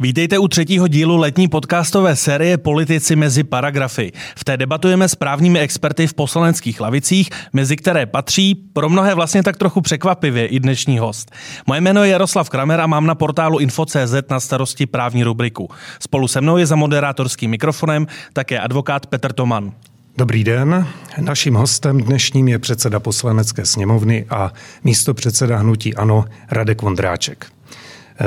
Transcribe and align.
Vítejte 0.00 0.38
u 0.38 0.48
třetího 0.48 0.88
dílu 0.88 1.16
letní 1.16 1.48
podcastové 1.48 2.16
série 2.16 2.58
Politici 2.58 3.16
mezi 3.16 3.44
paragrafy. 3.44 4.12
V 4.36 4.44
té 4.44 4.56
debatujeme 4.56 5.08
s 5.08 5.14
právními 5.14 5.60
experty 5.60 6.06
v 6.06 6.14
poslaneckých 6.14 6.80
lavicích, 6.80 7.30
mezi 7.52 7.76
které 7.76 8.06
patří 8.06 8.54
pro 8.54 8.88
mnohé 8.88 9.14
vlastně 9.14 9.42
tak 9.42 9.56
trochu 9.56 9.80
překvapivě 9.80 10.46
i 10.46 10.60
dnešní 10.60 10.98
host. 10.98 11.30
Moje 11.66 11.80
jméno 11.80 12.04
je 12.04 12.10
Jaroslav 12.10 12.48
Kramer 12.48 12.80
a 12.80 12.86
mám 12.86 13.06
na 13.06 13.14
portálu 13.14 13.58
Info.cz 13.58 14.14
na 14.30 14.40
starosti 14.40 14.86
právní 14.86 15.24
rubriku. 15.24 15.68
Spolu 16.00 16.28
se 16.28 16.40
mnou 16.40 16.56
je 16.56 16.66
za 16.66 16.76
moderátorským 16.76 17.50
mikrofonem 17.50 18.06
také 18.32 18.58
advokát 18.60 19.06
Petr 19.06 19.32
Toman. 19.32 19.72
Dobrý 20.18 20.44
den. 20.44 20.86
Naším 21.20 21.54
hostem 21.54 22.00
dnešním 22.00 22.48
je 22.48 22.58
předseda 22.58 23.00
poslanecké 23.00 23.66
sněmovny 23.66 24.26
a 24.30 24.52
místo 24.84 25.14
předseda 25.14 25.56
hnutí 25.56 25.94
Ano 25.94 26.24
Radek 26.50 26.82
Vondráček. 26.82 27.55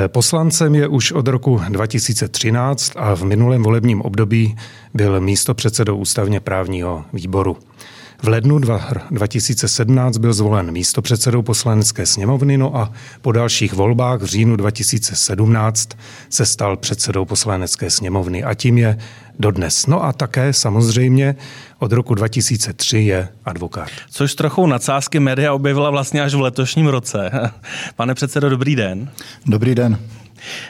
Poslancem 0.06 0.74
je 0.74 0.88
už 0.88 1.12
od 1.12 1.28
roku 1.28 1.60
2013 1.68 2.92
a 2.96 3.14
v 3.14 3.24
minulém 3.24 3.62
volebním 3.62 4.02
období 4.02 4.56
byl 4.94 5.20
místo 5.20 5.54
předsedou 5.54 5.96
ústavně 5.96 6.40
právního 6.40 7.04
výboru. 7.12 7.56
V 8.22 8.28
lednu 8.28 8.58
2017 8.58 10.18
byl 10.18 10.32
zvolen 10.32 10.70
místopředsedou 10.70 11.42
poslanecké 11.42 12.06
sněmovny, 12.06 12.58
no 12.58 12.76
a 12.76 12.92
po 13.20 13.32
dalších 13.32 13.72
volbách 13.72 14.20
v 14.20 14.24
říjnu 14.24 14.56
2017 14.56 15.88
se 16.30 16.46
stal 16.46 16.76
předsedou 16.76 17.24
poslanecké 17.24 17.90
sněmovny 17.90 18.44
a 18.44 18.54
tím 18.54 18.78
je 18.78 18.98
dodnes. 19.38 19.86
No 19.86 20.04
a 20.04 20.12
také 20.12 20.52
samozřejmě 20.52 21.36
od 21.78 21.92
roku 21.92 22.14
2003 22.14 22.98
je 22.98 23.28
advokát. 23.44 23.88
Což 24.10 24.34
trochu 24.34 24.66
nadsázky 24.66 25.20
média 25.20 25.52
objevila 25.52 25.90
vlastně 25.90 26.22
až 26.22 26.34
v 26.34 26.40
letošním 26.40 26.86
roce. 26.86 27.30
Pane 27.96 28.14
předsedo, 28.14 28.50
dobrý 28.50 28.76
den. 28.76 29.10
Dobrý 29.46 29.74
den. 29.74 29.98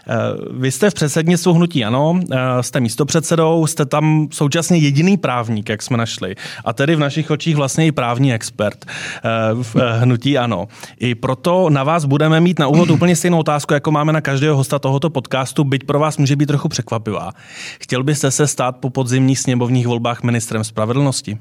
Eh, 0.09 0.15
vy 0.51 0.71
jste 0.71 0.91
v 0.91 0.95
předsednictvu 0.95 1.53
hnutí 1.53 1.85
Ano, 1.85 2.21
eh, 2.33 2.37
jste 2.61 2.81
místopředsedou, 2.81 3.67
jste 3.67 3.85
tam 3.87 4.29
současně 4.33 4.79
jediný 4.79 5.17
právník, 5.17 5.69
jak 5.69 5.83
jsme 5.83 5.97
našli, 5.97 6.35
a 6.65 6.73
tedy 6.73 6.97
v 6.97 6.99
našich 6.99 7.31
očích 7.31 7.57
vlastně 7.57 7.87
i 7.87 7.93
právní 7.93 8.35
expert 8.35 8.85
eh, 8.85 9.29
v 9.55 9.77
hnutí 10.01 10.39
Ano. 10.39 10.69
I 11.01 11.15
proto 11.15 11.71
na 11.71 11.85
vás 11.85 12.05
budeme 12.05 12.41
mít 12.41 12.59
na 12.59 12.67
úvod 12.67 12.91
úplně 12.91 13.17
stejnou 13.17 13.39
otázku, 13.39 13.75
jako 13.75 13.91
máme 13.91 14.13
na 14.13 14.21
každého 14.21 14.57
hosta 14.57 14.79
tohoto 14.79 15.11
podcastu, 15.11 15.65
byť 15.65 15.85
pro 15.85 15.99
vás 15.99 16.19
může 16.19 16.37
být 16.37 16.47
trochu 16.47 16.69
překvapivá. 16.69 17.33
Chtěl 17.81 18.03
byste 18.03 18.31
se 18.31 18.47
stát 18.47 18.77
po 18.77 18.91
podzimních 18.91 19.39
sněmovních 19.39 19.87
volbách 19.87 20.23
ministrem 20.23 20.65
spravedlnosti? 20.65 21.39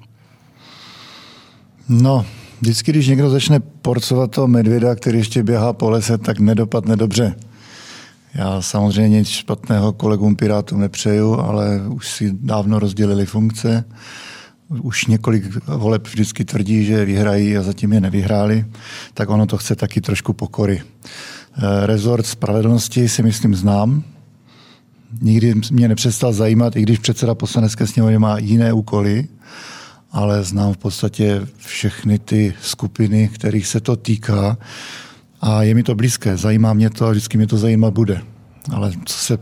No, 1.90 2.26
vždycky, 2.62 2.92
když 2.92 3.08
někdo 3.08 3.30
začne 3.30 3.60
porcovat 3.60 4.32
toho 4.32 4.48
medvěda, 4.48 4.96
který 4.96 5.18
ještě 5.18 5.44
běhá 5.44 5.74
po 5.74 5.90
lese, 5.90 6.18
tak 6.18 6.40
nedopadne 6.40 6.96
dobře. 6.96 7.36
Já 8.34 8.62
samozřejmě 8.62 9.18
nic 9.18 9.28
špatného 9.28 9.94
kolegům 9.94 10.36
Pirátům 10.36 10.80
nepřeju, 10.80 11.40
ale 11.40 11.82
už 11.88 12.08
si 12.12 12.32
dávno 12.34 12.80
rozdělili 12.80 13.26
funkce. 13.26 13.86
Už 14.82 15.06
několik 15.06 15.68
voleb 15.68 16.08
vždycky 16.08 16.46
tvrdí, 16.46 16.86
že 16.86 17.06
vyhrají 17.06 17.58
a 17.58 17.64
zatím 17.64 17.94
je 17.94 18.02
nevyhráli, 18.02 18.66
tak 19.14 19.30
ono 19.30 19.46
to 19.46 19.58
chce 19.58 19.76
taky 19.76 20.02
trošku 20.02 20.34
pokory. 20.34 20.82
Eh, 20.82 21.86
rezort 21.86 22.26
spravedlnosti 22.26 23.10
si 23.10 23.24
myslím 23.24 23.56
znám. 23.56 24.04
Nikdy 25.22 25.56
mě 25.72 25.88
nepřestal 25.88 26.34
zajímat, 26.34 26.76
i 26.76 26.82
když 26.82 27.00
předseda 27.00 27.36
poslanecké 27.36 27.88
sněmovny 27.88 28.20
má 28.20 28.38
jiné 28.38 28.74
úkoly, 28.74 29.28
ale 30.12 30.44
znám 30.44 30.74
v 30.74 30.78
podstatě 30.78 31.48
všechny 31.58 32.20
ty 32.20 32.54
skupiny, 32.62 33.28
kterých 33.28 33.68
se 33.68 33.80
to 33.80 33.96
týká 33.96 34.58
a 35.42 35.64
je 35.64 35.74
mi 35.74 35.84
to 35.84 35.96
blízké, 35.96 36.38
zajímá 36.38 36.74
mě 36.74 36.90
to 36.90 37.06
a 37.06 37.12
vždycky 37.12 37.38
mě 37.38 37.48
to 37.48 37.58
zajímat 37.58 37.94
bude. 37.94 38.22
Ale 38.74 38.92
co 39.06 39.18
se, 39.18 39.38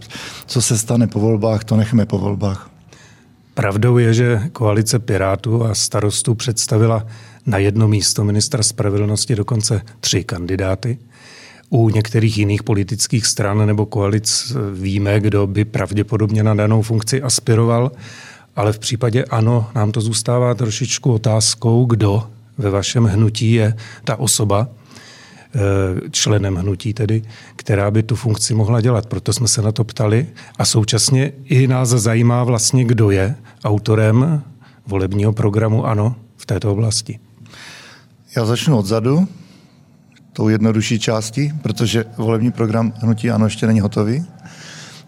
co 0.46 0.62
se 0.62 0.78
stane 0.78 1.08
po 1.08 1.20
volbách, 1.20 1.64
to 1.64 1.76
nechme 1.76 2.06
po 2.06 2.18
volbách. 2.18 2.70
Pravdou 3.54 3.98
je, 3.98 4.14
že 4.14 4.42
koalice 4.52 5.00
Pirátů 5.00 5.66
a 5.66 5.76
starostů 5.76 6.36
představila 6.36 7.06
na 7.46 7.58
jedno 7.58 7.88
místo 7.88 8.24
ministra 8.24 8.64
spravedlnosti 8.64 9.36
dokonce 9.36 9.82
tři 10.00 10.24
kandidáty. 10.24 10.98
U 11.70 11.90
některých 11.90 12.38
jiných 12.38 12.64
politických 12.64 13.26
stran 13.26 13.68
nebo 13.68 13.86
koalic 13.86 14.54
víme, 14.74 15.20
kdo 15.20 15.48
by 15.48 15.66
pravděpodobně 15.66 16.44
na 16.44 16.54
danou 16.54 16.82
funkci 16.82 17.22
aspiroval, 17.22 17.92
ale 18.56 18.74
v 18.74 18.80
případě 18.80 19.26
ano, 19.26 19.70
nám 19.76 19.92
to 19.92 20.02
zůstává 20.02 20.54
trošičku 20.54 21.14
otázkou, 21.14 21.86
kdo 21.86 22.24
ve 22.58 22.70
vašem 22.70 23.04
hnutí 23.04 23.52
je 23.52 23.74
ta 24.04 24.16
osoba, 24.16 24.68
členem 26.12 26.56
hnutí 26.56 26.94
tedy, 26.94 27.22
která 27.56 27.92
by 27.92 28.04
tu 28.04 28.16
funkci 28.16 28.54
mohla 28.54 28.82
dělat. 28.82 29.06
Proto 29.06 29.34
jsme 29.34 29.48
se 29.48 29.62
na 29.62 29.72
to 29.72 29.84
ptali 29.84 30.28
a 30.60 30.66
současně 30.66 31.32
i 31.44 31.68
nás 31.68 31.90
zajímá 31.90 32.44
vlastně, 32.44 32.86
kdo 32.86 33.12
je 33.12 33.36
autorem 33.64 34.44
volebního 34.88 35.34
programu 35.34 35.86
ANO 35.86 36.16
v 36.38 36.46
této 36.46 36.72
oblasti. 36.72 37.20
Já 38.36 38.46
začnu 38.46 38.78
odzadu, 38.78 39.28
tou 40.34 40.50
jednodušší 40.50 41.00
části, 41.00 41.54
protože 41.62 42.06
volební 42.18 42.52
program 42.52 42.94
Hnutí 42.96 43.32
ANO 43.32 43.46
ještě 43.46 43.68
není 43.68 43.80
hotový 43.80 44.26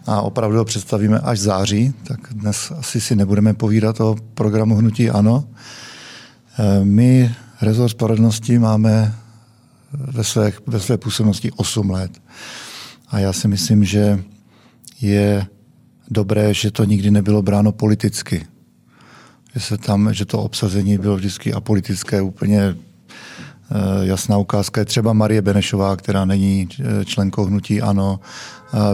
a 0.06 0.20
opravdu 0.20 0.58
ho 0.58 0.64
představíme 0.64 1.18
až 1.18 1.38
v 1.38 1.42
září, 1.42 1.94
tak 2.04 2.20
dnes 2.30 2.72
asi 2.78 3.00
si 3.00 3.16
nebudeme 3.16 3.54
povídat 3.54 4.00
o 4.00 4.16
programu 4.34 4.76
Hnutí 4.76 5.10
ANO. 5.10 5.44
Eh, 6.58 6.84
my, 6.84 7.34
rezort 7.62 7.90
spravedlnosti, 7.90 8.58
máme 8.58 9.14
ve 9.92 10.24
své, 10.24 10.52
ve 10.66 10.80
své 10.80 10.98
působnosti 10.98 11.50
8 11.56 11.90
let. 11.90 12.22
A 13.08 13.18
já 13.18 13.32
si 13.32 13.48
myslím, 13.48 13.84
že 13.84 14.22
je 15.00 15.46
dobré, 16.10 16.54
že 16.54 16.70
to 16.70 16.84
nikdy 16.84 17.10
nebylo 17.10 17.42
bráno 17.42 17.72
politicky. 17.72 18.46
Že, 19.54 19.60
se 19.60 19.78
tam, 19.78 20.14
že 20.14 20.24
to 20.24 20.38
obsazení 20.38 20.98
bylo 20.98 21.16
vždycky 21.16 21.52
apolitické, 21.52 22.22
úplně 22.22 22.60
eh, 22.62 22.76
jasná 24.02 24.36
ukázka 24.36 24.80
je 24.80 24.84
třeba 24.84 25.12
Marie 25.12 25.42
Benešová, 25.42 25.96
která 25.96 26.24
není 26.24 26.68
eh, 26.72 27.04
členkou 27.04 27.44
hnutí 27.44 27.82
ANO. 27.82 28.20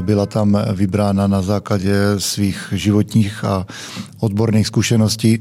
Byla 0.01 0.27
tam 0.27 0.59
vybrána 0.73 1.27
na 1.27 1.43
základě 1.43 1.95
svých 2.19 2.69
životních 2.73 3.45
a 3.45 3.67
odborných 4.21 4.67
zkušeností 4.67 5.39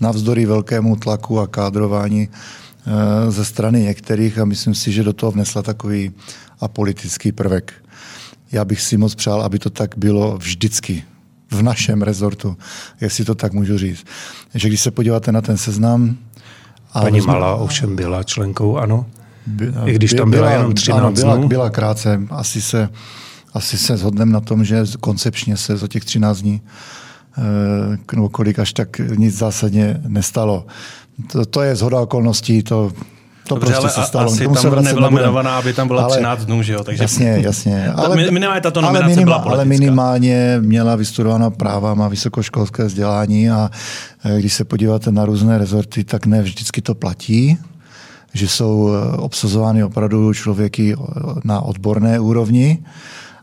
navzdory 0.00 0.46
velkému 0.46 0.96
tlaku 0.96 1.40
a 1.40 1.46
kádrování 1.46 2.28
Eh, 2.28 2.65
ze 3.28 3.44
strany 3.44 3.82
některých 3.82 4.38
a 4.38 4.44
myslím 4.44 4.74
si, 4.74 4.92
že 4.92 5.02
do 5.02 5.12
toho 5.12 5.32
vnesla 5.32 5.62
takový 5.62 6.12
apolitický 6.60 7.32
prvek. 7.32 7.72
Já 8.52 8.64
bych 8.64 8.80
si 8.80 8.96
moc 8.96 9.14
přál, 9.14 9.42
aby 9.42 9.58
to 9.58 9.70
tak 9.70 9.98
bylo 9.98 10.38
vždycky 10.38 11.04
v 11.50 11.62
našem 11.62 12.02
rezortu, 12.02 12.56
jestli 13.00 13.24
to 13.24 13.34
tak 13.34 13.52
můžu 13.52 13.78
říct. 13.78 14.04
Že 14.54 14.68
když 14.68 14.80
se 14.80 14.90
podíváte 14.90 15.32
na 15.32 15.40
ten 15.40 15.56
seznam... 15.56 16.16
A 16.92 17.00
Paní 17.00 17.18
vezmu, 17.18 17.32
Malá 17.32 17.54
ovšem 17.54 17.96
byla 17.96 18.22
členkou, 18.22 18.76
ano? 18.76 19.06
By, 19.46 19.72
I 19.84 19.94
když 19.94 20.12
tam 20.12 20.30
byla, 20.30 20.42
byla 20.42 20.56
jenom 20.56 20.74
13 20.74 20.98
ano, 20.98 21.12
byla, 21.12 21.36
dnů? 21.36 21.48
byla 21.48 21.70
krátce. 21.70 22.22
Asi 22.30 22.62
se, 22.62 22.88
asi 23.54 23.78
se 23.78 23.96
shodneme 23.96 24.32
na 24.32 24.40
tom, 24.40 24.64
že 24.64 24.84
koncepčně 25.00 25.56
se 25.56 25.76
za 25.76 25.88
těch 25.88 26.04
13 26.04 26.38
dní 26.38 26.60
eh, 26.64 26.70
nebo 28.12 28.28
kolik 28.28 28.58
až 28.58 28.72
tak 28.72 28.98
nic 28.98 29.38
zásadně 29.38 30.00
nestalo 30.08 30.66
to, 31.32 31.46
to 31.46 31.62
je 31.62 31.76
zhoda 31.76 32.00
okolností, 32.00 32.62
to, 32.62 32.92
to 33.48 33.54
Dobře, 33.54 33.72
prostě 33.72 34.00
se 34.00 34.06
stalo. 34.06 34.32
Asi 34.32 34.44
tam 34.44 34.56
se 34.56 34.70
nebyla 34.70 35.08
jmenovaná, 35.08 35.58
aby 35.58 35.72
tam 35.72 35.88
byla 35.88 36.02
ale, 36.02 36.16
13 36.16 36.44
dnů, 36.44 36.62
že 36.62 36.72
jo? 36.72 36.84
Takže... 36.84 37.04
Jasně, 37.04 37.38
jasně. 37.40 37.88
Ale, 37.96 38.16
minimálně 38.16 38.60
tato 38.60 38.80
nominace 38.80 39.04
ale, 39.04 39.14
minima, 39.14 39.24
byla 39.24 39.38
politická. 39.38 39.54
ale 39.54 39.64
minimálně 39.64 40.56
měla 40.60 40.96
vystudovaná 40.96 41.50
práva, 41.50 41.94
má 41.94 42.08
vysokoškolské 42.08 42.84
vzdělání 42.84 43.50
a 43.50 43.70
eh, 44.24 44.38
když 44.38 44.54
se 44.54 44.64
podíváte 44.64 45.12
na 45.12 45.24
různé 45.24 45.58
rezorty, 45.58 46.04
tak 46.04 46.26
ne 46.26 46.42
vždycky 46.42 46.82
to 46.82 46.94
platí 46.94 47.58
že 48.32 48.48
jsou 48.48 48.90
eh, 48.90 49.16
obsazovány 49.16 49.84
opravdu 49.84 50.34
člověky 50.34 50.94
eh, 50.94 51.12
na 51.44 51.60
odborné 51.60 52.20
úrovni 52.20 52.78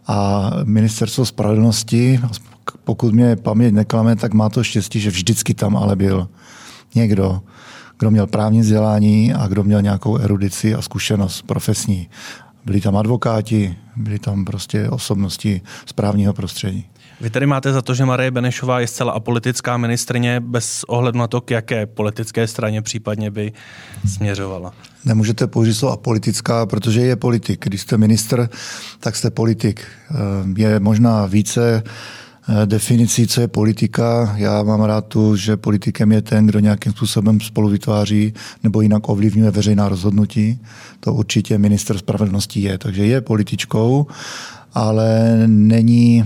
a 0.07 0.49
ministerstvo 0.63 1.25
spravedlnosti, 1.25 2.19
pokud 2.83 3.13
mě 3.13 3.35
paměť 3.35 3.73
neklame, 3.73 4.15
tak 4.15 4.33
má 4.33 4.49
to 4.49 4.63
štěstí, 4.63 4.99
že 4.99 5.09
vždycky 5.09 5.53
tam 5.53 5.77
ale 5.77 5.95
byl 5.95 6.29
někdo, 6.95 7.41
kdo 7.99 8.11
měl 8.11 8.27
právní 8.27 8.59
vzdělání 8.59 9.33
a 9.33 9.47
kdo 9.47 9.63
měl 9.63 9.81
nějakou 9.81 10.17
erudici 10.17 10.75
a 10.75 10.81
zkušenost 10.81 11.41
profesní. 11.41 12.09
Byli 12.65 12.81
tam 12.81 12.97
advokáti, 12.97 13.75
byli 13.95 14.19
tam 14.19 14.45
prostě 14.45 14.89
osobnosti 14.89 15.61
správního 15.85 16.33
prostředí. 16.33 16.85
Vy 17.21 17.29
tady 17.29 17.45
máte 17.45 17.73
za 17.73 17.81
to, 17.81 17.93
že 17.93 18.05
Marie 18.05 18.31
Benešová 18.31 18.79
je 18.79 18.87
zcela 18.87 19.11
apolitická 19.11 19.77
ministrině 19.77 20.39
bez 20.39 20.83
ohledu 20.83 21.19
na 21.19 21.27
to, 21.27 21.41
k 21.41 21.51
jaké 21.51 21.85
politické 21.85 22.47
straně 22.47 22.81
případně 22.81 23.31
by 23.31 23.53
směřovala. 24.07 24.73
Nemůžete 25.05 25.47
použít 25.47 25.73
slovo 25.73 25.93
apolitická, 25.93 26.65
protože 26.65 27.01
je 27.01 27.15
politik. 27.15 27.65
Když 27.65 27.81
jste 27.81 27.97
minister, 27.97 28.49
tak 28.99 29.15
jste 29.15 29.29
politik. 29.29 29.81
Eh, 30.11 30.61
je 30.61 30.79
možná 30.79 31.25
více 31.25 31.83
definicí, 32.65 33.27
co 33.27 33.41
je 33.41 33.47
politika. 33.47 34.35
Já 34.37 34.63
mám 34.63 34.81
rád 34.81 35.05
tu, 35.05 35.35
že 35.35 35.57
politikem 35.57 36.11
je 36.11 36.21
ten, 36.21 36.47
kdo 36.47 36.59
nějakým 36.59 36.91
způsobem 36.91 37.39
spolu 37.39 37.69
vytváří 37.69 38.33
nebo 38.63 38.81
jinak 38.81 39.09
ovlivňuje 39.09 39.51
veřejná 39.51 39.89
rozhodnutí. 39.89 40.59
To 40.99 41.13
určitě 41.13 41.57
minister 41.57 41.97
spravedlnosti 41.97 42.59
je. 42.61 42.77
Takže 42.77 43.05
je 43.05 43.21
političkou, 43.21 44.07
ale 44.73 45.43
není 45.47 46.25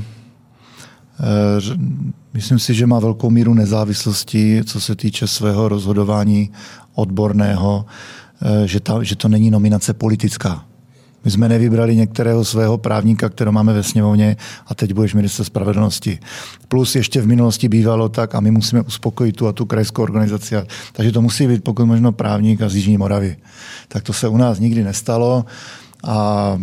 Myslím 2.33 2.59
si, 2.59 2.73
že 2.73 2.87
má 2.87 2.99
velkou 2.99 3.29
míru 3.29 3.53
nezávislosti, 3.53 4.61
co 4.65 4.81
se 4.81 4.95
týče 4.95 5.27
svého 5.27 5.69
rozhodování 5.69 6.51
odborného, 6.93 7.85
že, 8.65 8.79
ta, 8.79 9.03
že 9.03 9.15
to 9.15 9.27
není 9.27 9.51
nominace 9.51 9.93
politická. 9.93 10.65
My 11.25 11.31
jsme 11.31 11.49
nevybrali 11.49 11.95
některého 11.95 12.45
svého 12.45 12.77
právníka, 12.77 13.29
kterého 13.29 13.51
máme 13.51 13.73
ve 13.73 13.83
sněmovně 13.83 14.37
a 14.67 14.75
teď 14.75 14.93
budeš 14.93 15.13
minister 15.13 15.45
spravedlnosti. 15.45 16.19
Plus 16.67 16.95
ještě 16.95 17.21
v 17.21 17.27
minulosti 17.27 17.69
bývalo 17.69 18.09
tak 18.09 18.35
a 18.35 18.39
my 18.39 18.51
musíme 18.51 18.81
uspokojit 18.81 19.35
tu 19.35 19.47
a 19.47 19.53
tu 19.53 19.65
krajskou 19.65 20.03
organizaci. 20.03 20.55
Takže 20.93 21.11
to 21.11 21.21
musí 21.21 21.47
být 21.47 21.63
pokud 21.63 21.85
možno 21.85 22.11
právník 22.11 22.61
a 22.61 22.69
z 22.69 22.75
Jižní 22.75 22.97
Moravy. 22.97 23.37
Tak 23.87 24.03
to 24.03 24.13
se 24.13 24.27
u 24.27 24.37
nás 24.37 24.59
nikdy 24.59 24.83
nestalo. 24.83 25.45
A 26.03 26.57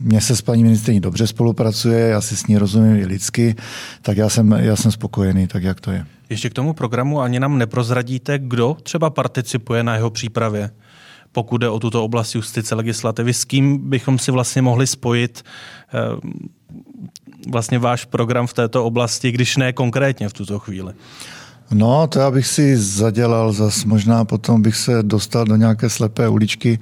mně 0.00 0.20
se 0.20 0.36
s 0.36 0.42
paní 0.42 0.62
ministriní 0.62 1.00
dobře 1.00 1.26
spolupracuje, 1.26 1.98
já 2.08 2.20
si 2.20 2.36
s 2.36 2.46
ní 2.46 2.58
rozumím 2.58 2.96
i 2.96 3.06
lidsky, 3.06 3.54
tak 4.02 4.16
já 4.16 4.28
jsem, 4.28 4.52
já 4.52 4.76
jsem 4.76 4.92
spokojený, 4.92 5.46
tak 5.46 5.62
jak 5.62 5.80
to 5.80 5.90
je. 5.90 6.06
Ještě 6.30 6.50
k 6.50 6.54
tomu 6.54 6.72
programu 6.72 7.20
ani 7.20 7.40
nám 7.40 7.58
neprozradíte, 7.58 8.38
kdo 8.38 8.76
třeba 8.82 9.10
participuje 9.10 9.82
na 9.82 9.94
jeho 9.94 10.10
přípravě? 10.10 10.70
Pokud 11.32 11.58
jde 11.58 11.68
o 11.68 11.78
tuto 11.78 12.04
oblast 12.04 12.34
justice 12.34 12.74
legislativy, 12.74 13.34
s 13.34 13.44
kým 13.44 13.90
bychom 13.90 14.18
si 14.18 14.30
vlastně 14.30 14.62
mohli 14.62 14.86
spojit 14.86 15.44
eh, 15.94 15.98
vlastně 17.48 17.78
váš 17.78 18.04
program 18.04 18.46
v 18.46 18.54
této 18.54 18.84
oblasti, 18.84 19.32
když 19.32 19.56
ne 19.56 19.72
konkrétně 19.72 20.28
v 20.28 20.32
tuto 20.32 20.58
chvíli? 20.58 20.92
No, 21.70 22.06
to 22.06 22.18
já 22.18 22.30
bych 22.30 22.46
si 22.46 22.76
zadělal 22.76 23.52
zas, 23.52 23.84
možná 23.84 24.24
potom 24.24 24.62
bych 24.62 24.76
se 24.76 25.02
dostal 25.02 25.44
do 25.44 25.56
nějaké 25.56 25.90
slepé 25.90 26.28
uličky, 26.28 26.78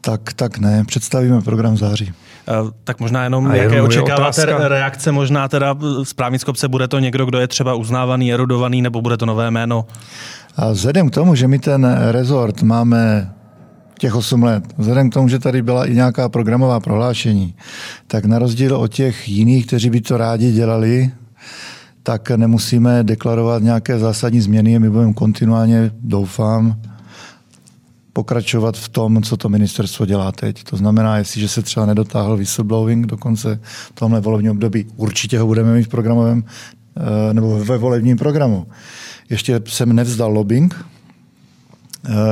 tak, 0.00 0.32
tak 0.32 0.58
ne, 0.58 0.84
představíme 0.84 1.40
program 1.40 1.74
v 1.74 1.78
září. 1.78 2.12
Eh, 2.48 2.70
tak 2.84 3.00
možná 3.00 3.24
jenom, 3.24 3.46
A 3.46 3.54
jaké 3.54 3.82
očekáváte 3.82 4.68
reakce, 4.68 5.12
možná 5.12 5.48
teda 5.48 5.76
z 6.02 6.12
právnické 6.12 6.50
obce 6.50 6.68
bude 6.68 6.88
to 6.88 6.98
někdo, 6.98 7.26
kdo 7.26 7.40
je 7.40 7.48
třeba 7.48 7.74
uznávaný, 7.74 8.32
erudovaný, 8.32 8.82
nebo 8.82 9.02
bude 9.02 9.16
to 9.16 9.26
nové 9.26 9.50
jméno? 9.50 9.86
A 10.56 10.70
vzhledem 10.70 11.10
k 11.10 11.14
tomu, 11.14 11.34
že 11.34 11.48
my 11.48 11.58
ten 11.58 11.96
rezort 12.10 12.62
máme 12.62 13.32
těch 13.98 14.14
8 14.14 14.42
let, 14.42 14.64
vzhledem 14.78 15.10
k 15.10 15.14
tomu, 15.14 15.28
že 15.28 15.38
tady 15.38 15.62
byla 15.62 15.86
i 15.86 15.94
nějaká 15.94 16.28
programová 16.28 16.80
prohlášení, 16.80 17.54
tak 18.06 18.24
na 18.24 18.38
rozdíl 18.38 18.76
od 18.76 18.94
těch 18.94 19.28
jiných, 19.28 19.66
kteří 19.66 19.90
by 19.90 20.00
to 20.00 20.16
rádi 20.16 20.52
dělali, 20.52 21.10
tak 22.02 22.30
nemusíme 22.30 23.04
deklarovat 23.04 23.62
nějaké 23.62 23.98
zásadní 23.98 24.40
změny. 24.40 24.78
My 24.78 24.90
budeme 24.90 25.12
kontinuálně, 25.12 25.90
doufám, 26.00 26.76
pokračovat 28.12 28.76
v 28.76 28.88
tom, 28.88 29.22
co 29.22 29.36
to 29.36 29.48
ministerstvo 29.48 30.06
dělá 30.06 30.32
teď. 30.32 30.64
To 30.64 30.76
znamená, 30.76 31.18
jestliže 31.18 31.48
se 31.48 31.62
třeba 31.62 31.86
nedotáhl 31.86 32.36
whistleblowing 32.36 33.06
do 33.06 33.16
konce 33.16 33.60
tomhle 33.94 34.20
volebního 34.20 34.52
období, 34.52 34.86
určitě 34.96 35.38
ho 35.38 35.46
budeme 35.46 35.74
mít 35.74 35.82
v 35.82 35.88
programovém 35.88 36.44
eh, 36.96 37.34
nebo 37.34 37.64
ve 37.64 37.78
volebním 37.78 38.16
programu. 38.16 38.66
Ještě 39.30 39.60
jsem 39.66 39.92
nevzdal 39.92 40.32
lobbying, 40.32 40.84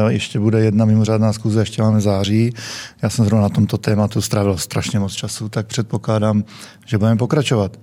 ještě 0.09 0.41
bude 0.41 0.65
jedna 0.65 0.85
mimořádná 0.85 1.33
zkuze, 1.33 1.61
ještě 1.61 1.83
máme 1.83 2.01
září. 2.01 2.53
Já 3.03 3.11
jsem 3.11 3.25
zrovna 3.25 3.43
na 3.43 3.49
tomto 3.49 3.79
tématu 3.79 4.23
strávil 4.23 4.59
strašně 4.59 4.99
moc 4.99 5.13
času, 5.13 5.49
tak 5.49 5.67
předpokládám, 5.67 6.45
že 6.87 6.99
budeme 6.99 7.17
pokračovat. 7.17 7.81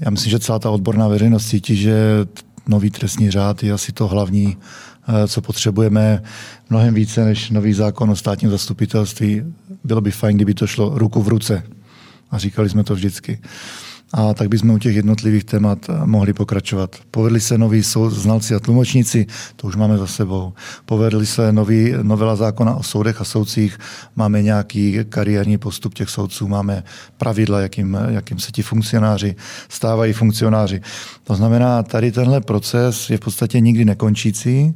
Já 0.00 0.10
myslím, 0.10 0.30
že 0.30 0.38
celá 0.38 0.58
ta 0.58 0.70
odborná 0.70 1.08
veřejnost 1.08 1.48
cítí, 1.48 1.76
že 1.76 2.26
nový 2.66 2.90
trestní 2.90 3.30
řád 3.30 3.62
je 3.62 3.72
asi 3.72 3.92
to 3.92 4.06
hlavní, 4.06 4.56
eh, 5.08 5.28
co 5.28 5.40
potřebujeme 5.40 6.22
mnohem 6.70 6.94
více 6.94 7.24
než 7.24 7.50
nový 7.50 7.72
zákon 7.72 8.10
o 8.10 8.16
státním 8.16 8.50
zastupitelství. 8.50 9.42
Bylo 9.84 10.00
by 10.00 10.10
fajn, 10.10 10.36
kdyby 10.36 10.54
to 10.54 10.66
šlo 10.66 10.98
ruku 10.98 11.22
v 11.22 11.28
ruce. 11.28 11.62
A 12.30 12.38
říkali 12.38 12.68
jsme 12.68 12.84
to 12.84 12.94
vždycky 12.94 13.38
a 14.12 14.34
tak 14.34 14.48
bychom 14.48 14.70
u 14.70 14.78
těch 14.78 14.96
jednotlivých 14.96 15.44
témat 15.44 15.78
eh, 15.88 16.06
mohli 16.06 16.32
pokračovat. 16.32 16.96
Povedli 17.10 17.40
se 17.40 17.58
noví 17.58 17.82
znalci 18.08 18.54
a 18.54 18.60
tlumočníci, 18.60 19.26
to 19.56 19.66
už 19.66 19.76
máme 19.76 19.98
za 19.98 20.06
sebou. 20.06 20.52
Povedli 20.84 21.26
se 21.26 21.52
nový, 21.52 21.94
novela 22.02 22.36
zákona 22.36 22.74
o 22.74 22.82
soudech 22.82 23.20
a 23.20 23.24
soudcích, 23.24 23.78
máme 24.16 24.42
nějaký 24.42 24.98
kariérní 25.08 25.58
postup 25.58 25.94
těch 25.94 26.10
soudců, 26.10 26.48
máme 26.48 26.84
pravidla, 27.18 27.60
jakým, 27.60 27.98
jakým 28.08 28.38
se 28.38 28.52
ti 28.52 28.62
funkcionáři 28.62 29.36
stávají 29.68 30.12
funkcionáři. 30.12 30.80
To 31.24 31.34
znamená, 31.34 31.82
tady 31.82 32.12
tenhle 32.12 32.40
proces 32.40 33.10
je 33.10 33.16
v 33.16 33.20
podstatě 33.20 33.60
nikdy 33.60 33.84
nekončící, 33.84 34.74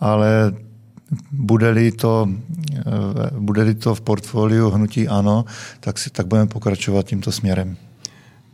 ale 0.00 0.52
bude-li 1.32 1.92
to, 1.92 2.28
eh, 2.76 2.82
bude 3.38 3.74
to 3.74 3.94
v 3.94 4.00
portfoliu 4.00 4.70
hnutí 4.70 5.08
ano, 5.08 5.44
tak, 5.80 5.98
si, 5.98 6.10
tak 6.10 6.26
budeme 6.26 6.46
pokračovat 6.46 7.06
tímto 7.06 7.32
směrem. 7.32 7.76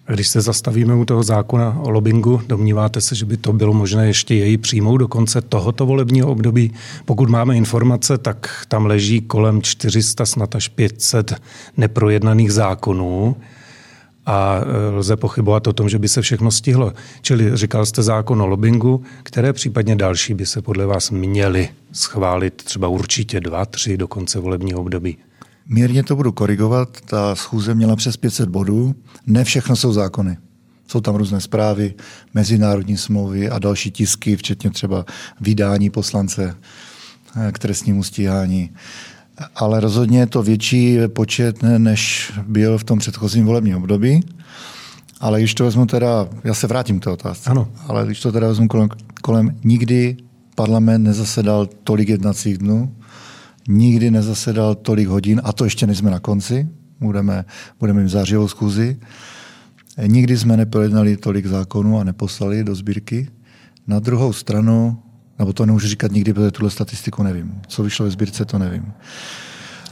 Když 0.09 0.29
se 0.29 0.41
zastavíme 0.41 0.95
u 0.95 1.05
toho 1.05 1.23
zákona 1.23 1.79
o 1.83 1.91
lobbingu, 1.91 2.43
domníváte 2.47 3.01
se, 3.01 3.15
že 3.15 3.25
by 3.25 3.37
to 3.37 3.53
bylo 3.53 3.73
možné 3.73 4.07
ještě 4.07 4.35
jej 4.35 4.59
přijmout 4.59 4.97
do 4.97 5.09
konce 5.09 5.41
tohoto 5.41 5.87
volebního 5.87 6.29
období? 6.29 6.73
Pokud 7.05 7.31
máme 7.31 7.57
informace, 7.57 8.19
tak 8.19 8.65
tam 8.69 8.87
leží 8.87 9.21
kolem 9.21 9.63
400, 9.63 10.27
snad 10.27 10.55
až 10.55 10.69
500 10.69 11.35
neprojednaných 11.77 12.53
zákonů 12.53 13.37
a 14.27 14.61
e, 14.61 14.91
lze 14.91 15.17
pochybovat 15.17 15.67
o 15.67 15.73
tom, 15.73 15.89
že 15.89 15.99
by 15.99 16.09
se 16.09 16.23
všechno 16.23 16.51
stihlo. 16.51 16.93
Čili 17.23 17.57
říkal 17.57 17.87
jste 17.87 18.03
zákon 18.03 18.43
o 18.43 18.47
lobbingu, 18.47 19.03
které 19.23 19.53
případně 19.53 19.97
další 19.97 20.35
by 20.35 20.47
se 20.47 20.63
podle 20.63 20.87
vás 20.87 21.11
měly 21.11 21.69
schválit 21.93 22.55
třeba 22.55 22.89
určitě 22.89 23.41
dva, 23.41 23.67
tři 23.67 23.97
do 23.97 24.09
konce 24.09 24.39
volebního 24.39 24.81
období? 24.81 25.17
Mírně 25.69 26.03
to 26.03 26.17
budu 26.17 26.33
korigovat. 26.33 27.01
Ta 27.01 27.35
schůze 27.35 27.75
měla 27.75 27.97
přes 27.97 28.17
500 28.17 28.49
bodů. 28.49 28.95
Ne 29.27 29.45
všechno 29.45 29.77
jsou 29.77 29.93
zákony. 29.93 30.37
Jsou 30.89 31.01
tam 31.01 31.15
různé 31.15 31.41
zprávy, 31.41 31.95
mezinárodní 32.35 32.97
smlouvy 32.97 33.51
a 33.51 33.59
další 33.59 33.91
tisky, 33.91 34.37
včetně 34.37 34.71
třeba 34.71 35.05
vydání 35.41 35.91
poslance 35.91 36.57
eh, 37.37 37.53
k 37.53 37.59
trestnímu 37.59 38.03
stíhání. 38.03 38.71
Ale 39.55 39.81
rozhodně 39.81 40.19
je 40.19 40.27
to 40.27 40.43
větší 40.43 40.99
počet, 41.09 41.63
než 41.63 42.33
byl 42.47 42.79
v 42.79 42.85
tom 42.85 42.99
předchozím 42.99 43.45
volebním 43.45 43.77
období. 43.77 44.21
Ale 45.21 45.41
když 45.41 45.55
to 45.55 45.65
vezmu 45.65 45.87
teda, 45.87 46.29
já 46.45 46.55
se 46.55 46.67
vrátím 46.67 47.01
k 47.01 47.05
té 47.05 47.11
otázce, 47.11 47.51
ano. 47.51 47.69
ale 47.87 48.07
když 48.07 48.21
to 48.21 48.33
teda 48.33 48.49
vezmu 48.49 48.69
kolem, 48.69 48.89
kolem 49.23 49.57
nikdy 49.65 50.17
parlament 50.55 51.05
nezasedal 51.05 51.67
tolik 51.85 52.09
jednacích 52.09 52.59
dnů, 52.59 52.95
nikdy 53.69 54.11
nezasedal 54.11 54.75
tolik 54.75 55.09
hodin, 55.09 55.41
a 55.45 55.53
to 55.53 55.65
ještě 55.65 55.87
nejsme 55.87 56.11
na 56.11 56.21
konci, 56.21 56.69
budeme, 57.01 57.45
budeme 57.81 58.03
mít 58.03 58.09
zářivou 58.09 58.49
schůzi. 58.49 58.97
Nikdy 60.07 60.39
jsme 60.39 60.57
neprojednali 60.57 61.17
tolik 61.17 61.47
zákonů 61.47 62.01
a 62.01 62.05
neposlali 62.05 62.65
do 62.65 62.75
sbírky. 62.75 63.29
Na 63.87 63.99
druhou 63.99 64.33
stranu, 64.33 64.99
nebo 65.39 65.53
to 65.53 65.67
nemůžu 65.67 65.89
říkat 65.89 66.13
nikdy, 66.13 66.33
protože 66.33 66.51
tuhle 66.51 66.71
statistiku 66.71 67.23
nevím. 67.23 67.61
Co 67.69 67.83
vyšlo 67.83 68.05
ve 68.05 68.11
sbírce, 68.11 68.45
to 68.45 68.59
nevím. 68.59 68.93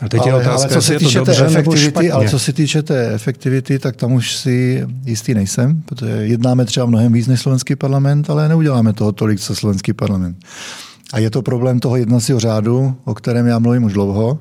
A 0.00 0.08
teď 0.08 0.20
ale, 0.20 0.30
je 0.30 0.34
otázka, 0.34 0.68
ale 0.68 0.74
co 0.74 0.82
se 0.82 0.98
týče 0.98 1.20
té 1.20 1.46
efektivity, 1.46 2.10
ale 2.10 2.28
co 2.28 2.38
se 2.38 2.52
týče 2.52 2.82
té 2.82 3.14
efektivity, 3.14 3.78
tak 3.78 3.96
tam 3.96 4.12
už 4.12 4.36
si 4.36 4.86
jistý 5.04 5.34
nejsem, 5.34 5.82
protože 5.82 6.06
jednáme 6.06 6.64
třeba 6.64 6.86
mnohem 6.86 7.12
víc 7.12 7.26
než 7.26 7.40
slovenský 7.40 7.76
parlament, 7.76 8.30
ale 8.30 8.48
neuděláme 8.48 8.92
toho 8.92 9.12
tolik, 9.12 9.40
co 9.40 9.54
slovenský 9.54 9.92
parlament. 9.92 10.36
A 11.12 11.18
je 11.18 11.30
to 11.30 11.42
problém 11.42 11.80
toho 11.80 11.96
jednacího 11.96 12.40
řádu, 12.40 12.96
o 13.04 13.14
kterém 13.14 13.46
já 13.46 13.58
mluvím 13.58 13.84
už 13.84 13.92
dlouho. 13.92 14.38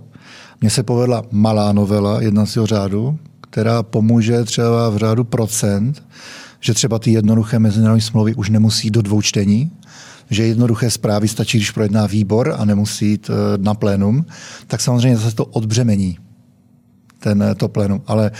Mně 0.61 0.69
se 0.69 0.83
povedla 0.83 1.23
malá 1.31 1.71
novela 1.71 2.21
jednacího 2.21 2.65
řádu, 2.65 3.19
která 3.41 3.83
pomůže 3.83 4.43
třeba 4.43 4.89
v 4.89 4.97
řádu 4.97 5.23
procent, 5.23 6.03
že 6.59 6.73
třeba 6.73 6.99
ty 6.99 7.11
jednoduché 7.11 7.59
mezinárodní 7.59 8.01
smlouvy 8.01 8.35
už 8.35 8.49
nemusí 8.49 8.91
do 8.91 9.01
dvou 9.01 9.21
čtení, 9.21 9.71
že 10.29 10.47
jednoduché 10.47 10.91
zprávy 10.91 11.27
stačí, 11.27 11.57
když 11.57 11.71
projedná 11.71 12.07
výbor 12.07 12.55
a 12.57 12.65
nemusí 12.65 13.09
jít 13.09 13.29
eh, 13.29 13.57
na 13.57 13.73
plénum, 13.73 14.25
tak 14.67 14.81
samozřejmě 14.81 15.17
zase 15.17 15.35
to 15.35 15.45
odbřemení, 15.45 16.17
ten, 17.19 17.43
eh, 17.43 17.55
to 17.55 17.67
plénum. 17.67 18.01
Ale 18.07 18.31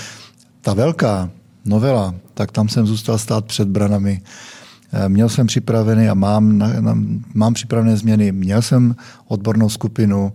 ta 0.62 0.74
velká 0.74 1.30
novela, 1.66 2.16
tak 2.34 2.52
tam 2.52 2.70
jsem 2.70 2.86
zůstal 2.86 3.18
stát 3.18 3.46
před 3.46 3.68
branami 3.68 4.22
měl 5.08 5.30
jsem 5.30 5.48
připravený 5.48 6.10
a 6.10 6.14
mám, 6.14 6.58
na, 6.58 6.82
na, 6.82 6.98
mám 7.34 7.54
připravené 7.54 7.98
změny. 7.98 8.32
Měl 8.32 8.62
jsem 8.62 8.96
odbornou 9.28 9.70
skupinu, 9.70 10.34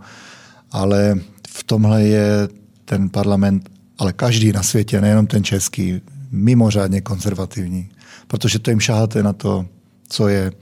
ale 0.72 1.14
v 1.48 1.64
tomhle 1.64 2.02
je 2.02 2.48
ten 2.84 3.08
parlament, 3.08 3.70
ale 3.98 4.12
každý 4.12 4.52
na 4.52 4.62
světě, 4.62 5.00
nejenom 5.00 5.26
ten 5.26 5.44
český, 5.44 6.00
mimořádně 6.30 7.00
konzervativní. 7.00 7.88
Protože 8.26 8.58
to 8.58 8.70
jim 8.70 8.80
šáháte 8.80 9.22
na 9.22 9.32
to, 9.32 9.66
co 10.08 10.28
je, 10.28 10.52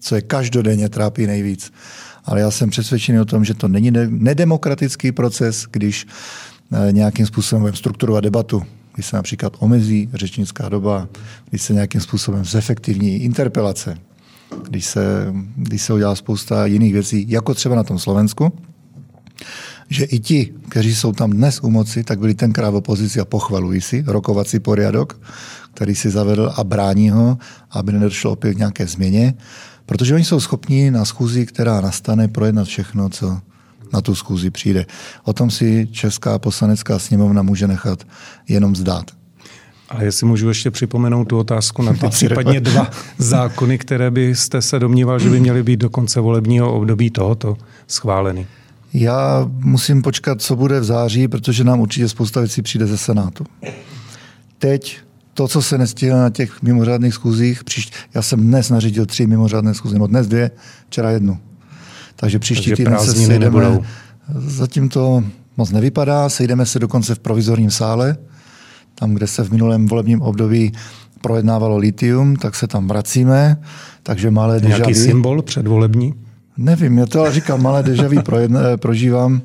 co 0.00 0.14
je 0.14 0.22
každodenně 0.22 0.88
trápí 0.88 1.26
nejvíc. 1.26 1.72
Ale 2.24 2.40
já 2.40 2.50
jsem 2.50 2.70
přesvědčený 2.70 3.20
o 3.20 3.24
tom, 3.24 3.44
že 3.44 3.54
to 3.54 3.68
není 3.68 3.90
nedemokratický 4.08 5.12
proces, 5.12 5.66
když 5.70 6.06
eh, 6.72 6.92
nějakým 6.92 7.26
způsobem 7.26 7.74
strukturovat 7.74 8.24
debatu 8.24 8.62
když 8.96 9.06
se 9.06 9.16
například 9.16 9.52
omezí 9.58 10.08
řečnická 10.14 10.68
doba, 10.68 11.08
když 11.50 11.62
se 11.62 11.72
nějakým 11.72 12.00
způsobem 12.00 12.44
zefektivní 12.44 13.16
interpelace, 13.16 13.98
když 14.68 14.86
se, 14.86 15.32
když 15.56 15.82
se 15.82 15.92
udělá 15.92 16.14
spousta 16.14 16.66
jiných 16.66 16.92
věcí, 16.92 17.24
jako 17.28 17.54
třeba 17.54 17.76
na 17.76 17.82
tom 17.82 17.98
Slovensku, 17.98 18.52
že 19.88 20.04
i 20.04 20.18
ti, 20.18 20.54
kteří 20.68 20.94
jsou 20.94 21.12
tam 21.12 21.30
dnes 21.30 21.60
u 21.62 21.70
moci, 21.70 22.04
tak 22.04 22.18
byli 22.18 22.34
tenkrát 22.34 22.70
v 22.70 22.74
opozici 22.74 23.20
a 23.20 23.24
pochvalují 23.24 23.80
si 23.80 24.04
rokovací 24.06 24.58
poriadok, 24.60 25.20
který 25.74 25.94
si 25.94 26.10
zavedl 26.10 26.52
a 26.56 26.64
brání 26.64 27.10
ho, 27.10 27.38
aby 27.70 27.92
nedošlo 27.92 28.32
opět 28.32 28.54
k 28.54 28.58
nějaké 28.58 28.86
změně, 28.86 29.34
protože 29.86 30.14
oni 30.14 30.24
jsou 30.24 30.40
schopni 30.40 30.90
na 30.90 31.04
schůzi, 31.04 31.46
která 31.46 31.80
nastane, 31.80 32.28
projednat 32.28 32.66
všechno, 32.66 33.08
co 33.08 33.40
na 33.96 34.02
tu 34.02 34.14
schůzi 34.14 34.50
přijde. 34.50 34.86
O 35.24 35.32
tom 35.32 35.50
si 35.50 35.88
Česká 35.92 36.38
poslanecká 36.38 36.98
sněmovna 36.98 37.42
může 37.42 37.68
nechat 37.68 38.06
jenom 38.48 38.76
zdát. 38.76 39.10
Ale 39.88 40.04
jestli 40.04 40.26
můžu 40.26 40.48
ještě 40.48 40.70
připomenout 40.70 41.24
tu 41.24 41.38
otázku 41.38 41.82
na 41.82 41.92
ty 41.92 42.08
případně 42.10 42.60
dva 42.60 42.90
zákony, 43.18 43.78
které 43.78 44.10
byste 44.10 44.62
se 44.62 44.78
domníval, 44.78 45.18
že 45.18 45.30
by 45.30 45.40
měly 45.40 45.62
být 45.62 45.80
do 45.80 45.90
konce 45.90 46.20
volebního 46.20 46.74
období 46.74 47.10
tohoto 47.10 47.56
schváleny. 47.86 48.46
Já 48.92 49.46
musím 49.48 50.02
počkat, 50.02 50.42
co 50.42 50.56
bude 50.56 50.80
v 50.80 50.84
září, 50.84 51.28
protože 51.28 51.64
nám 51.64 51.80
určitě 51.80 52.08
spousta 52.08 52.40
věcí 52.40 52.62
přijde 52.62 52.86
ze 52.86 52.98
Senátu. 52.98 53.44
Teď 54.58 54.98
to, 55.34 55.48
co 55.48 55.62
se 55.62 55.78
nestihlo 55.78 56.18
na 56.18 56.30
těch 56.30 56.62
mimořádných 56.62 57.14
schůzích, 57.14 57.64
příště, 57.64 57.96
já 58.14 58.22
jsem 58.22 58.40
dnes 58.40 58.70
nařídil 58.70 59.06
tři 59.06 59.26
mimořádné 59.26 59.74
schůzy, 59.74 59.98
no 59.98 60.06
dnes 60.06 60.26
dvě, 60.26 60.50
včera 60.86 61.10
jednu. 61.10 61.38
Takže 62.16 62.38
příští 62.38 62.70
Takže 62.70 62.84
týden 62.84 62.98
se 62.98 63.12
sejdeme. 63.12 63.44
Nebudou. 63.44 63.84
Zatím 64.38 64.88
to 64.88 65.24
moc 65.56 65.70
nevypadá, 65.70 66.28
sejdeme 66.28 66.66
se 66.66 66.78
dokonce 66.78 67.14
v 67.14 67.18
provizorním 67.18 67.70
sále, 67.70 68.16
tam, 68.94 69.14
kde 69.14 69.26
se 69.26 69.44
v 69.44 69.50
minulém 69.50 69.86
volebním 69.86 70.22
období 70.22 70.72
projednávalo 71.20 71.76
litium, 71.76 72.36
tak 72.36 72.54
se 72.56 72.66
tam 72.66 72.88
vracíme, 72.88 73.56
takže 74.02 74.30
malé 74.30 74.60
dežavy. 74.60 74.78
Nějaký 74.78 74.94
symbol 74.94 75.42
předvolební? 75.42 76.14
Nevím, 76.56 76.98
já 76.98 77.06
to 77.06 77.20
ale 77.20 77.32
říkám, 77.32 77.62
malé 77.62 77.82
dežavy 77.82 78.16
prožívám. 78.76 79.40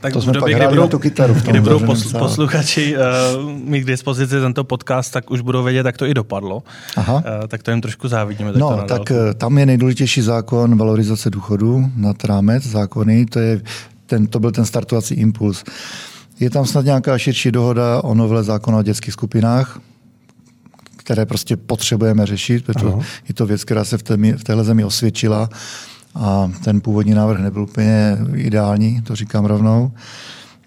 Tak 0.00 0.12
to 0.12 0.22
jsme 0.22 0.32
v 0.32 0.34
době, 0.34 0.54
kdy 0.54 0.68
budou, 0.68 0.88
tu 0.88 0.98
kytaru 0.98 1.34
v 1.34 1.42
tom 1.42 1.52
kdy 1.52 1.60
budou 1.60 1.78
posl- 1.78 2.18
posluchači 2.18 2.96
uh, 2.96 3.50
mít 3.50 3.80
k 3.80 3.86
dispozici 3.86 4.40
tento 4.40 4.64
podcast, 4.64 5.12
tak 5.12 5.30
už 5.30 5.40
budou 5.40 5.62
vědět, 5.62 5.86
jak 5.86 5.96
to 5.96 6.06
i 6.06 6.14
dopadlo. 6.14 6.62
Aha. 6.96 7.14
Uh, 7.14 7.22
tak 7.48 7.62
to 7.62 7.70
jim 7.70 7.80
trošku 7.80 8.08
závidíme. 8.08 8.52
Tak 8.52 8.60
no, 8.60 8.84
tak 8.88 9.10
uh, 9.10 9.16
tam 9.36 9.58
je 9.58 9.66
nejdůležitější 9.66 10.20
zákon 10.22 10.78
valorizace 10.78 11.30
důchodu 11.30 11.90
nad 11.96 12.24
rámec 12.24 12.66
zákony. 12.66 13.26
To, 13.26 13.38
je 13.38 13.60
ten, 14.06 14.26
to 14.26 14.40
byl 14.40 14.52
ten 14.52 14.64
startovací 14.64 15.14
impuls. 15.14 15.64
Je 16.40 16.50
tam 16.50 16.66
snad 16.66 16.84
nějaká 16.84 17.18
širší 17.18 17.52
dohoda 17.52 18.04
o 18.04 18.14
novele 18.14 18.44
zákona 18.44 18.78
o 18.78 18.82
dětských 18.82 19.12
skupinách, 19.12 19.80
které 20.96 21.26
prostě 21.26 21.56
potřebujeme 21.56 22.26
řešit, 22.26 22.64
protože 22.64 22.86
je 23.28 23.34
to 23.34 23.46
věc, 23.46 23.64
která 23.64 23.84
se 23.84 23.98
v, 23.98 24.02
té, 24.02 24.16
v 24.16 24.44
téhle 24.44 24.64
zemi 24.64 24.84
osvědčila 24.84 25.48
a 26.14 26.52
ten 26.64 26.80
původní 26.80 27.14
návrh 27.14 27.40
nebyl 27.40 27.62
úplně 27.62 28.18
ideální, 28.34 29.02
to 29.02 29.16
říkám 29.16 29.44
rovnou. 29.44 29.92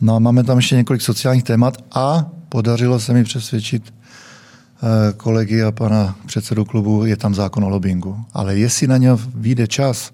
No 0.02 0.16
a 0.16 0.20
máme 0.20 0.44
tam 0.44 0.58
ještě 0.58 0.76
několik 0.76 1.02
sociálních 1.02 1.44
témat 1.44 1.78
a 1.92 2.26
podařilo 2.50 3.00
se 3.00 3.14
mi 3.14 3.24
přesvědčit 3.24 3.94
eh, 3.94 5.14
kolegy 5.14 5.64
a 5.64 5.72
pana 5.72 6.16
předsedu 6.26 6.66
klubu, 6.66 7.06
je 7.06 7.18
tam 7.18 7.36
zákon 7.36 7.64
o 7.64 7.70
lobbingu. 7.70 8.26
Ale 8.34 8.58
jestli 8.58 8.88
na 8.88 8.98
něj 8.98 9.12
vyjde 9.36 9.68
čas, 9.68 10.12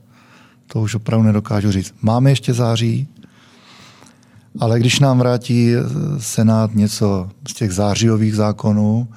to 0.67 0.81
už 0.81 0.95
opravdu 0.95 1.25
nedokážu 1.25 1.71
říct. 1.71 1.93
Máme 2.01 2.31
ještě 2.31 2.53
září, 2.53 3.07
ale 4.59 4.79
když 4.79 4.99
nám 4.99 5.19
vrátí 5.19 5.71
Senát 6.17 6.75
něco 6.75 7.29
z 7.47 7.53
těch 7.53 7.71
zářijových 7.71 8.35
zákonů, 8.35 9.07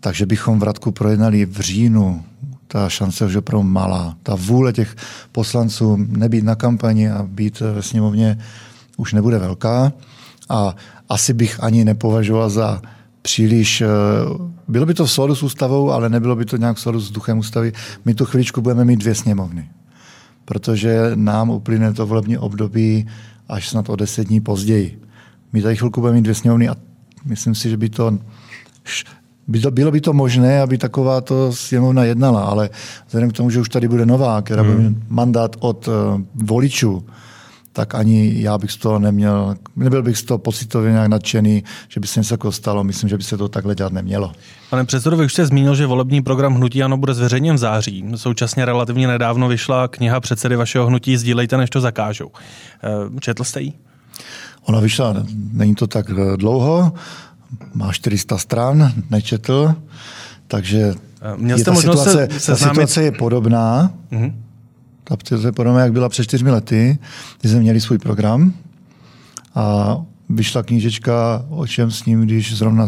takže 0.00 0.26
bychom 0.26 0.58
vratku 0.58 0.92
projednali 0.92 1.46
v 1.46 1.60
říjnu, 1.60 2.24
ta 2.72 2.88
šance 2.88 3.26
už 3.26 3.36
opravdu 3.36 3.68
malá. 3.68 4.16
Ta 4.22 4.34
vůle 4.34 4.72
těch 4.72 4.96
poslanců 5.32 5.96
nebýt 5.96 6.44
na 6.44 6.54
kampani 6.54 7.10
a 7.10 7.22
být 7.22 7.60
ve 7.60 7.82
sněmovně 7.82 8.38
už 8.96 9.12
nebude 9.12 9.38
velká. 9.38 9.92
A 10.48 10.76
asi 11.08 11.32
bych 11.32 11.62
ani 11.62 11.84
nepovažoval 11.84 12.50
za 12.50 12.82
příliš... 13.22 13.80
Eh, 13.80 13.86
bylo 14.68 14.86
by 14.86 14.94
to 14.94 15.06
v 15.06 15.10
souladu 15.10 15.34
s 15.34 15.42
ústavou, 15.42 15.90
ale 15.90 16.08
nebylo 16.08 16.36
by 16.36 16.44
to 16.44 16.56
nějak 16.56 16.76
v 16.76 16.80
souladu 16.80 17.00
s 17.00 17.10
duchem 17.10 17.38
ústavy. 17.38 17.72
My 18.04 18.14
tu 18.14 18.24
chvíličku 18.24 18.60
budeme 18.60 18.84
mít 18.84 19.00
dvě 19.00 19.14
sněmovny. 19.14 19.70
Protože 20.44 21.12
nám 21.14 21.50
uplyne 21.50 21.92
to 21.92 22.06
volební 22.06 22.38
období 22.38 23.08
až 23.48 23.68
snad 23.68 23.88
o 23.88 23.96
deset 23.96 24.28
dní 24.28 24.40
později. 24.40 25.00
My 25.52 25.62
tady 25.62 25.76
chvilku 25.76 26.00
budeme 26.00 26.16
mít 26.16 26.22
dvě 26.22 26.34
sněmovny 26.34 26.68
a 26.68 26.76
myslím 27.24 27.54
si, 27.54 27.70
že 27.70 27.76
by 27.76 27.88
to 27.88 28.18
by 29.48 29.60
to, 29.60 29.70
bylo 29.70 29.90
by 29.90 30.00
to 30.00 30.12
možné, 30.12 30.60
aby 30.60 30.78
taková 30.78 31.20
to 31.20 31.52
sněmovna 31.52 32.04
jednala, 32.04 32.40
ale 32.44 32.70
vzhledem 33.06 33.30
k 33.30 33.32
tomu, 33.32 33.50
že 33.50 33.60
už 33.60 33.68
tady 33.68 33.88
bude 33.88 34.06
nová, 34.06 34.42
která 34.42 34.62
hmm. 34.62 34.72
bude 34.72 34.94
mandát 35.08 35.56
od 35.58 35.88
uh, 35.88 35.94
voličů, 36.34 37.04
tak 37.72 37.94
ani 37.94 38.42
já 38.42 38.58
bych 38.58 38.72
z 38.72 38.76
toho 38.76 38.98
neměl, 38.98 39.54
nebyl 39.76 40.02
bych 40.02 40.18
z 40.18 40.22
toho 40.22 40.38
pocitově 40.38 40.92
nějak 40.92 41.08
nadšený, 41.08 41.64
že 41.88 42.00
by 42.00 42.06
se 42.06 42.20
něco 42.20 42.34
jako 42.34 42.52
stalo. 42.52 42.84
Myslím, 42.84 43.08
že 43.10 43.16
by 43.16 43.22
se 43.22 43.36
to 43.36 43.48
takhle 43.48 43.74
dělat 43.74 43.92
nemělo. 43.92 44.32
Pane 44.70 44.84
předsedo, 44.84 45.16
vy 45.16 45.24
už 45.24 45.32
jste 45.32 45.46
zmínil, 45.46 45.74
že 45.74 45.86
volební 45.86 46.22
program 46.22 46.54
Hnutí 46.54 46.82
Ano 46.82 46.96
bude 46.96 47.14
zveřejněn 47.14 47.54
v 47.56 47.58
září. 47.58 48.04
Současně 48.14 48.64
relativně 48.64 49.08
nedávno 49.08 49.48
vyšla 49.48 49.88
kniha 49.88 50.20
předsedy 50.20 50.56
vašeho 50.56 50.86
hnutí 50.86 51.16
Sdílejte, 51.16 51.56
než 51.56 51.70
to 51.70 51.80
zakážou. 51.80 52.30
Eh, 52.84 53.20
četl 53.20 53.44
jste 53.44 53.60
ji? 53.60 53.72
Ona 54.64 54.80
vyšla, 54.80 55.14
není 55.52 55.74
to 55.74 55.86
tak 55.86 56.10
eh, 56.10 56.36
dlouho, 56.36 56.92
má 57.74 57.92
400 57.92 58.38
stran, 58.38 58.92
nečetl, 59.10 59.74
takže 60.46 60.94
Měl 61.36 61.58
jste 61.58 61.70
ta, 61.70 61.76
situace, 61.76 62.28
se 62.38 62.52
ta 62.52 62.56
situace 62.56 63.02
je 63.02 63.12
podobná. 63.12 63.94
Mm-hmm. 64.12 64.32
Ta 65.04 65.16
situace 65.16 65.48
je 65.48 65.52
podobná, 65.52 65.80
jak 65.80 65.92
byla 65.92 66.08
před 66.08 66.24
čtyřmi 66.24 66.50
lety, 66.50 66.98
kdy 67.40 67.50
jsme 67.50 67.60
měli 67.60 67.80
svůj 67.80 67.98
program 67.98 68.52
a 69.54 69.96
vyšla 70.28 70.62
knížečka 70.62 71.44
o 71.48 71.66
čem 71.66 71.90
s 71.90 72.04
ním, 72.04 72.20
když 72.20 72.56
zrovna 72.56 72.86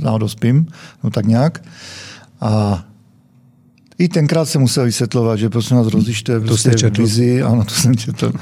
náhodou 0.00 0.28
spím, 0.28 0.66
no 1.04 1.10
tak 1.10 1.26
nějak. 1.26 1.64
A 2.40 2.84
i 3.98 4.08
tenkrát 4.08 4.44
se 4.44 4.58
musel 4.58 4.84
vysvětlovat, 4.84 5.36
že 5.36 5.50
prosím 5.50 5.76
vás 5.76 5.86
rozlište 5.86 6.40
prostě 6.40 6.70
vizi, 6.90 7.42
ano, 7.42 7.64
to 7.64 7.74
jsem 7.74 7.96
četl 7.96 8.32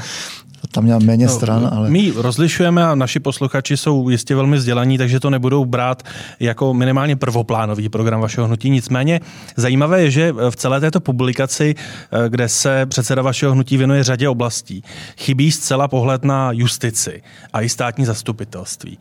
tam 0.70 0.84
měl 0.84 1.00
méně 1.00 1.26
no, 1.26 1.32
stran. 1.32 1.70
Ale... 1.72 1.90
My 1.90 2.12
rozlišujeme 2.16 2.84
a 2.84 2.94
naši 2.94 3.20
posluchači 3.20 3.76
jsou 3.76 4.08
jistě 4.08 4.34
velmi 4.34 4.56
vzdělaní, 4.56 4.98
takže 4.98 5.20
to 5.20 5.30
nebudou 5.30 5.64
brát 5.64 6.02
jako 6.40 6.74
minimálně 6.74 7.16
prvoplánový 7.16 7.88
program 7.88 8.20
vašeho 8.20 8.46
hnutí. 8.46 8.70
Nicméně 8.70 9.20
zajímavé 9.56 10.02
je, 10.02 10.10
že 10.10 10.32
v 10.50 10.56
celé 10.56 10.80
této 10.80 11.00
publikaci, 11.00 11.74
eh, 11.78 12.28
kde 12.28 12.48
se 12.48 12.86
předseda 12.86 13.22
vašeho 13.22 13.52
hnutí 13.52 13.76
věnuje 13.76 14.04
řadě 14.04 14.28
oblastí, 14.28 14.82
chybí 15.18 15.52
zcela 15.52 15.88
pohled 15.88 16.24
na 16.24 16.52
justici 16.52 17.22
a 17.52 17.62
i 17.62 17.68
státní 17.68 18.04
zastupitelství. 18.04 18.98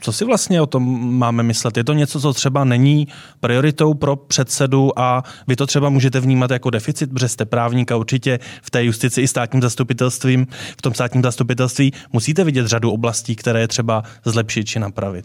Co 0.00 0.12
si 0.12 0.24
vlastně 0.24 0.60
o 0.60 0.66
tom 0.66 1.12
máme 1.18 1.42
myslet? 1.42 1.76
Je 1.76 1.84
to 1.84 1.92
něco, 1.92 2.20
co 2.20 2.32
třeba 2.32 2.64
není 2.64 3.08
prioritou 3.40 3.94
pro 3.94 4.16
předsedu 4.16 4.98
a 4.98 5.22
vy 5.46 5.56
to 5.56 5.66
třeba 5.66 5.88
můžete 5.88 6.20
vnímat 6.20 6.50
jako 6.50 6.70
deficit, 6.70 7.10
protože 7.10 7.28
jste 7.28 7.44
právník 7.44 7.92
a 7.92 7.96
určitě 7.96 8.38
v 8.62 8.70
té 8.70 8.84
justici 8.84 9.22
i 9.22 9.28
státním 9.28 9.62
zastupitelstvím, 9.62 10.46
v 10.78 10.82
tom 10.82 10.94
státním 10.94 11.22
zastupitelství 11.22 11.92
musíte 12.12 12.44
vidět 12.44 12.66
řadu 12.66 12.90
oblastí, 12.90 13.36
které 13.36 13.60
je 13.60 13.68
třeba 13.68 14.02
zlepšit 14.24 14.64
či 14.64 14.78
napravit. 14.78 15.24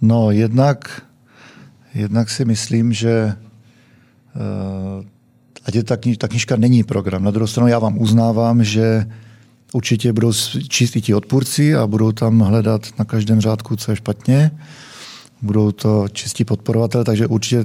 No, 0.00 0.30
jednak, 0.30 1.02
jednak 1.94 2.30
si 2.30 2.44
myslím, 2.44 2.92
že 2.92 3.34
uh, 4.96 5.04
ať 5.64 5.74
je 5.74 5.84
ta, 5.84 5.96
kniž, 5.96 6.18
ta 6.18 6.28
knižka 6.28 6.56
není 6.56 6.84
program. 6.84 7.24
Na 7.24 7.30
druhou 7.30 7.46
stranu 7.46 7.68
já 7.68 7.78
vám 7.78 7.98
uznávám, 7.98 8.64
že 8.64 9.06
Určitě 9.72 10.12
budou 10.12 10.32
číst 10.68 10.96
i 10.96 11.00
ti 11.00 11.14
odpůrci 11.14 11.74
a 11.74 11.86
budou 11.86 12.12
tam 12.12 12.40
hledat 12.40 12.86
na 12.98 13.04
každém 13.04 13.40
řádku, 13.40 13.76
co 13.76 13.92
je 13.92 13.96
špatně. 13.96 14.50
Budou 15.42 15.72
to 15.72 16.08
čistí 16.08 16.44
podporovatelé, 16.44 17.04
takže 17.04 17.26
určitě 17.26 17.64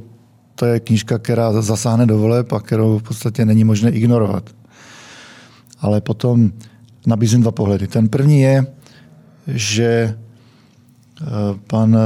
to 0.55 0.65
je 0.65 0.79
knížka, 0.79 1.17
která 1.17 1.61
zasáhne 1.61 2.05
do 2.05 2.17
voleb 2.17 2.53
a 2.53 2.59
kterou 2.59 2.99
v 2.99 3.03
podstatě 3.03 3.45
není 3.45 3.63
možné 3.63 3.89
ignorovat. 3.89 4.49
Ale 5.79 6.01
potom 6.01 6.51
nabízím 7.05 7.41
dva 7.41 7.51
pohledy. 7.51 7.87
Ten 7.87 8.09
první 8.09 8.41
je, 8.41 8.65
že 9.47 9.85
eh, 9.85 11.25
pan, 11.67 11.97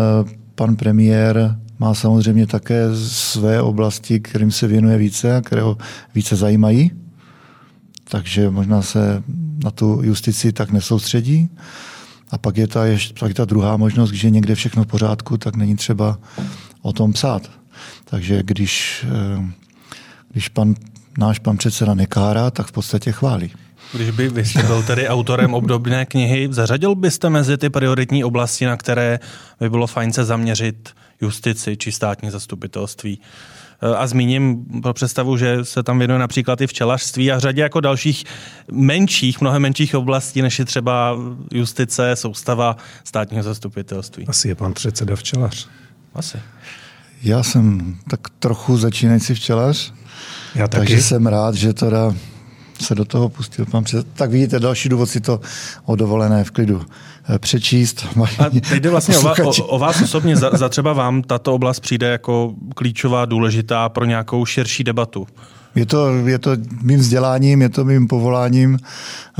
pan 0.55 0.75
premiér 0.75 1.59
má 1.79 1.93
samozřejmě 1.93 2.47
také 2.47 2.95
své 3.05 3.61
oblasti, 3.61 4.19
kterým 4.19 4.51
se 4.51 4.67
věnuje 4.67 4.97
více 4.97 5.35
a 5.35 5.41
které 5.41 5.61
ho 5.61 5.77
více 6.15 6.35
zajímají 6.35 6.91
takže 8.09 8.49
možná 8.49 8.81
se 8.81 9.23
na 9.63 9.71
tu 9.71 10.01
justici 10.03 10.51
tak 10.51 10.71
nesoustředí. 10.71 11.49
A 12.31 12.37
pak 12.37 12.57
je 12.57 12.67
ta, 12.67 12.81
pak 13.19 13.29
je 13.29 13.35
ta 13.35 13.45
druhá 13.45 13.77
možnost, 13.77 14.09
když 14.09 14.23
je 14.23 14.29
někde 14.29 14.55
všechno 14.55 14.83
v 14.83 14.87
pořádku, 14.87 15.37
tak 15.37 15.55
není 15.55 15.75
třeba 15.75 16.19
o 16.81 16.93
tom 16.93 17.13
psát. 17.13 17.51
Takže 18.05 18.43
když, 18.43 19.05
eh, 19.09 19.45
když 20.31 20.49
pan, 20.49 20.75
náš 21.17 21.39
pan 21.39 21.57
předseda 21.57 21.93
nekára, 21.93 22.51
tak 22.51 22.67
v 22.67 22.71
podstatě 22.71 23.11
chválí. 23.11 23.51
Když 23.93 24.09
by 24.09 24.29
vy 24.29 24.45
jste 24.45 24.63
byl 24.63 24.83
tedy 24.83 25.07
autorem 25.07 25.53
obdobné 25.53 26.05
knihy, 26.05 26.47
zařadil 26.51 26.95
byste 26.95 27.29
mezi 27.29 27.57
ty 27.57 27.69
prioritní 27.69 28.23
oblasti, 28.23 28.65
na 28.65 28.77
které 28.77 29.19
by 29.59 29.69
bylo 29.69 29.87
fajn 29.87 30.13
se 30.13 30.25
zaměřit 30.25 30.89
justici 31.21 31.77
či 31.77 31.91
státní 31.91 32.29
zastupitelství? 32.29 33.21
a 33.97 34.07
zmíním 34.07 34.65
pro 34.81 34.93
představu, 34.93 35.37
že 35.37 35.65
se 35.65 35.83
tam 35.83 35.99
věnuje 35.99 36.19
například 36.19 36.61
i 36.61 36.67
včelařství 36.67 37.31
a 37.31 37.39
řadě 37.39 37.61
jako 37.61 37.79
dalších 37.79 38.23
menších, 38.71 39.41
mnohem 39.41 39.61
menších 39.61 39.95
oblastí, 39.95 40.41
než 40.41 40.59
je 40.59 40.65
třeba 40.65 41.17
justice, 41.51 42.15
soustava 42.15 42.77
státního 43.03 43.43
zastupitelství. 43.43 44.27
Asi 44.27 44.47
je 44.47 44.55
pan 44.55 44.73
předseda 44.73 45.15
včelař. 45.15 45.67
Asi. 46.15 46.37
Já 47.23 47.43
jsem 47.43 47.95
tak 48.09 48.19
trochu 48.39 48.77
začínající 48.77 49.33
včelař, 49.33 49.93
Já 50.55 50.67
taky. 50.67 50.79
takže 50.81 51.03
jsem 51.03 51.27
rád, 51.27 51.55
že 51.55 51.73
teda 51.73 52.15
se 52.81 52.95
do 52.95 53.05
toho 53.05 53.29
pustil 53.29 53.65
pan 53.65 53.83
předseda. 53.83 54.09
Tak 54.13 54.31
vidíte, 54.31 54.59
další 54.59 54.89
důvod 54.89 55.09
si 55.09 55.21
to 55.21 55.41
o 55.85 55.95
dovolené 55.95 56.43
v 56.43 56.51
klidu 56.51 56.81
eh, 57.29 57.39
přečíst. 57.39 58.07
A 58.39 58.49
teď 58.49 58.71
jde 58.71 58.89
vlastně 58.89 59.17
o, 59.17 59.49
o, 59.49 59.51
o 59.63 59.79
vás 59.79 60.01
osobně, 60.01 60.35
za, 60.35 60.49
za 60.53 60.69
třeba 60.69 60.93
vám 60.93 61.21
tato 61.21 61.53
oblast 61.53 61.79
přijde 61.79 62.07
jako 62.07 62.53
klíčová, 62.75 63.25
důležitá 63.25 63.89
pro 63.89 64.05
nějakou 64.05 64.45
širší 64.45 64.83
debatu. 64.83 65.27
Je 65.75 65.85
to, 65.85 66.09
je 66.27 66.39
to 66.39 66.51
mým 66.81 66.99
vzděláním, 66.99 67.61
je 67.61 67.69
to 67.69 67.85
mým 67.85 68.07
povoláním. 68.07 68.79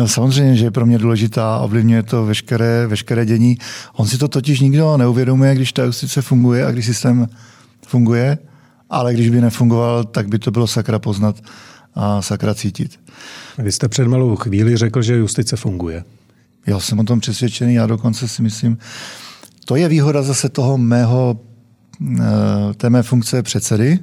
Samozřejmě, 0.06 0.56
že 0.56 0.66
je 0.66 0.72
pro 0.72 0.86
mě 0.86 0.98
důležitá, 0.98 1.58
ovlivňuje 1.58 2.04
to 2.04 2.26
veškeré, 2.26 2.88
veškeré 2.88 3.26
dění. 3.26 3.58
On 3.94 4.08
si 4.08 4.18
to 4.18 4.28
totiž 4.28 4.60
nikdo 4.60 4.98
neuvědomuje, 4.98 5.56
když 5.56 5.74
ta 5.74 5.84
justice 5.84 6.22
funguje 6.22 6.66
a 6.66 6.72
když 6.72 6.86
systém 6.86 7.28
funguje, 7.88 8.38
ale 8.90 9.14
když 9.14 9.30
by 9.30 9.42
nefungoval, 9.42 10.04
tak 10.04 10.28
by 10.28 10.40
to 10.40 10.52
bylo 10.52 10.68
sakra 10.68 11.00
poznat 11.00 11.36
a 11.96 12.22
sakra 12.22 12.56
cítit. 12.56 13.00
Vy 13.58 13.72
jste 13.72 13.88
před 13.88 14.08
malou 14.08 14.36
chvíli 14.36 14.78
řekl, 14.78 15.02
že 15.02 15.16
justice 15.16 15.56
funguje. 15.56 16.04
Já 16.68 16.80
jsem 16.80 17.00
o 17.00 17.04
tom 17.04 17.20
přesvědčený, 17.20 17.74
já 17.74 17.88
dokonce 17.88 18.28
si 18.28 18.42
myslím, 18.42 18.78
to 19.66 19.76
je 19.76 19.90
výhoda 19.90 20.22
zase 20.22 20.50
toho 20.50 20.78
mého, 20.78 21.40
eh, 22.20 22.24
té 22.78 22.90
mé 22.90 23.04
funkce 23.04 23.44
předsedy, 23.44 24.00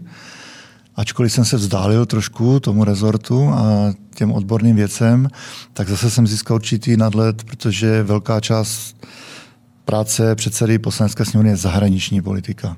ačkoliv 0.96 1.32
jsem 1.32 1.44
se 1.44 1.56
vzdálil 1.56 2.06
trošku 2.06 2.60
tomu 2.60 2.84
rezortu 2.84 3.48
a 3.48 3.92
těm 4.14 4.32
odborným 4.32 4.76
věcem, 4.76 5.28
tak 5.72 5.88
zase 5.88 6.10
jsem 6.10 6.26
získal 6.26 6.54
určitý 6.54 6.96
nadhled, 6.96 7.44
protože 7.44 8.02
velká 8.02 8.40
část 8.40 9.06
práce 9.84 10.34
předsedy 10.34 10.78
poslanecké 10.78 11.24
sněmovny 11.24 11.50
je 11.50 11.56
zahraniční 11.56 12.22
politika. 12.22 12.76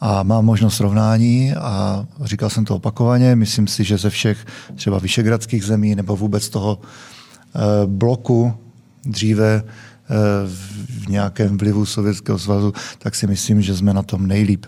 A 0.00 0.22
mám 0.22 0.44
možnost 0.44 0.76
srovnání 0.76 1.54
a 1.54 2.06
říkal 2.24 2.50
jsem 2.50 2.64
to 2.64 2.76
opakovaně, 2.76 3.36
myslím 3.36 3.66
si, 3.66 3.84
že 3.84 3.98
ze 3.98 4.10
všech 4.10 4.46
třeba 4.74 4.98
vyšegradských 4.98 5.64
zemí 5.64 5.94
nebo 5.94 6.16
vůbec 6.16 6.48
toho 6.48 6.80
eh, 6.80 7.58
bloku 7.86 8.54
dříve 9.04 9.62
eh, 9.64 10.14
v 10.86 11.08
nějakém 11.08 11.58
vlivu 11.58 11.86
Sovětského 11.86 12.38
svazu, 12.38 12.72
tak 12.98 13.14
si 13.14 13.26
myslím, 13.26 13.62
že 13.62 13.76
jsme 13.76 13.94
na 13.94 14.02
tom 14.02 14.26
nejlíp. 14.26 14.66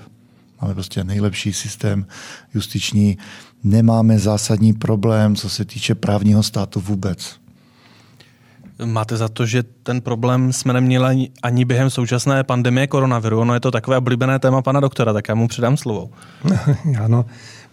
Máme 0.62 0.75
prostě 0.75 1.05
nejlepší 1.05 1.53
systém 1.53 2.07
justiční, 2.55 3.19
nemáme 3.65 4.19
zásadní 4.19 4.73
problém, 4.73 5.37
co 5.37 5.49
se 5.49 5.65
týče 5.65 5.95
právního 5.95 6.43
státu 6.43 6.81
vůbec. 6.81 7.42
Máte 8.85 9.17
za 9.17 9.29
to, 9.29 9.47
že 9.47 9.62
ten 9.83 10.01
problém 10.01 10.53
jsme 10.53 10.73
neměli 10.73 11.05
ani, 11.05 11.31
ani 11.43 11.65
během 11.65 11.91
současné 11.91 12.45
pandemie 12.45 12.87
koronaviru? 12.87 13.41
Ono 13.41 13.55
je 13.55 13.61
to 13.61 13.71
takové 13.71 13.97
oblíbené 13.97 14.39
téma 14.39 14.62
pana 14.62 14.81
doktora, 14.81 15.12
tak 15.12 15.29
já 15.29 15.35
mu 15.35 15.49
předám 15.49 15.77
slovo. 15.77 16.11
ano, 17.05 17.25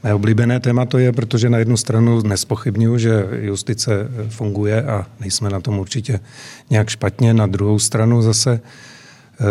mé 0.03 0.13
oblíbené 0.13 0.59
téma 0.59 0.85
to 0.85 0.97
je, 0.97 1.11
protože 1.11 1.49
na 1.49 1.57
jednu 1.57 1.77
stranu 1.77 2.21
nespochybnuju, 2.21 2.97
že 2.97 3.27
justice 3.31 4.07
funguje 4.29 4.83
a 4.83 5.05
nejsme 5.19 5.49
na 5.49 5.59
tom 5.59 5.79
určitě 5.79 6.19
nějak 6.69 6.89
špatně. 6.89 7.33
Na 7.33 7.47
druhou 7.47 7.79
stranu 7.79 8.21
zase 8.21 8.59
eh, 8.61 9.45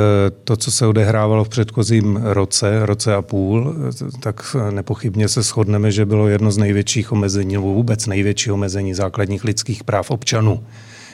to, 0.45 0.57
co 0.57 0.71
se 0.71 0.87
odehrávalo 0.87 1.45
v 1.45 1.49
předchozím 1.49 2.21
roce, 2.23 2.87
roce 2.87 3.15
a 3.15 3.23
půl, 3.23 3.75
tak 4.21 4.57
nepochybně 4.71 5.29
se 5.29 5.43
shodneme, 5.43 5.93
že 5.93 6.07
bylo 6.07 6.29
jedno 6.29 6.51
z 6.51 6.59
největších 6.59 7.13
omezení, 7.13 7.55
nebo 7.55 7.75
vůbec 7.75 8.07
největší 8.07 8.51
omezení 8.51 8.95
základních 8.95 9.45
lidských 9.45 9.85
práv 9.85 10.11
občanů. 10.11 10.65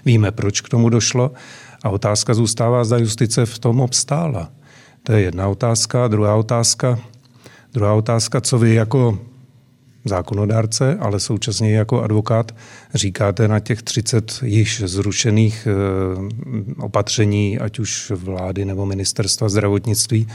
Víme, 0.05 0.33
proč 0.33 0.61
k 0.61 0.69
tomu 0.69 0.89
došlo 0.89 1.31
a 1.83 1.91
otázka 1.91 2.35
zůstává, 2.35 2.85
zda 2.85 2.99
justice 2.99 3.47
v 3.47 3.59
tom 3.59 3.81
obstála. 3.81 4.51
To 5.03 5.13
je 5.13 5.21
jedna 5.21 5.49
otázka. 5.49 6.09
Druhá 6.09 6.35
otázka, 6.35 6.99
druhá 7.73 7.93
otázka 7.93 8.41
co 8.41 8.59
vy 8.59 8.75
jako 8.75 9.19
zákonodárce, 10.05 10.97
ale 11.01 11.21
současně 11.21 11.77
jako 11.77 12.03
advokát 12.03 12.55
říkáte 12.95 13.49
na 13.49 13.61
těch 13.61 13.83
30 13.83 14.41
již 14.43 14.83
zrušených 14.87 15.69
eh, 15.71 16.75
opatření, 16.79 17.59
ať 17.59 17.79
už 17.79 18.13
vlády 18.17 18.65
nebo 18.65 18.87
ministerstva 18.87 19.49
zdravotnictví, 19.49 20.27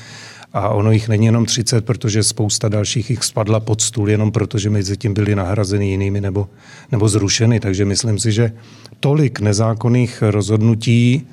a 0.54 0.70
ono 0.70 0.92
jich 0.92 1.10
není 1.10 1.26
jenom 1.26 1.46
30, 1.46 1.86
protože 1.86 2.24
spousta 2.24 2.70
dalších 2.70 3.10
jich 3.10 3.24
spadla 3.24 3.60
pod 3.60 3.82
stůl 3.82 4.10
jenom 4.10 4.32
proto, 4.32 4.58
že 4.58 4.70
mezi 4.70 4.98
tím 4.98 5.14
byly 5.14 5.36
nahrazeny 5.36 5.90
jinými 5.90 6.22
nebo, 6.22 6.50
nebo 6.92 7.10
zrušeny. 7.10 7.60
Takže 7.60 7.86
myslím 7.86 8.20
si, 8.20 8.32
že 8.32 8.52
tolik 9.00 9.40
nezákonných 9.40 10.22
rozhodnutí 10.22 11.28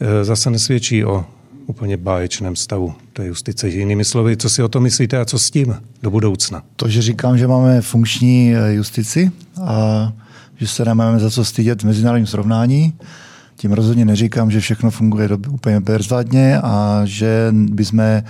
e, 0.00 0.24
zase 0.24 0.50
nesvědčí 0.50 1.04
o 1.04 1.24
úplně 1.66 1.96
báječném 1.96 2.56
stavu 2.56 2.94
té 3.12 3.26
justice. 3.26 3.68
Jinými 3.68 4.04
slovy, 4.04 4.36
co 4.36 4.50
si 4.50 4.62
o 4.62 4.68
to 4.68 4.80
myslíte 4.80 5.18
a 5.18 5.24
co 5.24 5.38
s 5.38 5.50
tím 5.50 5.76
do 6.02 6.10
budoucna? 6.10 6.62
To, 6.76 6.88
že 6.88 7.02
říkám, 7.02 7.38
že 7.38 7.46
máme 7.46 7.80
funkční 7.80 8.54
e, 8.54 8.72
justici 8.72 9.30
a 9.62 10.12
že 10.56 10.68
se 10.68 10.84
nemáme 10.84 11.18
za 11.18 11.30
co 11.30 11.44
stydět 11.44 11.82
v 11.82 11.86
mezinárodním 11.86 12.26
srovnání, 12.26 12.92
tím 13.56 13.72
rozhodně 13.72 14.04
neříkám, 14.04 14.50
že 14.50 14.60
všechno 14.60 14.90
funguje 14.90 15.28
úplně 15.48 15.80
berzvadně 15.80 16.60
a 16.60 17.02
že 17.04 17.48
bychom 17.52 18.22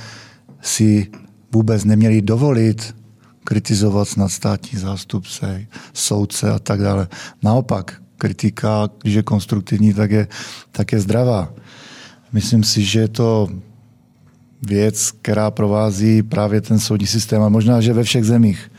si 0.60 1.06
vůbec 1.52 1.84
neměli 1.84 2.22
dovolit 2.22 2.94
kritizovat 3.44 4.08
snad 4.08 4.28
státní 4.28 4.78
zástupce, 4.78 5.66
soudce 5.92 6.50
a 6.50 6.58
tak 6.58 6.82
dále. 6.82 7.08
Naopak, 7.42 8.02
kritika, 8.18 8.88
když 9.02 9.14
je 9.14 9.22
konstruktivní, 9.22 9.94
tak 9.94 10.10
je, 10.10 10.28
tak 10.72 10.92
je 10.92 11.00
zdravá. 11.00 11.52
Myslím 12.32 12.64
si, 12.64 12.84
že 12.84 13.00
je 13.00 13.08
to 13.08 13.48
věc, 14.62 15.10
která 15.10 15.50
provází 15.50 16.22
právě 16.22 16.60
ten 16.60 16.78
soudní 16.78 17.06
systém 17.06 17.42
a 17.42 17.48
možná, 17.48 17.80
že 17.80 17.92
ve 17.92 18.02
všech 18.02 18.24
zemích. 18.24 18.70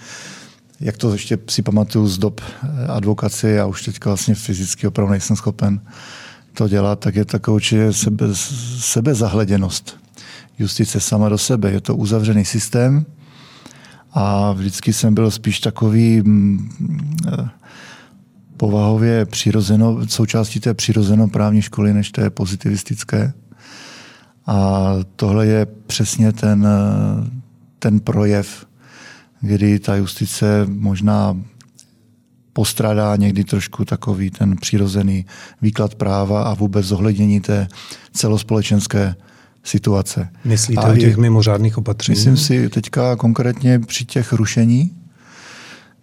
Jak 0.79 0.97
to 0.97 1.13
ještě 1.13 1.37
si 1.49 1.61
pamatuju 1.61 2.07
z 2.07 2.17
dob 2.17 2.41
advokace, 2.87 3.49
já 3.49 3.65
už 3.65 3.83
teďka 3.83 4.09
vlastně 4.09 4.35
fyzicky 4.35 4.87
opravdu 4.87 5.11
nejsem 5.11 5.35
schopen 5.35 5.81
to 6.53 6.67
dělat, 6.67 6.99
tak 6.99 7.15
je 7.15 7.25
takovou 7.25 7.55
určitě 7.55 7.93
sebe, 7.93 8.25
sebezahleděnost 8.79 9.97
justice 10.59 10.99
sama 10.99 11.29
do 11.29 11.37
sebe. 11.37 11.71
Je 11.71 11.81
to 11.81 11.95
uzavřený 11.95 12.45
systém 12.45 13.05
a 14.11 14.51
vždycky 14.51 14.93
jsem 14.93 15.13
byl 15.13 15.31
spíš 15.31 15.59
takový 15.59 16.21
mm, 16.21 16.69
eh, 17.27 17.49
povahově 18.57 19.25
přirozeno, 19.25 20.07
součástí 20.07 20.59
té 20.59 20.73
přirozeno 20.73 21.27
právní 21.27 21.61
školy, 21.61 21.93
než 21.93 22.11
té 22.11 22.29
pozitivistické. 22.29 23.33
A 24.45 24.89
tohle 25.15 25.47
je 25.47 25.65
přesně 25.65 26.33
ten, 26.33 26.67
ten 27.79 27.99
projev, 27.99 28.65
kdy 29.41 29.79
ta 29.79 29.95
justice 29.95 30.65
možná 30.69 31.37
postrádá 32.53 33.15
někdy 33.15 33.43
trošku 33.43 33.85
takový 33.85 34.29
ten 34.29 34.55
přirozený 34.55 35.25
výklad 35.61 35.95
práva 35.95 36.43
a 36.43 36.53
vůbec 36.53 36.85
zohlednění 36.85 37.41
té 37.41 37.67
celospolečenské 38.13 39.15
situace. 39.63 40.29
Myslíte 40.45 40.81
a 40.81 40.91
o 40.91 40.95
těch 40.95 41.17
mimořádných 41.17 41.77
opatření? 41.77 42.15
Myslím 42.15 42.37
si 42.37 42.69
teďka 42.69 43.15
konkrétně 43.15 43.79
při 43.79 44.05
těch 44.05 44.33
rušení, 44.33 44.91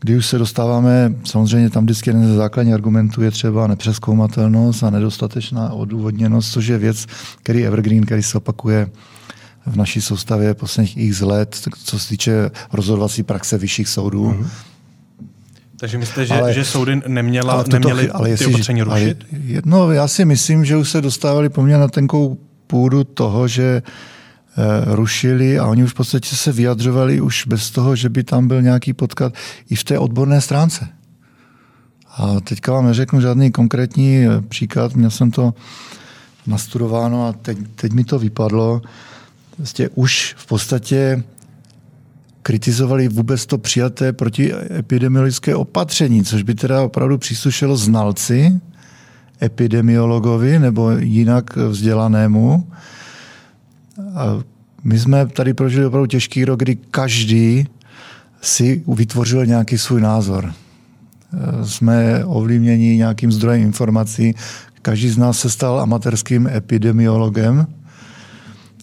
kdy 0.00 0.16
už 0.16 0.26
se 0.26 0.38
dostáváme, 0.38 1.14
samozřejmě 1.24 1.70
tam 1.70 1.84
vždycky 1.84 2.10
jeden 2.10 2.26
ze 2.26 2.34
základních 2.34 2.74
argumentů 2.74 3.22
je 3.22 3.30
třeba 3.30 3.66
nepřeskoumatelnost 3.66 4.82
a 4.82 4.90
nedostatečná 4.90 5.72
odůvodněnost, 5.72 6.52
což 6.52 6.66
je 6.66 6.78
věc, 6.78 7.06
který 7.42 7.66
Evergreen, 7.66 8.06
který 8.06 8.22
se 8.22 8.38
opakuje 8.38 8.90
v 9.66 9.76
naší 9.76 10.00
soustavě 10.00 10.54
posledních 10.54 10.96
x 10.96 11.20
let, 11.20 11.68
co 11.84 11.98
se 11.98 12.08
týče 12.08 12.50
rozhodovací 12.72 13.22
praxe 13.22 13.58
vyšších 13.58 13.88
soudů. 13.88 14.30
Mm-hmm 14.30 14.46
takže 15.80 15.98
myslíte, 15.98 16.26
že, 16.26 16.34
ale, 16.34 16.52
že 16.52 16.64
soudy 16.64 17.02
neměla, 17.06 17.52
ale 17.52 17.64
neměly 17.72 18.10
ale 18.10 18.30
jestli, 18.30 18.46
ty 18.46 18.52
opatření 18.54 18.82
rušit? 18.82 19.24
Ale, 19.32 19.62
no, 19.64 19.92
já 19.92 20.08
si 20.08 20.24
myslím, 20.24 20.64
že 20.64 20.76
už 20.76 20.90
se 20.90 21.00
dostávali 21.00 21.48
poměrně 21.48 21.80
na 21.80 21.88
tenkou 21.88 22.38
půdu 22.66 23.04
toho, 23.04 23.48
že 23.48 23.62
e, 23.62 23.82
rušili 24.84 25.58
a 25.58 25.66
oni 25.66 25.84
už 25.84 25.90
v 25.90 25.94
podstatě 25.94 26.36
se 26.36 26.52
vyjadřovali 26.52 27.20
už 27.20 27.46
bez 27.46 27.70
toho, 27.70 27.96
že 27.96 28.08
by 28.08 28.24
tam 28.24 28.48
byl 28.48 28.62
nějaký 28.62 28.92
podklad 28.92 29.34
i 29.70 29.74
v 29.74 29.84
té 29.84 29.98
odborné 29.98 30.40
stránce. 30.40 30.88
A 32.16 32.40
teďka 32.40 32.72
vám 32.72 32.86
neřeknu 32.86 33.20
žádný 33.20 33.52
konkrétní 33.52 34.26
eh, 34.26 34.40
příklad, 34.48 34.94
měl 34.94 35.10
jsem 35.10 35.30
to 35.30 35.54
nastudováno 36.46 37.26
a 37.26 37.32
teď, 37.32 37.58
teď 37.74 37.92
mi 37.92 38.04
to 38.04 38.18
vypadlo. 38.18 38.82
Vlastně 39.58 39.88
už 39.94 40.34
v 40.38 40.46
podstatě 40.46 41.22
kritizovali 42.42 43.08
vůbec 43.08 43.46
to 43.46 43.58
přijaté 43.58 44.12
protiepidemiologické 44.12 45.54
opatření, 45.54 46.24
což 46.24 46.42
by 46.42 46.54
teda 46.54 46.82
opravdu 46.82 47.18
příslušelo 47.18 47.76
znalci, 47.76 48.60
epidemiologovi 49.42 50.58
nebo 50.58 50.90
jinak 50.90 51.56
vzdělanému. 51.56 52.66
My 54.84 54.98
jsme 54.98 55.26
tady 55.26 55.54
prožili 55.54 55.86
opravdu 55.86 56.06
těžký 56.06 56.44
rok, 56.44 56.58
kdy 56.58 56.76
každý 56.76 57.66
si 58.42 58.82
vytvořil 58.88 59.46
nějaký 59.46 59.78
svůj 59.78 60.00
názor. 60.00 60.52
Eh, 61.32 61.66
jsme 61.66 62.24
ovlivněni 62.24 62.96
nějakým 62.96 63.32
zdrojem 63.32 63.62
informací. 63.62 64.34
Každý 64.82 65.08
z 65.08 65.18
nás 65.18 65.38
se 65.38 65.50
stal 65.50 65.80
amatérským 65.80 66.46
epidemiologem 66.46 67.66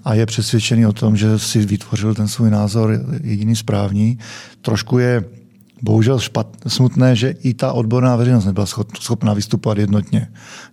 a 0.05 0.13
je 0.13 0.25
přesvědčený 0.25 0.85
o 0.85 0.93
tom, 0.93 1.17
že 1.17 1.39
si 1.39 1.65
vytvořil 1.65 2.15
ten 2.15 2.27
svůj 2.27 2.49
názor 2.49 2.99
jediný 3.23 3.55
správný. 3.55 4.19
Trošku 4.61 4.97
je 4.97 5.23
bohužel 5.81 6.19
špat, 6.19 6.47
smutné, 6.67 7.15
že 7.15 7.29
i 7.29 7.53
ta 7.53 7.73
odborná 7.73 8.15
veřejnost 8.15 8.45
nebyla 8.45 8.65
schopná 8.99 9.33
vystupovat 9.33 9.77
jednotně. 9.77 10.27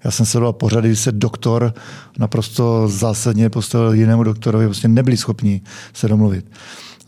Já 0.04 0.10
jsem 0.10 0.26
se 0.26 0.38
pořady, 0.50 0.88
kdy 0.88 0.96
se 0.96 1.12
doktor 1.12 1.74
naprosto 2.18 2.88
zásadně 2.88 3.50
postavil 3.50 3.92
jinému 3.92 4.22
doktorovi, 4.22 4.64
prostě 4.64 4.88
nebyli 4.88 5.16
schopni 5.16 5.60
se 5.92 6.08
domluvit. 6.08 6.50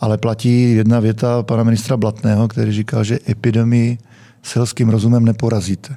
Ale 0.00 0.18
platí 0.18 0.72
jedna 0.72 1.00
věta 1.00 1.42
pana 1.42 1.62
ministra 1.62 1.96
Blatného, 1.96 2.48
který 2.48 2.72
říkal, 2.72 3.04
že 3.04 3.18
epidemii 3.28 3.98
selským 4.42 4.88
rozumem 4.88 5.24
neporazíte. 5.24 5.96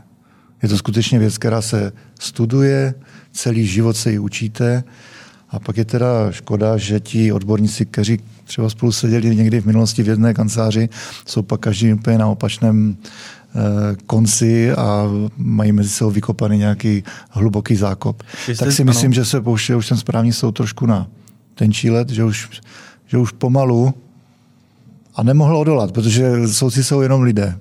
Je 0.64 0.70
to 0.70 0.78
skutečně 0.78 1.20
věc, 1.20 1.38
která 1.38 1.62
se 1.62 1.92
studuje, 2.20 2.94
celý 3.32 3.66
život 3.66 3.98
se 3.98 4.12
ji 4.12 4.20
učíte 4.20 4.84
a 5.52 5.60
pak 5.60 5.78
je 5.78 5.86
teda 5.86 6.32
škoda, 6.32 6.78
že 6.78 7.00
ti 7.00 7.32
odborníci, 7.32 7.86
kteří 7.86 8.20
třeba 8.44 8.70
spolu 8.70 8.92
seděli 8.92 9.36
někdy 9.36 9.62
v 9.62 9.66
minulosti 9.66 10.04
v 10.04 10.08
jedné 10.08 10.34
kanceláři, 10.34 10.90
jsou 11.26 11.42
pak 11.42 11.60
každý 11.60 11.94
úplně 11.94 12.18
na 12.18 12.28
opačném 12.28 12.98
eh, 12.98 13.96
konci 14.06 14.72
a 14.72 15.06
mají 15.38 15.72
mezi 15.72 15.90
sebou 15.90 16.12
vykopaný 16.12 16.58
nějaký 16.58 17.04
hluboký 17.30 17.76
zákop. 17.76 18.24
Jste, 18.44 18.56
tak 18.56 18.72
si 18.72 18.82
ano. 18.82 18.90
myslím, 18.90 19.14
že 19.14 19.26
se 19.26 19.42
pouštěl 19.42 19.78
už 19.78 19.88
ten 19.88 19.98
správní 19.98 20.34
soud 20.34 20.52
trošku 20.52 20.86
na 20.86 21.08
tenčí 21.56 21.90
let, 21.90 22.10
že 22.10 22.24
už, 22.24 22.62
že 23.08 23.18
už 23.18 23.32
pomalu 23.32 23.94
a 25.16 25.24
nemohl 25.24 25.58
odolat, 25.58 25.92
protože 25.92 26.48
soudci 26.48 26.84
jsou 26.84 27.02
jenom 27.02 27.22
lidé. 27.22 27.60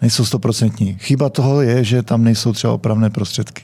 Nejsou 0.00 0.24
stoprocentní. 0.24 0.96
Chyba 1.00 1.28
toho 1.28 1.62
je, 1.62 1.84
že 1.84 2.02
tam 2.02 2.24
nejsou 2.24 2.52
třeba 2.52 2.72
opravné 2.72 3.10
prostředky. 3.10 3.62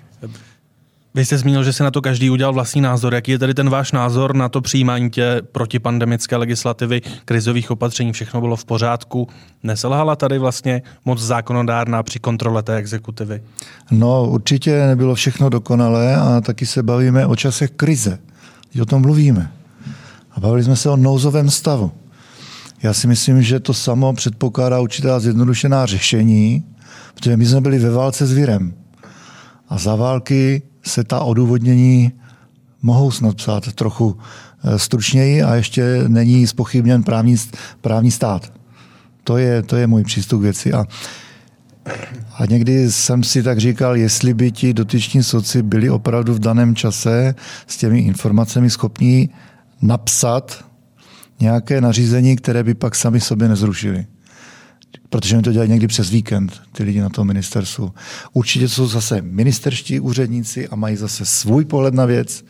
Vy 1.17 1.25
jste 1.25 1.39
zmínil, 1.39 1.65
že 1.65 1.73
si 1.73 1.83
na 1.83 1.91
to 1.91 2.03
každý 2.03 2.31
udělal 2.31 2.53
vlastní 2.53 2.81
názor. 2.81 3.15
Jaký 3.15 3.31
je 3.31 3.39
tedy 3.39 3.55
ten 3.55 3.71
váš 3.71 3.93
názor 3.93 4.35
na 4.35 4.49
to 4.49 4.61
přijímání 4.61 5.11
tě 5.11 5.43
protipandemické 5.53 6.37
legislativy, 6.37 7.03
krizových 7.25 7.71
opatření, 7.71 8.13
všechno 8.13 8.41
bylo 8.41 8.57
v 8.57 8.65
pořádku? 8.65 9.29
Neselhala 9.63 10.17
tady 10.17 10.39
vlastně 10.39 10.83
moc 11.05 11.21
zákonodárná 11.21 12.03
při 12.03 12.19
kontrole 12.19 12.63
té 12.63 12.77
exekutivy? 12.77 13.43
No, 13.91 14.29
určitě 14.29 14.87
nebylo 14.87 15.15
všechno 15.15 15.49
dokonalé 15.49 16.17
a 16.17 16.41
taky 16.41 16.67
se 16.67 16.83
bavíme 16.83 17.27
o 17.27 17.37
časech 17.37 17.71
krize. 17.71 18.19
Teď 18.73 18.83
o 18.83 18.87
tom 18.87 19.03
mluvíme. 19.03 19.53
A 20.31 20.41
bavili 20.41 20.65
jsme 20.65 20.77
se 20.77 20.91
o 20.91 20.97
nouzovém 20.97 21.51
stavu. 21.51 21.93
Já 22.83 22.93
si 22.93 23.07
myslím, 23.07 23.43
že 23.43 23.61
to 23.61 23.75
samo 23.75 24.13
předpokládá 24.13 24.81
určitá 24.81 25.21
zjednodušená 25.21 25.87
řešení, 25.87 26.65
protože 27.15 27.37
my 27.37 27.47
jsme 27.47 27.61
byli 27.61 27.79
ve 27.79 27.91
válce 27.91 28.27
s 28.27 28.33
virem. 28.33 28.75
A 29.69 29.79
za 29.79 29.95
války 29.95 30.63
se 30.87 31.05
ta 31.05 31.21
odůvodnění 31.21 32.13
mohou 32.83 33.11
snad 33.11 33.37
psát 33.37 33.73
trochu 33.73 34.19
eh, 34.65 34.79
stručněji 34.79 35.43
a 35.43 35.55
ještě 35.55 36.05
není 36.09 36.47
spochybněn 36.47 37.03
právní, 37.03 37.37
právní 37.81 38.11
stát. 38.11 38.53
To 39.25 39.37
je, 39.37 39.63
to 39.63 39.77
je 39.77 39.87
můj 39.87 40.05
přístup 40.05 40.41
k 40.41 40.43
věci. 40.43 40.73
A, 40.73 40.85
a 42.39 42.47
někdy 42.47 42.93
jsem 42.93 43.23
si 43.23 43.43
tak 43.43 43.59
říkal, 43.59 43.97
jestli 43.97 44.35
by 44.35 44.53
ti 44.53 44.75
dotyční 44.75 45.23
soci 45.23 45.63
byli 45.63 45.91
opravdu 45.91 46.35
v 46.35 46.39
daném 46.39 46.77
čase 46.77 47.35
s 47.67 47.77
těmi 47.77 47.99
informacemi 47.99 48.71
schopní 48.71 49.31
napsat 49.83 50.65
nějaké 51.41 51.81
nařízení, 51.81 52.37
které 52.37 52.63
by 52.63 52.75
pak 52.75 52.95
sami 52.95 53.21
sobě 53.21 53.49
nezrušili 53.49 54.07
protože 55.09 55.37
mi 55.37 55.43
to 55.43 55.53
dělají 55.53 55.71
někdy 55.71 55.87
přes 55.87 56.11
víkend, 56.11 56.63
ty 56.73 56.83
lidi 56.83 57.01
na 57.01 57.09
tom 57.09 57.27
ministerstvu. 57.27 57.93
Určitě 58.33 58.69
jsou 58.69 58.87
zase 58.87 59.23
ministerští 59.23 60.01
úředníci 60.01 60.69
a 60.69 60.77
mají 60.77 60.97
zase 60.97 61.27
svůj 61.27 61.65
pohled 61.65 61.95
na 61.95 62.05
věc 62.05 62.45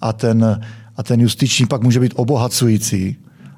a 0.00 0.12
ten, 0.12 0.60
a 0.96 1.02
ten 1.02 1.20
justiční 1.20 1.66
pak 1.66 1.82
může 1.82 2.00
být 2.00 2.12
obohacující, 2.16 3.16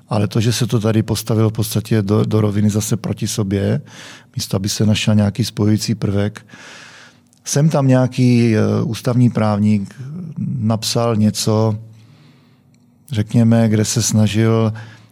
ale 0.08 0.28
to, 0.28 0.40
že 0.40 0.52
se 0.52 0.66
to 0.66 0.80
tady 0.80 1.02
postavilo 1.02 1.50
v 1.50 1.52
podstatě 1.52 2.02
do, 2.02 2.24
do 2.24 2.40
roviny 2.40 2.70
zase 2.70 2.96
proti 2.96 3.28
sobě, 3.28 3.80
místo 4.36 4.56
aby 4.56 4.68
se 4.68 4.86
našel 4.86 5.14
nějaký 5.14 5.44
spojující 5.44 5.94
prvek, 5.94 6.46
jsem 7.44 7.68
tam 7.68 7.88
nějaký 7.88 8.54
uh, 8.56 8.90
ústavní 8.90 9.30
právník 9.30 9.94
napsal 10.38 11.16
něco, 11.16 11.78
řekněme, 13.12 13.68
kde 13.68 13.84
se 13.84 14.02
snažil 14.02 14.72
Eh, 14.72 15.05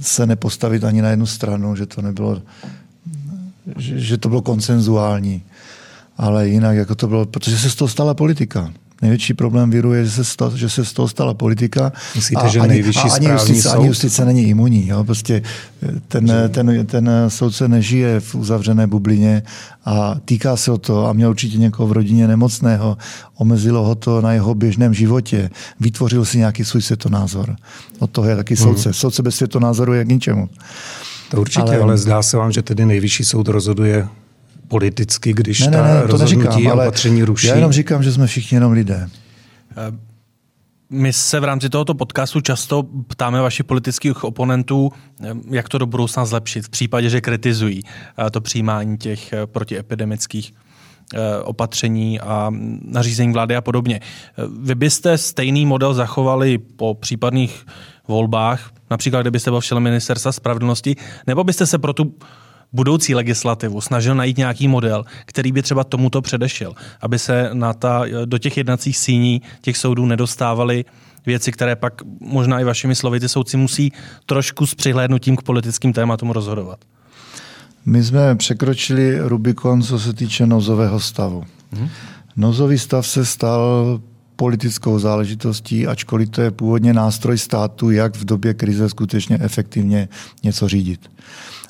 se 0.00 0.26
nepostavit 0.26 0.84
ani 0.84 1.02
na 1.02 1.10
jednu 1.10 1.26
stranu, 1.26 1.76
že 1.76 1.86
to 1.86 2.02
nebylo, 2.02 2.42
že, 3.76 4.00
že 4.00 4.18
to 4.18 4.28
bylo 4.28 4.42
konsenzuální. 4.42 5.42
Ale 6.16 6.48
jinak, 6.48 6.76
jako 6.76 6.94
to 6.94 7.06
bylo, 7.08 7.26
protože 7.26 7.58
se 7.58 7.70
z 7.70 7.74
toho 7.74 7.88
stala 7.88 8.14
politika. 8.14 8.72
Největší 9.02 9.34
problém 9.34 9.70
viru 9.70 9.92
je, 9.92 10.04
že 10.04 10.10
se, 10.10 10.24
stala, 10.24 10.56
že 10.56 10.68
se 10.68 10.84
z 10.84 10.92
toho 10.92 11.08
stala 11.08 11.34
politika. 11.34 11.92
Myslíte, 12.14 12.42
a 12.42 12.48
že 12.48 12.60
ani, 12.60 12.68
nejvyšší 12.68 13.08
a 13.08 13.14
ani 13.14 13.28
justice, 13.28 13.62
soud? 13.62 13.78
ani 13.78 13.86
justice 13.86 14.24
není 14.24 14.42
imunní. 14.42 14.88
Jo? 14.88 15.04
Prostě 15.04 15.42
ten, 16.08 16.26
že... 16.26 16.48
ten, 16.48 16.86
ten 16.86 17.10
soudce 17.28 17.68
nežije 17.68 18.20
v 18.20 18.34
uzavřené 18.34 18.86
bublině 18.86 19.42
a 19.84 20.14
týká 20.24 20.56
se 20.56 20.70
o 20.70 20.78
to 20.78 21.06
a 21.06 21.12
měl 21.12 21.30
určitě 21.30 21.58
někoho 21.58 21.88
v 21.88 21.92
rodině 21.92 22.28
nemocného, 22.28 22.96
omezilo 23.36 23.84
ho 23.84 23.94
to 23.94 24.20
na 24.20 24.32
jeho 24.32 24.54
běžném 24.54 24.94
životě, 24.94 25.50
vytvořil 25.80 26.24
si 26.24 26.38
nějaký 26.38 26.64
svůj 26.64 26.82
světonázor. 26.82 27.56
Od 27.98 28.10
toho 28.10 28.28
je 28.28 28.36
taky 28.36 28.56
soudce. 28.56 28.88
Hmm. 28.88 28.94
Soudce 28.94 29.22
bez 29.22 29.36
světonázoru 29.36 29.92
je 29.92 30.04
k 30.04 30.08
ničemu. 30.08 30.48
To 31.30 31.40
určitě, 31.40 31.62
ale, 31.62 31.78
ale 31.78 31.98
zdá 31.98 32.22
se 32.22 32.36
vám, 32.36 32.52
že 32.52 32.62
tedy 32.62 32.86
nejvyšší 32.86 33.24
soud 33.24 33.48
rozhoduje 33.48 34.08
politicky, 34.72 35.32
když 35.32 35.60
ne, 35.60 35.70
ta 35.70 35.82
ne, 35.82 35.94
ne, 35.94 36.08
to 36.08 36.18
neříkám, 36.18 36.68
a 36.68 36.72
opatření 36.72 37.22
ruší? 37.22 37.46
Já 37.46 37.54
jenom 37.54 37.72
říkám, 37.72 38.02
že 38.02 38.12
jsme 38.12 38.26
všichni 38.26 38.56
jenom 38.56 38.72
lidé. 38.72 39.08
Eh, 39.70 39.92
my 40.90 41.12
se 41.12 41.40
v 41.40 41.44
rámci 41.44 41.68
tohoto 41.68 41.94
podcastu 41.94 42.40
často 42.40 42.82
ptáme 43.06 43.40
vašich 43.40 43.66
politických 43.66 44.24
oponentů, 44.24 44.90
eh, 44.90 45.34
jak 45.50 45.68
to 45.68 45.78
do 45.78 45.86
budoucna 45.86 46.24
zlepšit 46.24 46.64
v 46.64 46.68
případě, 46.68 47.10
že 47.10 47.20
kritizují 47.20 47.82
eh, 47.84 48.30
to 48.30 48.40
přijímání 48.40 48.98
těch 48.98 49.34
protiepidemických 49.46 50.52
opatření 51.44 52.20
a 52.20 52.50
nařízení 52.84 53.32
vlády 53.32 53.56
a 53.56 53.60
podobně. 53.60 54.00
Vy 54.62 54.74
byste 54.74 55.18
stejný 55.18 55.66
model 55.66 55.94
zachovali 55.94 56.58
po 56.58 56.94
případných 56.94 57.66
volbách, 58.08 58.70
například 58.90 59.20
kdybyste 59.20 59.50
byl 59.50 59.60
v 59.60 59.64
čele 59.64 59.80
ministerstva 59.80 60.32
spravedlnosti, 60.32 60.96
nebo 61.26 61.44
byste 61.44 61.66
se 61.66 61.78
pro 61.78 61.92
tu 61.92 62.14
budoucí 62.72 63.14
legislativu 63.14 63.80
snažil 63.80 64.14
najít 64.14 64.38
nějaký 64.38 64.68
model, 64.68 65.04
který 65.24 65.52
by 65.52 65.62
třeba 65.62 65.84
tomuto 65.84 66.22
předešel, 66.22 66.74
aby 67.00 67.18
se 67.18 67.50
na 67.52 67.72
ta, 67.72 68.04
do 68.24 68.38
těch 68.38 68.56
jednacích 68.56 68.98
síní 68.98 69.42
těch 69.60 69.76
soudů 69.76 70.06
nedostávaly 70.06 70.84
věci, 71.26 71.52
které 71.52 71.76
pak 71.76 72.02
možná 72.20 72.60
i 72.60 72.64
vašimi 72.64 72.94
slovy 72.94 73.20
ty 73.20 73.28
soudci 73.28 73.56
musí 73.56 73.92
trošku 74.26 74.66
s 74.66 74.74
přihlédnutím 74.74 75.36
k 75.36 75.42
politickým 75.42 75.92
tématům 75.92 76.30
rozhodovat. 76.30 76.78
My 77.86 78.04
jsme 78.04 78.36
překročili 78.36 79.18
Rubikon, 79.20 79.82
co 79.82 79.98
se 79.98 80.12
týče 80.12 80.46
nouzového 80.46 81.00
stavu. 81.00 81.44
Hmm. 81.72 81.88
Nouzový 82.36 82.78
stav 82.78 83.06
se 83.06 83.26
stal 83.26 84.00
politickou 84.36 84.98
záležitostí, 84.98 85.86
ačkoliv 85.86 86.30
to 86.30 86.42
je 86.42 86.50
původně 86.50 86.92
nástroj 86.92 87.38
státu, 87.38 87.90
jak 87.90 88.16
v 88.16 88.24
době 88.24 88.54
krize 88.54 88.88
skutečně 88.88 89.38
efektivně 89.40 90.08
něco 90.44 90.68
řídit 90.68 91.10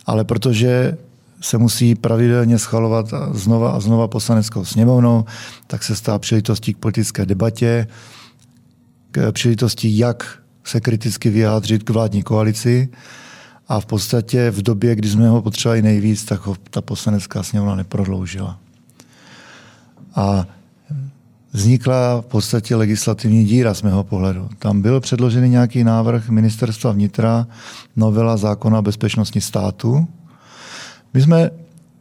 ale 0.06 0.24
protože 0.24 0.98
se 1.40 1.58
musí 1.58 1.94
pravidelně 1.94 2.58
schvalovat 2.58 3.06
znova 3.32 3.70
a 3.70 3.80
znova 3.80 4.08
poslaneckou 4.08 4.64
sněmovnou, 4.64 5.24
tak 5.66 5.82
se 5.82 5.96
stává 5.96 6.18
příležitostí 6.18 6.74
k 6.74 6.78
politické 6.78 7.26
debatě, 7.26 7.86
k 9.10 9.32
příležitosti, 9.32 9.98
jak 9.98 10.38
se 10.64 10.80
kriticky 10.80 11.30
vyjádřit 11.30 11.82
k 11.82 11.90
vládní 11.90 12.22
koalici. 12.22 12.88
A 13.68 13.80
v 13.80 13.86
podstatě 13.86 14.50
v 14.50 14.62
době, 14.62 14.94
kdy 14.94 15.08
jsme 15.08 15.28
ho 15.28 15.42
potřebovali 15.42 15.82
nejvíc, 15.82 16.24
tak 16.24 16.46
ho 16.46 16.56
ta 16.70 16.80
poslanecká 16.80 17.42
sněmovna 17.42 17.74
neprodloužila. 17.74 18.58
A 20.14 20.46
vznikla 21.52 22.20
v 22.20 22.26
podstatě 22.26 22.76
legislativní 22.76 23.44
díra 23.44 23.74
z 23.74 23.82
mého 23.82 24.04
pohledu. 24.04 24.48
Tam 24.58 24.82
byl 24.82 25.00
předložený 25.00 25.48
nějaký 25.48 25.84
návrh 25.84 26.28
ministerstva 26.28 26.92
vnitra, 26.92 27.46
novela 27.96 28.36
zákona 28.36 28.78
o 28.78 28.82
bezpečnosti 28.82 29.40
státu. 29.40 30.06
My 31.14 31.22
jsme 31.22 31.50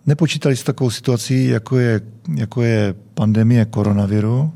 nepočítali 0.05 0.55
s 0.55 0.63
takovou 0.63 0.89
situací, 0.89 1.45
jako 1.45 1.77
je, 1.77 2.01
jako 2.35 2.61
je 2.61 2.95
pandemie 3.13 3.65
koronaviru. 3.65 4.51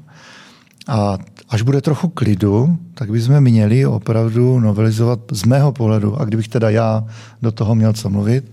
A 0.88 1.17
až 1.49 1.62
bude 1.62 1.81
trochu 1.81 2.08
klidu, 2.08 2.77
tak 2.93 3.10
bychom 3.12 3.41
měli 3.41 3.86
opravdu 3.86 4.60
novelizovat 4.60 5.19
z 5.31 5.43
mého 5.43 5.71
pohledu, 5.71 6.21
a 6.21 6.25
kdybych 6.25 6.47
teda 6.47 6.69
já 6.69 7.05
do 7.41 7.51
toho 7.51 7.75
měl 7.75 7.93
co 7.93 8.10
mluvit, 8.10 8.51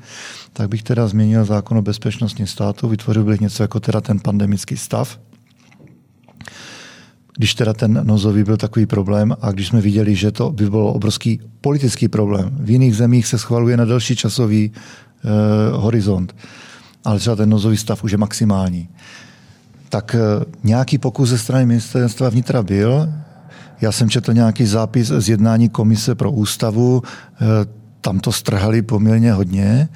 tak 0.53 0.69
bych 0.69 0.83
teda 0.83 1.09
změnil 1.09 1.45
zákon 1.45 1.79
o 1.79 1.83
bezpečnosti 1.83 2.47
státu, 2.47 2.89
vytvořil 2.89 3.25
bych 3.25 3.41
něco 3.41 3.63
jako 3.63 3.81
teda 3.81 4.01
ten 4.01 4.21
pandemický 4.21 4.77
stav, 4.77 5.19
když 7.37 7.55
teda 7.55 7.73
ten 7.73 8.01
nozový 8.07 8.45
byl 8.45 8.57
takový 8.57 8.87
problém 8.87 9.37
a 9.41 9.53
když 9.53 9.69
jsme 9.69 9.81
viděli, 9.81 10.15
že 10.15 10.31
to 10.31 10.53
by 10.53 10.71
bylo 10.71 10.93
obrovský 10.93 11.41
politický 11.61 12.09
problém. 12.09 12.51
V 12.61 12.71
jiných 12.71 12.97
zemích 12.97 13.27
se 13.27 13.39
schvaluje 13.39 13.77
na 13.77 13.85
delší 13.85 14.17
časový 14.17 14.73
eh, 14.73 15.29
horizont, 15.73 16.37
ale 17.05 17.19
třeba 17.19 17.37
ten 17.37 17.49
nozový 17.49 17.77
stav 17.77 18.05
už 18.05 18.13
je 18.13 18.19
maximální. 18.19 18.89
Tak 19.89 20.15
eh, 20.15 20.45
nějaký 20.65 20.99
pokus 20.99 21.29
ze 21.29 21.39
strany 21.39 21.67
ministerstva 21.67 22.29
vnitra 22.29 22.63
byl. 22.63 23.09
Já 23.81 23.93
jsem 23.93 24.11
četl 24.11 24.33
nějaký 24.33 24.67
zápis 24.67 25.09
z 25.09 25.29
jednání 25.29 25.69
komise 25.69 26.15
pro 26.15 26.31
ústavu, 26.31 27.03
eh, 27.05 27.45
tam 28.01 28.21
to 28.21 28.33
strhali 28.33 28.83
poměrně 28.83 29.33
hodně 29.33 29.89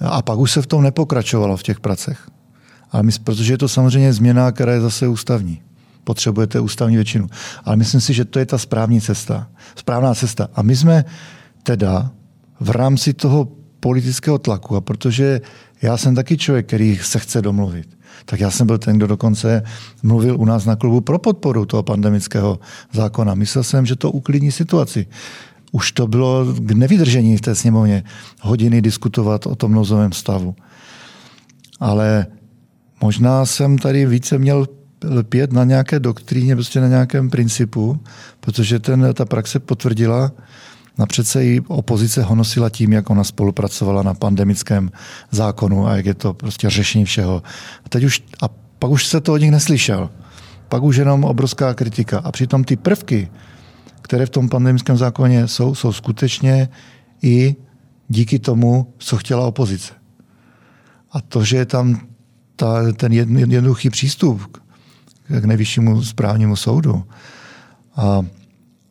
a 0.00 0.22
pak 0.22 0.38
už 0.38 0.52
se 0.52 0.62
v 0.62 0.66
tom 0.66 0.82
nepokračovalo 0.82 1.56
v 1.56 1.62
těch 1.62 1.80
pracech. 1.80 2.28
Ale 2.90 3.02
my, 3.02 3.12
protože 3.24 3.52
je 3.52 3.58
to 3.58 3.68
samozřejmě 3.68 4.12
změna, 4.12 4.52
která 4.52 4.72
je 4.72 4.80
zase 4.80 5.08
ústavní 5.08 5.60
potřebujete 6.08 6.60
ústavní 6.60 6.96
většinu. 6.96 7.28
Ale 7.64 7.76
myslím 7.76 8.00
si, 8.00 8.14
že 8.16 8.24
to 8.24 8.38
je 8.38 8.46
ta 8.46 8.58
správní 8.58 9.00
cesta. 9.00 9.52
Správná 9.76 10.14
cesta. 10.14 10.48
A 10.54 10.62
my 10.62 10.76
jsme 10.76 11.04
teda 11.62 12.10
v 12.60 12.70
rámci 12.70 13.12
toho 13.12 13.48
politického 13.80 14.38
tlaku, 14.38 14.76
a 14.76 14.80
protože 14.80 15.40
já 15.82 15.96
jsem 15.96 16.14
taky 16.14 16.36
člověk, 16.36 16.66
který 16.66 16.96
se 16.96 17.18
chce 17.18 17.42
domluvit, 17.42 17.88
tak 18.24 18.40
já 18.40 18.50
jsem 18.50 18.66
byl 18.66 18.78
ten, 18.78 18.96
kdo 18.96 19.06
dokonce 19.06 19.62
mluvil 20.02 20.40
u 20.40 20.44
nás 20.44 20.64
na 20.64 20.76
klubu 20.76 21.00
pro 21.00 21.18
podporu 21.18 21.66
toho 21.66 21.82
pandemického 21.82 22.58
zákona. 22.92 23.34
Myslel 23.34 23.64
jsem, 23.64 23.86
že 23.86 23.96
to 23.96 24.10
uklidní 24.10 24.52
situaci. 24.52 25.06
Už 25.72 25.92
to 25.92 26.08
bylo 26.08 26.56
k 26.56 26.72
nevydržení 26.72 27.36
v 27.36 27.40
té 27.40 27.54
sněmovně 27.54 28.04
hodiny 28.40 28.80
diskutovat 28.80 29.46
o 29.46 29.54
tom 29.54 29.72
nozovém 29.72 30.12
stavu. 30.12 30.56
Ale 31.80 32.26
možná 32.96 33.44
jsem 33.44 33.78
tady 33.78 34.06
více 34.06 34.38
měl 34.38 34.77
lpět 35.04 35.52
na 35.52 35.64
nějaké 35.64 36.00
doktríně, 36.00 36.56
prostě 36.56 36.80
na 36.80 36.88
nějakém 36.88 37.30
principu, 37.30 38.00
protože 38.40 38.78
ten, 38.78 39.14
ta 39.14 39.24
praxe 39.24 39.60
potvrdila, 39.60 40.32
na 40.98 41.06
přece 41.06 41.44
i 41.44 41.60
opozice 41.68 42.22
honosila 42.22 42.70
tím, 42.70 42.92
jak 42.92 43.10
ona 43.10 43.24
spolupracovala 43.24 44.02
na 44.02 44.14
pandemickém 44.14 44.90
zákonu 45.30 45.86
a 45.86 45.96
jak 45.96 46.06
je 46.06 46.14
to 46.14 46.34
prostě 46.34 46.70
řešení 46.70 47.04
všeho. 47.04 47.42
A, 47.84 47.88
teď 47.88 48.04
už, 48.04 48.22
a 48.42 48.48
pak 48.78 48.90
už 48.90 49.06
se 49.06 49.20
to 49.20 49.32
od 49.32 49.36
nich 49.36 49.50
neslyšel. 49.50 50.10
Pak 50.68 50.82
už 50.82 50.96
jenom 50.96 51.24
obrovská 51.24 51.74
kritika. 51.74 52.18
A 52.18 52.32
přitom 52.32 52.64
ty 52.64 52.76
prvky, 52.76 53.28
které 54.02 54.26
v 54.26 54.30
tom 54.30 54.48
pandemickém 54.48 54.96
zákoně 54.96 55.48
jsou, 55.48 55.74
jsou 55.74 55.92
skutečně 55.92 56.68
i 57.22 57.56
díky 58.08 58.38
tomu, 58.38 58.94
co 58.98 59.16
chtěla 59.16 59.46
opozice. 59.46 59.92
A 61.12 61.20
to, 61.20 61.44
že 61.44 61.56
je 61.56 61.66
tam 61.66 62.00
ta, 62.56 62.92
ten 62.92 63.12
jednoduchý 63.12 63.90
přístup 63.90 64.58
k 65.28 65.44
nejvyššímu 65.44 66.04
správnímu 66.04 66.56
soudu. 66.56 67.04
A 67.96 68.20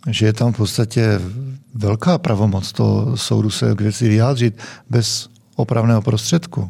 že 0.10 0.26
je 0.26 0.34
tam 0.34 0.54
v 0.54 0.58
podstatě 0.58 1.20
velká 1.74 2.18
pravomoc 2.18 2.72
toho 2.72 3.18
soudu 3.18 3.50
se 3.50 3.76
k 3.76 3.82
věci 3.82 4.10
vyjádřit 4.10 4.58
bez 4.90 5.30
opravného 5.56 6.02
prostředku, 6.02 6.70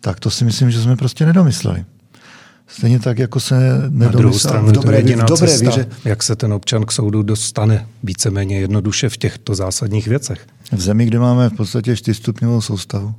tak 0.00 0.20
to 0.20 0.30
si 0.30 0.44
myslím, 0.44 0.70
že 0.70 0.82
jsme 0.82 0.96
prostě 0.96 1.26
nedomysleli. 1.26 1.84
Stejně 2.66 3.00
tak, 3.00 3.18
jako 3.18 3.40
se 3.40 3.82
nedomyslel 3.88 4.62
v 4.62 4.72
dobré, 4.72 5.02
to 5.02 5.08
je 5.08 5.16
v 5.16 5.24
dobré 5.24 5.48
cesta, 5.48 5.70
víře. 5.70 5.86
Jak 6.04 6.22
se 6.22 6.36
ten 6.36 6.52
občan 6.52 6.84
k 6.84 6.92
soudu 6.92 7.22
dostane 7.22 7.86
víceméně 8.02 8.60
jednoduše 8.60 9.08
v 9.08 9.16
těchto 9.16 9.54
zásadních 9.54 10.08
věcech? 10.08 10.46
V 10.72 10.80
zemi, 10.80 11.06
kde 11.06 11.18
máme 11.18 11.48
v 11.48 11.52
podstatě 11.52 11.96
čtyřstupňovou 11.96 12.60
soustavu. 12.60 13.14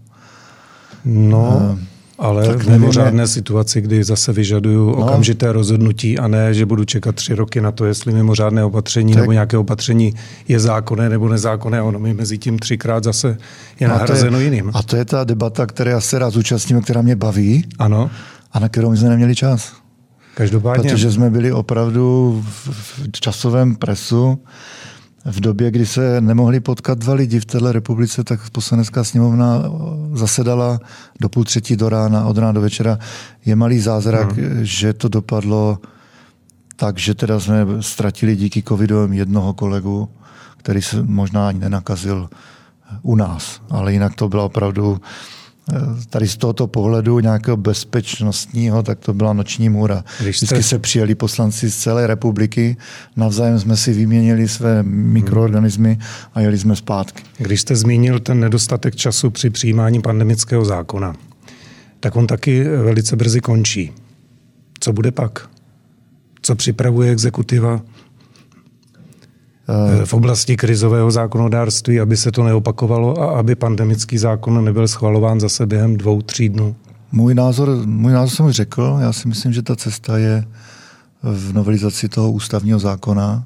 No, 1.06 1.60
a 1.60 1.78
ale 2.20 2.48
tak 2.48 2.64
v 2.64 2.70
mimořádné 2.70 3.28
situaci, 3.28 3.82
kdy 3.82 4.04
zase 4.04 4.34
vyžaduju 4.34 4.86
no. 4.86 4.96
okamžité 4.96 5.52
rozhodnutí 5.52 6.20
a 6.20 6.28
ne, 6.28 6.54
že 6.54 6.66
budu 6.66 6.86
čekat 6.86 7.16
tři 7.16 7.36
roky 7.36 7.62
na 7.62 7.72
to, 7.72 7.86
jestli 7.86 8.14
mimořádné 8.14 8.64
opatření 8.64 9.14
tak. 9.14 9.22
nebo 9.22 9.32
nějaké 9.32 9.58
opatření 9.58 10.14
je 10.48 10.60
zákonné 10.60 11.10
nebo 11.10 11.30
nezákonné 11.30 11.80
a 11.80 11.84
ono 11.84 12.00
mi 12.00 12.14
mezi 12.14 12.38
tím 12.38 12.60
třikrát 12.60 13.04
zase 13.04 13.38
je 13.80 13.88
nahrazeno 13.88 14.40
jiným. 14.40 14.72
A 14.74 14.84
to 14.84 14.96
je 14.96 15.06
ta 15.06 15.24
debata, 15.24 15.66
které 15.66 15.92
já 15.92 16.02
se 16.02 16.20
rád 16.20 16.30
zúčastním, 16.30 16.82
která 16.82 17.02
mě 17.02 17.16
baví 17.16 17.66
ano. 17.80 18.12
a 18.52 18.60
na 18.60 18.70
kterou 18.70 18.92
my 18.92 18.98
jsme 18.98 19.10
neměli 19.10 19.36
čas. 19.36 19.74
Každopádně. 20.36 20.90
Protože 20.90 21.12
jsme 21.12 21.30
byli 21.30 21.52
opravdu 21.52 22.44
v 22.72 23.10
časovém 23.12 23.76
presu 23.76 24.40
v 25.26 25.40
době, 25.40 25.72
kdy 25.72 25.86
se 25.86 26.22
nemohli 26.22 26.60
potkat 26.60 26.98
dva 26.98 27.14
lidi 27.14 27.40
v 27.40 27.46
této 27.46 27.72
republice, 27.72 28.24
tak 28.24 28.50
poslanecká 28.50 29.04
sněmovna 29.04 29.64
zasedala 30.14 30.80
do 31.22 31.30
půl 31.30 31.44
třetí 31.44 31.76
do 31.76 31.90
rána, 31.90 32.26
od 32.26 32.38
rána 32.38 32.52
do 32.52 32.62
večera. 32.62 33.00
Je 33.46 33.56
malý 33.56 33.80
zázrak, 33.80 34.38
hmm. 34.38 34.60
že 34.62 34.94
to 34.94 35.08
dopadlo 35.08 35.80
tak, 36.76 36.98
že 36.98 37.14
teda 37.14 37.40
jsme 37.40 37.66
ztratili 37.80 38.36
díky 38.36 38.64
covidu 38.64 39.14
jednoho 39.14 39.54
kolegu, 39.54 40.10
který 40.58 40.82
se 40.82 41.04
možná 41.04 41.48
ani 41.48 41.60
nenakazil 41.60 42.30
u 43.02 43.16
nás, 43.16 43.62
ale 43.70 43.94
jinak 43.94 44.16
to 44.16 44.30
byla 44.30 44.44
opravdu 44.44 45.02
Eh, 45.02 45.35
tady 46.10 46.28
z 46.28 46.38
tohoto 46.38 46.68
pohledu 46.68 47.20
nějakého 47.20 47.58
bezpečnostního, 47.58 48.84
tak 48.84 49.00
to 49.00 49.14
byla 49.14 49.34
noční 49.34 49.70
můra. 49.70 50.04
Vždycky 50.20 50.64
se 50.64 50.80
přijeli 50.80 51.16
poslanci 51.16 51.72
z 51.72 51.78
celé 51.78 52.08
republiky, 52.08 52.78
navzájem 53.16 53.60
jsme 53.60 53.78
si 53.78 53.94
vyměnili 53.94 54.48
své 54.48 54.84
mikroorganismy 54.84 56.00
a 56.34 56.42
jeli 56.42 56.58
jsme 56.58 56.76
zpátky. 56.76 57.24
Když 57.38 57.62
jste 57.62 57.76
zmínil 57.76 58.20
ten 58.20 58.40
nedostatek 58.40 58.96
času 58.96 59.30
při 59.30 59.50
přijímání 59.50 60.02
pandemického 60.02 60.66
zákona, 60.66 61.16
tak 62.00 62.16
on 62.16 62.28
taky 62.28 62.64
velice 62.64 63.16
brzy 63.16 63.42
končí. 63.42 63.92
Co 64.80 64.94
bude 64.94 65.12
pak? 65.12 65.50
Co 66.42 66.56
připravuje 66.56 67.12
exekutiva? 67.12 67.82
V 70.06 70.14
oblasti 70.14 70.58
krizového 70.58 71.12
zákonodárství, 71.12 72.00
aby 72.00 72.18
se 72.18 72.32
to 72.32 72.44
neopakovalo 72.44 73.22
a 73.22 73.40
aby 73.40 73.56
pandemický 73.56 74.18
zákon 74.18 74.66
nebyl 74.66 74.88
schvalován 74.88 75.40
zase 75.40 75.66
během 75.66 75.98
dvou, 75.98 76.22
tří 76.22 76.50
dnů? 76.50 76.76
Můj 77.12 77.36
názor, 77.36 77.70
můj 77.86 78.14
názor 78.14 78.30
jsem 78.30 78.46
už 78.46 78.56
řekl. 78.56 78.98
Já 79.02 79.14
si 79.14 79.28
myslím, 79.28 79.54
že 79.54 79.62
ta 79.62 79.76
cesta 79.76 80.18
je 80.18 80.46
v 81.24 81.54
novelizaci 81.54 82.10
toho 82.10 82.32
ústavního 82.32 82.80
zákona. 82.80 83.46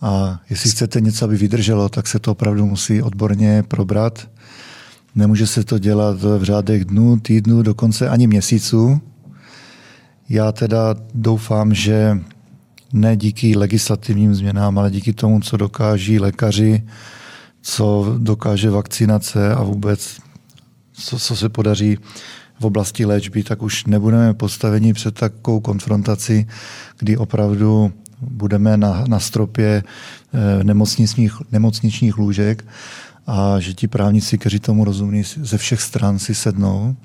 A 0.00 0.40
jestli 0.50 0.70
chcete 0.70 1.00
něco, 1.00 1.24
aby 1.24 1.36
vydrželo, 1.36 1.88
tak 1.88 2.06
se 2.06 2.18
to 2.18 2.32
opravdu 2.32 2.66
musí 2.66 3.02
odborně 3.02 3.64
probrat. 3.68 4.28
Nemůže 5.14 5.46
se 5.46 5.64
to 5.64 5.78
dělat 5.78 6.22
v 6.22 6.42
řádech 6.42 6.84
dnů, 6.84 7.20
týdnů, 7.20 7.62
dokonce 7.62 8.08
ani 8.08 8.26
měsíců. 8.26 9.00
Já 10.28 10.52
teda 10.52 10.94
doufám, 11.14 11.74
že 11.74 12.20
ne 12.92 13.16
díky 13.16 13.56
legislativním 13.56 14.34
změnám, 14.34 14.78
ale 14.78 14.90
díky 14.90 15.12
tomu, 15.12 15.40
co 15.40 15.56
dokáží 15.56 16.18
lékaři, 16.18 16.82
co 17.62 18.14
dokáže 18.18 18.70
vakcinace 18.70 19.54
a 19.54 19.62
vůbec 19.62 20.18
co, 20.92 21.18
co 21.18 21.36
se 21.36 21.48
podaří 21.48 21.98
v 22.60 22.64
oblasti 22.64 23.04
léčby, 23.04 23.42
tak 23.42 23.62
už 23.62 23.84
nebudeme 23.84 24.34
postaveni 24.34 24.92
před 24.92 25.14
takovou 25.14 25.60
konfrontaci, 25.60 26.46
kdy 26.98 27.16
opravdu 27.16 27.92
budeme 28.20 28.76
na, 28.76 29.04
na 29.08 29.20
stropě 29.20 29.82
eh, 29.82 30.64
nemocničních, 30.64 31.34
nemocničních 31.52 32.18
lůžek 32.18 32.64
a 33.26 33.60
že 33.60 33.74
ti 33.74 33.88
právníci, 33.88 34.38
kteří 34.38 34.60
tomu 34.60 34.84
rozumí, 34.84 35.22
ze 35.22 35.58
všech 35.58 35.80
stran 35.80 36.18
si 36.18 36.34
sednou, 36.34 36.96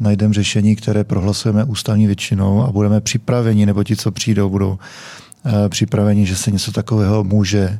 najdeme 0.00 0.34
řešení, 0.34 0.76
které 0.76 1.04
prohlasujeme 1.04 1.64
ústavní 1.64 2.06
většinou 2.06 2.62
a 2.62 2.72
budeme 2.72 3.00
připraveni, 3.00 3.66
nebo 3.66 3.84
ti, 3.84 3.96
co 3.96 4.10
přijdou, 4.10 4.50
budou 4.50 4.78
Eh, 5.46 5.68
připraveni, 5.68 6.26
že 6.26 6.36
se 6.36 6.50
něco 6.50 6.72
takového 6.72 7.24
může, 7.24 7.78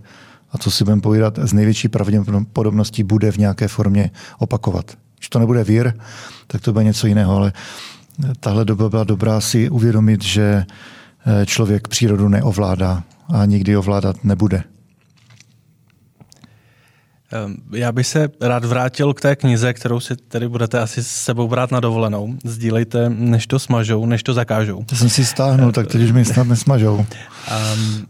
a 0.53 0.59
co 0.59 0.71
si 0.71 0.85
budeme 0.85 1.03
povídat, 1.03 1.39
z 1.43 1.53
největší 1.53 1.89
pravděpodobností 1.89 3.03
bude 3.03 3.33
v 3.33 3.37
nějaké 3.37 3.69
formě 3.69 4.11
opakovat. 4.39 4.99
Když 5.19 5.29
to 5.29 5.39
nebude 5.39 5.65
vír, 5.65 5.93
tak 6.47 6.61
to 6.61 6.73
bude 6.73 6.85
něco 6.85 7.07
jiného, 7.07 7.37
ale 7.37 7.53
eh, 8.25 8.33
tahle 8.41 8.65
doba 8.65 8.89
byla 8.89 9.05
dobrá 9.05 9.41
si 9.41 9.71
uvědomit, 9.71 10.25
že 10.25 10.65
eh, 11.27 11.47
člověk 11.47 11.89
přírodu 11.89 12.29
neovládá 12.29 13.03
a 13.29 13.45
nikdy 13.45 13.77
ovládat 13.77 14.25
nebude. 14.25 14.65
Ehm, 17.33 17.57
já 17.73 17.93
bych 17.93 18.07
se 18.07 18.29
rád 18.41 18.64
vrátil 18.64 19.14
k 19.14 19.21
té 19.21 19.37
knize, 19.37 19.73
kterou 19.73 20.01
si 20.01 20.17
tedy 20.17 20.49
budete 20.49 20.81
asi 20.81 21.05
s 21.05 21.07
sebou 21.07 21.49
brát 21.49 21.71
na 21.71 21.81
dovolenou. 21.81 22.35
Sdílejte, 22.45 23.09
než 23.09 23.47
to 23.47 23.59
smažou, 23.59 24.07
než 24.07 24.23
to 24.23 24.35
zakážou. 24.35 24.85
To 24.85 24.97
jsem 24.97 25.09
si 25.09 25.25
stáhnul, 25.25 25.73
tak 25.73 25.87
teď 25.87 26.03
už 26.03 26.12
mi 26.12 26.25
snad 26.25 26.47
nesmažou. 26.47 26.97
Um, 26.97 28.07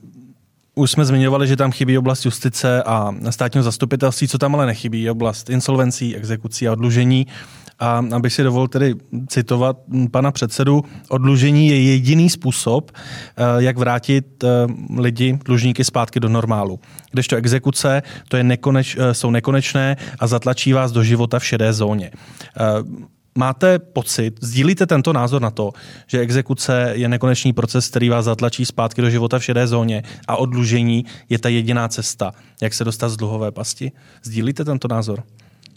už 0.74 0.90
jsme 0.90 1.04
zmiňovali, 1.04 1.46
že 1.48 1.56
tam 1.56 1.72
chybí 1.72 1.98
oblast 1.98 2.24
justice 2.24 2.82
a 2.82 3.14
státního 3.30 3.64
zastupitelství, 3.64 4.28
co 4.28 4.38
tam 4.38 4.54
ale 4.54 4.66
nechybí, 4.66 5.10
oblast 5.10 5.50
insolvencí, 5.50 6.16
exekucí 6.16 6.68
a 6.68 6.72
odlužení. 6.72 7.26
A 7.78 8.04
abych 8.12 8.32
si 8.32 8.42
dovolil 8.42 8.68
tedy 8.68 8.94
citovat 9.28 9.76
pana 10.10 10.30
předsedu, 10.32 10.84
odlužení 11.08 11.68
je 11.68 11.82
jediný 11.82 12.30
způsob, 12.30 12.90
eh, 12.94 13.42
jak 13.58 13.78
vrátit 13.78 14.44
eh, 14.44 14.48
lidi, 14.98 15.38
dlužníky 15.44 15.84
zpátky 15.84 16.20
do 16.20 16.28
normálu. 16.28 16.80
Kdežto 17.10 17.36
exekuce 17.36 18.02
to 18.28 18.36
je 18.36 18.44
nekoneč, 18.44 18.96
eh, 18.98 19.14
jsou 19.14 19.30
nekonečné 19.30 19.96
a 20.18 20.26
zatlačí 20.26 20.72
vás 20.72 20.92
do 20.92 21.02
života 21.02 21.38
v 21.38 21.44
šedé 21.44 21.72
zóně 21.72 22.10
máte 23.38 23.78
pocit, 23.78 24.38
sdílíte 24.40 24.86
tento 24.86 25.12
názor 25.12 25.42
na 25.42 25.50
to, 25.50 25.70
že 26.06 26.20
exekuce 26.20 26.92
je 26.94 27.08
nekonečný 27.08 27.52
proces, 27.52 27.88
který 27.88 28.08
vás 28.08 28.24
zatlačí 28.24 28.64
zpátky 28.64 29.02
do 29.02 29.10
života 29.10 29.38
v 29.38 29.44
šedé 29.44 29.66
zóně 29.66 30.02
a 30.28 30.36
odlužení 30.36 31.04
je 31.28 31.38
ta 31.38 31.48
jediná 31.48 31.88
cesta, 31.88 32.32
jak 32.62 32.74
se 32.74 32.84
dostat 32.84 33.08
z 33.08 33.16
dluhové 33.16 33.50
pasti? 33.52 33.92
Sdílíte 34.22 34.64
tento 34.64 34.88
názor? 34.88 35.22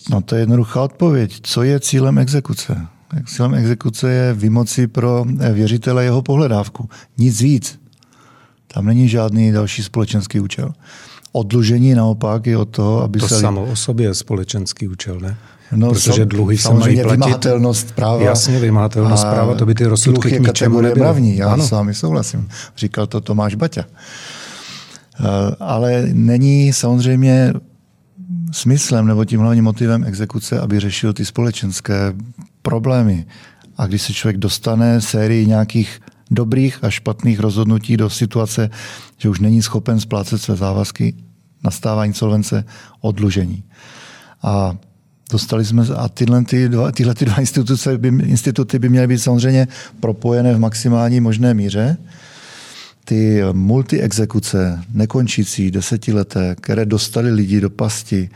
No 0.10 0.22
to 0.22 0.36
je 0.36 0.42
jednoduchá 0.42 0.82
odpověď. 0.82 1.40
Co 1.44 1.64
je 1.64 1.80
cílem 1.80 2.18
exekuce? 2.18 2.88
Cílem 3.28 3.54
exekuce 3.54 4.12
je 4.12 4.34
vymoci 4.34 4.88
pro 4.88 5.26
věřitele 5.54 6.04
jeho 6.04 6.22
pohledávku. 6.22 6.90
Nic 7.18 7.42
víc. 7.42 7.80
Tam 8.74 8.86
není 8.86 9.10
žádný 9.10 9.52
další 9.52 9.84
společenský 9.84 10.40
účel. 10.40 10.74
Odlužení 11.32 11.96
naopak 11.96 12.48
je 12.48 12.58
od 12.58 12.66
toho, 12.66 13.04
aby 13.04 13.20
to 13.20 13.28
se... 13.28 13.36
To 13.36 13.42
samo 13.42 13.64
o 13.66 13.76
sobě 13.76 14.08
je 14.08 14.14
společenský 14.14 14.88
účel, 14.88 15.20
ne? 15.20 15.38
No, 15.76 15.90
Protože 15.90 16.26
dluhy 16.26 16.58
se 16.58 16.74
mají 16.74 17.02
platit. 17.02 17.12
vymahatelnost 17.12 17.92
práva. 17.92 18.22
Jasně, 18.24 18.60
vymahatelnost 18.60 19.24
práva, 19.28 19.56
to 19.56 19.66
by 19.66 19.76
ty 19.76 19.86
rozsudky 19.86 20.32
k 20.32 20.40
ničemu 20.40 20.82
nebyly. 20.82 21.00
mravní, 21.00 21.38
já 21.38 21.50
ano. 21.54 21.64
s 21.68 21.72
vámi 21.72 21.94
souhlasím. 21.94 22.50
Říkal 22.78 23.08
to 23.08 23.22
Tomáš 23.22 23.56
Baťa. 23.56 23.86
Eh, 25.20 25.26
ale 25.60 26.04
není 26.14 26.74
samozřejmě 26.74 27.54
smyslem 28.52 29.08
nebo 29.08 29.26
tím 29.26 29.40
hlavním 29.40 29.64
motivem 29.64 30.04
exekuce, 30.04 30.60
aby 30.60 30.80
řešil 30.80 31.14
ty 31.14 31.26
společenské 31.26 32.14
problémy. 32.62 33.26
A 33.78 33.88
když 33.88 34.02
se 34.02 34.14
člověk 34.14 34.38
dostane 34.38 35.02
sérii 35.02 35.48
nějakých 35.48 36.00
dobrých 36.32 36.84
a 36.84 36.90
špatných 36.90 37.40
rozhodnutí 37.40 37.98
do 37.98 38.10
situace, 38.10 38.70
že 39.18 39.30
už 39.30 39.40
není 39.40 39.62
schopen 39.62 40.00
splácet 40.00 40.42
své 40.42 40.56
závazky, 40.56 41.14
nastává 41.64 42.06
insolvence, 42.06 42.66
odlužení. 43.02 43.64
A 44.44 44.76
dostali 45.32 45.66
jsme, 45.66 45.84
a 45.98 46.10
tyhle, 46.10 46.44
ty 46.44 46.70
dva, 46.70 46.92
tyhle 46.92 47.16
ty 47.16 47.26
dva 47.26 47.36
instituce 47.36 47.98
by, 47.98 48.08
instituty 48.08 48.80
by 48.80 48.90
měly 48.90 49.08
být 49.08 49.20
samozřejmě 49.20 49.68
propojené 50.00 50.54
v 50.54 50.60
maximální 50.60 51.20
možné 51.20 51.54
míře. 51.54 51.98
Ty 53.06 53.42
multiexekuce, 53.52 54.84
nekončící, 54.94 55.72
desetileté, 55.72 56.56
které 56.56 56.86
dostali 56.86 57.32
lidi 57.32 57.62
do 57.62 57.70
pasti, 57.70 58.30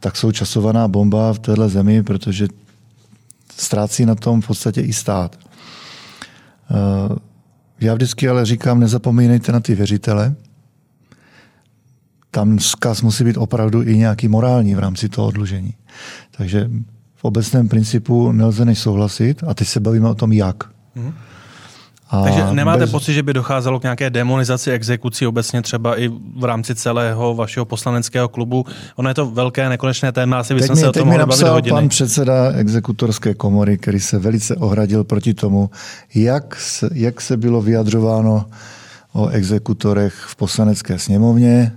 tak 0.00 0.16
jsou 0.16 0.32
časovaná 0.32 0.88
bomba 0.88 1.32
v 1.32 1.38
téhle 1.38 1.68
zemi, 1.68 2.02
protože 2.02 2.48
ztrácí 3.56 4.06
na 4.06 4.14
tom 4.14 4.40
v 4.40 4.46
podstatě 4.46 4.80
i 4.80 4.92
stát. 4.92 5.38
Eh, 6.70 7.16
já 7.80 7.94
vždycky 7.94 8.28
ale 8.28 8.46
říkám, 8.46 8.80
nezapomínejte 8.80 9.52
na 9.52 9.60
ty 9.60 9.74
věřitele. 9.74 10.34
Tam 12.30 12.58
zkaz 12.58 13.02
musí 13.02 13.24
být 13.24 13.36
opravdu 13.36 13.82
i 13.82 13.96
nějaký 13.96 14.28
morální 14.28 14.74
v 14.74 14.78
rámci 14.78 15.08
toho 15.08 15.28
odlužení. 15.28 15.74
Takže 16.36 16.70
v 17.14 17.24
obecném 17.24 17.68
principu 17.68 18.32
nelze 18.32 18.64
než 18.64 18.78
souhlasit 18.78 19.44
a 19.46 19.54
teď 19.54 19.68
se 19.68 19.80
bavíme 19.80 20.08
o 20.08 20.14
tom, 20.14 20.32
jak. 20.32 20.64
Mm-hmm. 20.64 21.12
A 22.14 22.22
Takže 22.22 22.42
nemáte 22.52 22.78
bez... 22.78 22.90
pocit, 22.90 23.12
že 23.12 23.22
by 23.22 23.32
docházelo 23.32 23.80
k 23.80 23.82
nějaké 23.82 24.10
demonizaci 24.10 24.70
exekucí 24.70 25.26
obecně 25.26 25.62
třeba 25.62 26.00
i 26.00 26.10
v 26.36 26.44
rámci 26.44 26.74
celého 26.74 27.34
vašeho 27.34 27.66
poslaneckého 27.66 28.28
klubu? 28.28 28.66
Ono 28.96 29.08
je 29.08 29.14
to 29.14 29.26
velké 29.26 29.68
nekonečné 29.68 30.12
téma, 30.12 30.38
asi 30.38 30.54
bychom 30.54 30.76
se 30.76 30.88
o 30.88 30.92
tom 30.92 31.08
mohli 31.08 31.26
bavit 31.26 31.48
hodiny. 31.48 31.74
pan 31.74 31.88
předseda 31.88 32.52
exekutorské 32.52 33.34
komory, 33.34 33.78
který 33.78 34.00
se 34.00 34.18
velice 34.18 34.56
ohradil 34.56 35.04
proti 35.04 35.34
tomu, 35.34 35.70
jak 36.14 36.56
se, 36.56 36.90
jak 36.92 37.20
se 37.20 37.36
bylo 37.36 37.62
vyjadřováno 37.62 38.44
o 39.12 39.28
exekutorech 39.28 40.14
v 40.14 40.36
poslanecké 40.36 40.98
sněmovně, 40.98 41.72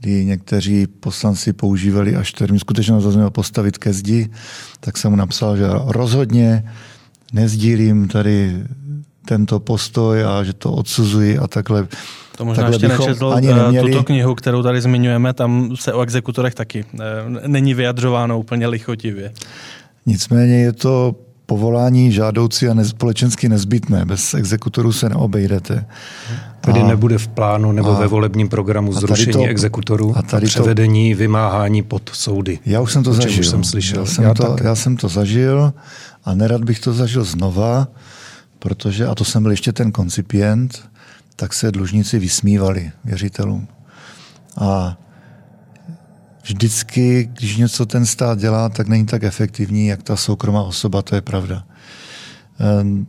kdy 0.00 0.24
někteří 0.24 0.86
poslanci 0.86 1.52
používali 1.52 2.16
až 2.16 2.32
termín 2.32 2.60
skutečně 2.60 3.00
zaznělo 3.00 3.30
postavit 3.30 3.78
ke 3.78 3.92
zdi, 3.92 4.28
tak 4.80 4.96
jsem 4.96 5.10
mu 5.10 5.16
napsal, 5.16 5.56
že 5.56 5.64
rozhodně 5.86 6.72
nezdílím 7.32 8.08
tady 8.08 8.64
tento 9.26 9.60
postoj 9.60 10.24
a 10.24 10.44
že 10.44 10.52
to 10.52 10.72
odsuzuji 10.72 11.38
a 11.38 11.46
takhle. 11.46 11.88
To 12.36 12.44
možná 12.44 12.62
takhle 12.62 12.74
ještě 12.74 12.88
nečetl 12.88 13.32
ani 13.34 13.48
eh, 13.50 13.54
neměli. 13.54 13.92
tuto 13.92 14.04
knihu, 14.04 14.34
kterou 14.34 14.62
tady 14.62 14.80
zmiňujeme, 14.80 15.32
tam 15.32 15.76
se 15.76 15.92
o 15.92 16.02
exekutorech 16.02 16.54
taky 16.54 16.84
eh, 16.94 17.04
není 17.48 17.74
vyjadřováno 17.74 18.38
úplně 18.38 18.66
lichotivě. 18.66 19.32
Nicméně 20.06 20.54
je 20.54 20.72
to 20.72 21.16
povolání 21.46 22.12
žádoucí 22.12 22.68
a 22.68 22.84
společensky 22.84 23.48
nezbytné. 23.48 24.04
Bez 24.04 24.34
exekutorů 24.34 24.92
se 24.92 25.08
neobejdete. 25.08 25.86
Tedy 26.60 26.80
a, 26.80 26.86
nebude 26.86 27.18
v 27.18 27.28
plánu 27.28 27.72
nebo 27.72 27.96
a, 27.96 28.00
ve 28.00 28.06
volebním 28.06 28.48
programu 28.48 28.92
zrušení 28.92 29.32
to, 29.32 29.44
exekutorů 29.44 30.18
a, 30.18 30.22
tady 30.22 30.46
a 30.46 30.48
převedení, 30.48 31.14
to, 31.14 31.18
vymáhání 31.18 31.82
pod 31.82 32.10
soudy. 32.12 32.58
Já 32.66 32.80
už 32.80 32.92
jsem 32.92 33.02
to 33.02 33.12
zažil. 33.12 33.40
Už 33.40 33.46
jsem 33.46 33.64
slyšel. 33.64 34.00
Já 34.00 34.06
jsem, 34.06 34.24
já, 34.24 34.34
to, 34.34 34.56
já 34.62 34.74
jsem 34.74 34.96
to 34.96 35.08
zažil 35.08 35.72
a 36.24 36.34
nerad 36.34 36.64
bych 36.64 36.80
to 36.80 36.92
zažil 36.92 37.24
znova 37.24 37.88
protože, 38.58 39.06
a 39.06 39.14
to 39.14 39.24
jsem 39.24 39.42
byl 39.42 39.50
ještě 39.50 39.72
ten 39.72 39.92
koncipient, 39.92 40.88
tak 41.36 41.52
se 41.52 41.72
dlužníci 41.72 42.18
vysmívali 42.18 42.92
věřitelům. 43.04 43.68
A 44.56 44.98
vždycky, 46.42 47.30
když 47.32 47.56
něco 47.56 47.86
ten 47.86 48.06
stát 48.06 48.38
dělá, 48.38 48.68
tak 48.68 48.88
není 48.88 49.06
tak 49.06 49.24
efektivní, 49.24 49.86
jak 49.86 50.02
ta 50.02 50.16
soukromá 50.16 50.62
osoba, 50.62 51.02
to 51.02 51.14
je 51.14 51.20
pravda. 51.20 51.64
Ehm, 52.58 53.06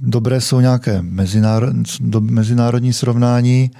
dobré 0.00 0.40
jsou 0.40 0.60
nějaké 0.60 1.02
mezinárodní 2.20 2.92
srovnání, 2.92 3.70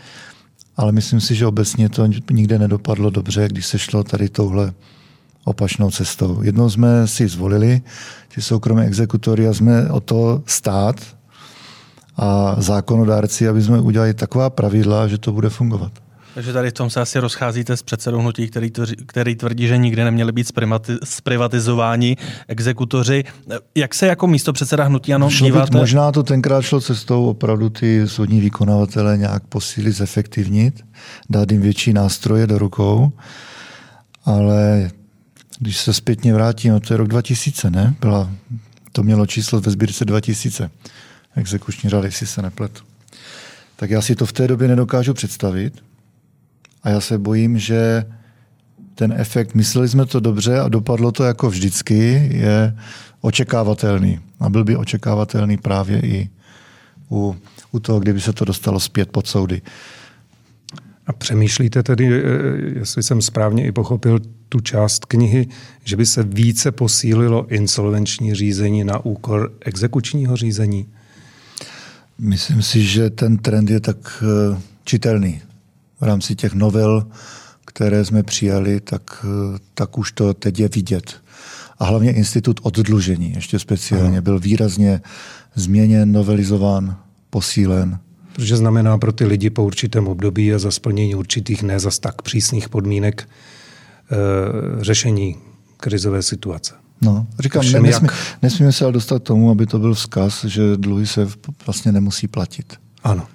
ale 0.76 0.92
myslím 0.92 1.20
si, 1.20 1.34
že 1.34 1.46
obecně 1.46 1.88
to 1.88 2.06
nikde 2.30 2.58
nedopadlo 2.58 3.10
dobře, 3.10 3.48
když 3.48 3.66
se 3.66 3.78
šlo 3.78 4.04
tady 4.04 4.28
touhle 4.28 4.72
opačnou 5.46 5.90
cestou. 5.90 6.42
Jednou 6.42 6.70
jsme 6.70 7.06
si 7.06 7.28
zvolili 7.28 7.80
ty 8.34 8.42
soukromé 8.42 8.84
exekutory 8.86 9.48
a 9.48 9.54
jsme 9.54 9.90
o 9.90 10.00
to 10.00 10.42
stát 10.46 10.96
a 12.16 12.56
zákonodárci, 12.58 13.48
aby 13.48 13.62
jsme 13.62 13.80
udělali 13.80 14.14
taková 14.14 14.50
pravidla, 14.50 15.08
že 15.08 15.18
to 15.18 15.32
bude 15.32 15.48
fungovat. 15.48 15.92
Takže 16.34 16.52
tady 16.52 16.70
v 16.70 16.72
tom 16.72 16.90
se 16.90 17.00
asi 17.00 17.18
rozcházíte 17.18 17.76
s 17.76 17.82
předsedou 17.82 18.18
hnutí, 18.18 18.48
který, 18.48 18.70
který 19.06 19.34
tvrdí, 19.34 19.66
že 19.66 19.78
nikdy 19.78 20.04
neměli 20.04 20.32
být 20.32 20.52
zprivatizováni 21.04 22.16
exekutoři. 22.48 23.24
Jak 23.74 23.94
se 23.94 24.06
jako 24.06 24.26
místo 24.26 24.52
předseda 24.52 24.84
hnutí 24.84 25.14
ano 25.14 25.28
díváte? 25.28 25.78
možná 25.78 26.12
to 26.12 26.22
tenkrát 26.22 26.62
šlo 26.62 26.80
cestou 26.80 27.26
opravdu 27.26 27.70
ty 27.70 28.08
soudní 28.08 28.40
vykonavatele 28.40 29.18
nějak 29.18 29.46
posílit, 29.46 29.96
zefektivnit, 29.96 30.84
dát 31.30 31.52
jim 31.52 31.60
větší 31.60 31.92
nástroje 31.92 32.46
do 32.46 32.58
rukou, 32.58 33.12
ale 34.24 34.90
když 35.58 35.76
se 35.76 35.92
zpětně 35.92 36.34
vrátím, 36.34 36.72
no 36.72 36.80
to 36.80 36.94
je 36.94 36.96
rok 36.96 37.08
2000, 37.08 37.70
ne? 37.70 37.94
Byla, 38.00 38.30
to 38.92 39.02
mělo 39.02 39.26
číslo 39.26 39.60
ve 39.60 39.70
sbírce 39.70 40.04
2000. 40.04 40.70
Exekuční 41.36 41.90
řád, 41.90 42.04
jestli 42.04 42.26
se 42.26 42.42
nepletu. 42.42 42.82
Tak 43.76 43.90
já 43.90 44.02
si 44.02 44.16
to 44.16 44.26
v 44.26 44.32
té 44.32 44.48
době 44.48 44.68
nedokážu 44.68 45.14
představit 45.14 45.82
a 46.82 46.90
já 46.90 47.00
se 47.00 47.18
bojím, 47.18 47.58
že 47.58 48.04
ten 48.94 49.14
efekt, 49.16 49.54
mysleli 49.54 49.88
jsme 49.88 50.06
to 50.06 50.20
dobře 50.20 50.60
a 50.60 50.68
dopadlo 50.68 51.12
to 51.12 51.24
jako 51.24 51.50
vždycky, 51.50 52.28
je 52.32 52.76
očekávatelný. 53.20 54.20
A 54.40 54.50
byl 54.50 54.64
by 54.64 54.76
očekávatelný 54.76 55.56
právě 55.56 56.00
i 56.00 56.30
u, 57.10 57.36
u 57.72 57.78
toho, 57.78 58.00
kdyby 58.00 58.20
se 58.20 58.32
to 58.32 58.44
dostalo 58.44 58.80
zpět 58.80 59.10
pod 59.10 59.26
soudy. 59.26 59.62
A 61.06 61.12
přemýšlíte 61.12 61.82
tedy, 61.82 62.22
eh, 62.22 62.22
jestli 62.78 63.02
jsem 63.02 63.22
správně 63.22 63.66
i 63.66 63.72
pochopil 63.72 64.20
tu 64.48 64.60
část 64.60 65.04
knihy, 65.04 65.48
že 65.84 65.96
by 65.96 66.06
se 66.06 66.22
více 66.22 66.72
posílilo 66.72 67.46
insolvenční 67.46 68.34
řízení 68.34 68.84
na 68.84 69.04
úkor 69.04 69.52
exekučního 69.60 70.36
řízení? 70.36 70.86
Myslím 72.18 72.62
si, 72.62 72.84
že 72.84 73.10
ten 73.10 73.38
trend 73.38 73.70
je 73.70 73.80
tak 73.80 74.22
eh, 74.22 74.60
čitelný. 74.84 75.42
V 76.00 76.04
rámci 76.04 76.34
těch 76.34 76.54
novel, 76.54 77.06
které 77.64 78.04
jsme 78.04 78.22
přijali, 78.22 78.80
tak, 78.80 79.24
eh, 79.24 79.58
tak 79.74 79.98
už 79.98 80.12
to 80.12 80.34
teď 80.34 80.60
je 80.60 80.68
vidět. 80.68 81.16
A 81.78 81.84
hlavně 81.84 82.12
institut 82.12 82.60
oddlužení, 82.62 83.32
ještě 83.36 83.58
speciálně, 83.58 84.20
byl 84.20 84.38
výrazně 84.38 85.00
změněn, 85.54 86.12
novelizován, 86.12 86.96
posílen. 87.30 87.98
Protože 88.32 88.56
znamená 88.56 88.98
pro 88.98 89.12
ty 89.12 89.24
lidi 89.24 89.50
po 89.50 89.64
určitém 89.64 90.08
období 90.08 90.54
a 90.54 90.58
za 90.58 90.70
splnění 90.70 91.14
určitých 91.14 91.62
ne 91.62 91.80
zas 91.80 91.98
tak 91.98 92.22
přísných 92.22 92.68
podmínek 92.68 93.28
řešení 94.80 95.36
krizové 95.76 96.22
situace. 96.22 96.74
No, 97.02 97.26
říkám, 97.38 97.72
ne, 97.72 97.80
nesmí, 97.80 98.08
nesmíme 98.42 98.72
se 98.72 98.84
ale 98.84 98.92
dostat 98.92 99.22
tomu, 99.22 99.50
aby 99.50 99.66
to 99.66 99.78
byl 99.78 99.94
vzkaz, 99.94 100.44
že 100.44 100.76
dluhy 100.76 101.06
se 101.06 101.28
vlastně 101.66 101.92
nemusí 101.92 102.28
platit. 102.28 102.74
Ano. 103.04 103.26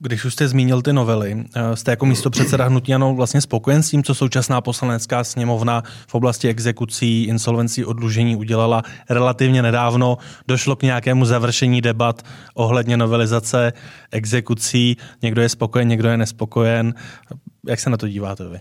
Když 0.00 0.24
už 0.24 0.32
jste 0.32 0.48
zmínil 0.48 0.82
ty 0.82 0.92
novely, 0.92 1.44
eh, 1.56 1.76
jste 1.76 1.90
jako 1.90 2.06
místo 2.06 2.30
předseda 2.30 2.66
Hnutí 2.66 2.94
Ano 2.94 3.14
vlastně 3.14 3.40
spokojen 3.40 3.82
s 3.82 3.90
tím, 3.90 4.02
co 4.02 4.14
současná 4.14 4.60
poslanecká 4.60 5.24
sněmovna 5.24 5.82
v 6.06 6.14
oblasti 6.14 6.48
exekucí, 6.48 7.24
insolvencí, 7.24 7.84
odlužení 7.84 8.36
udělala 8.36 8.82
relativně 9.10 9.62
nedávno. 9.62 10.18
Došlo 10.48 10.76
k 10.76 10.82
nějakému 10.82 11.24
završení 11.24 11.80
debat 11.80 12.22
ohledně 12.54 12.96
novelizace 12.96 13.72
exekucí. 14.10 14.96
Někdo 15.22 15.42
je 15.42 15.48
spokojen, 15.48 15.88
někdo 15.88 16.08
je 16.08 16.16
nespokojen. 16.16 16.94
Jak 17.68 17.80
se 17.80 17.90
na 17.90 17.96
to 17.96 18.08
díváte 18.08 18.48
vy? 18.48 18.60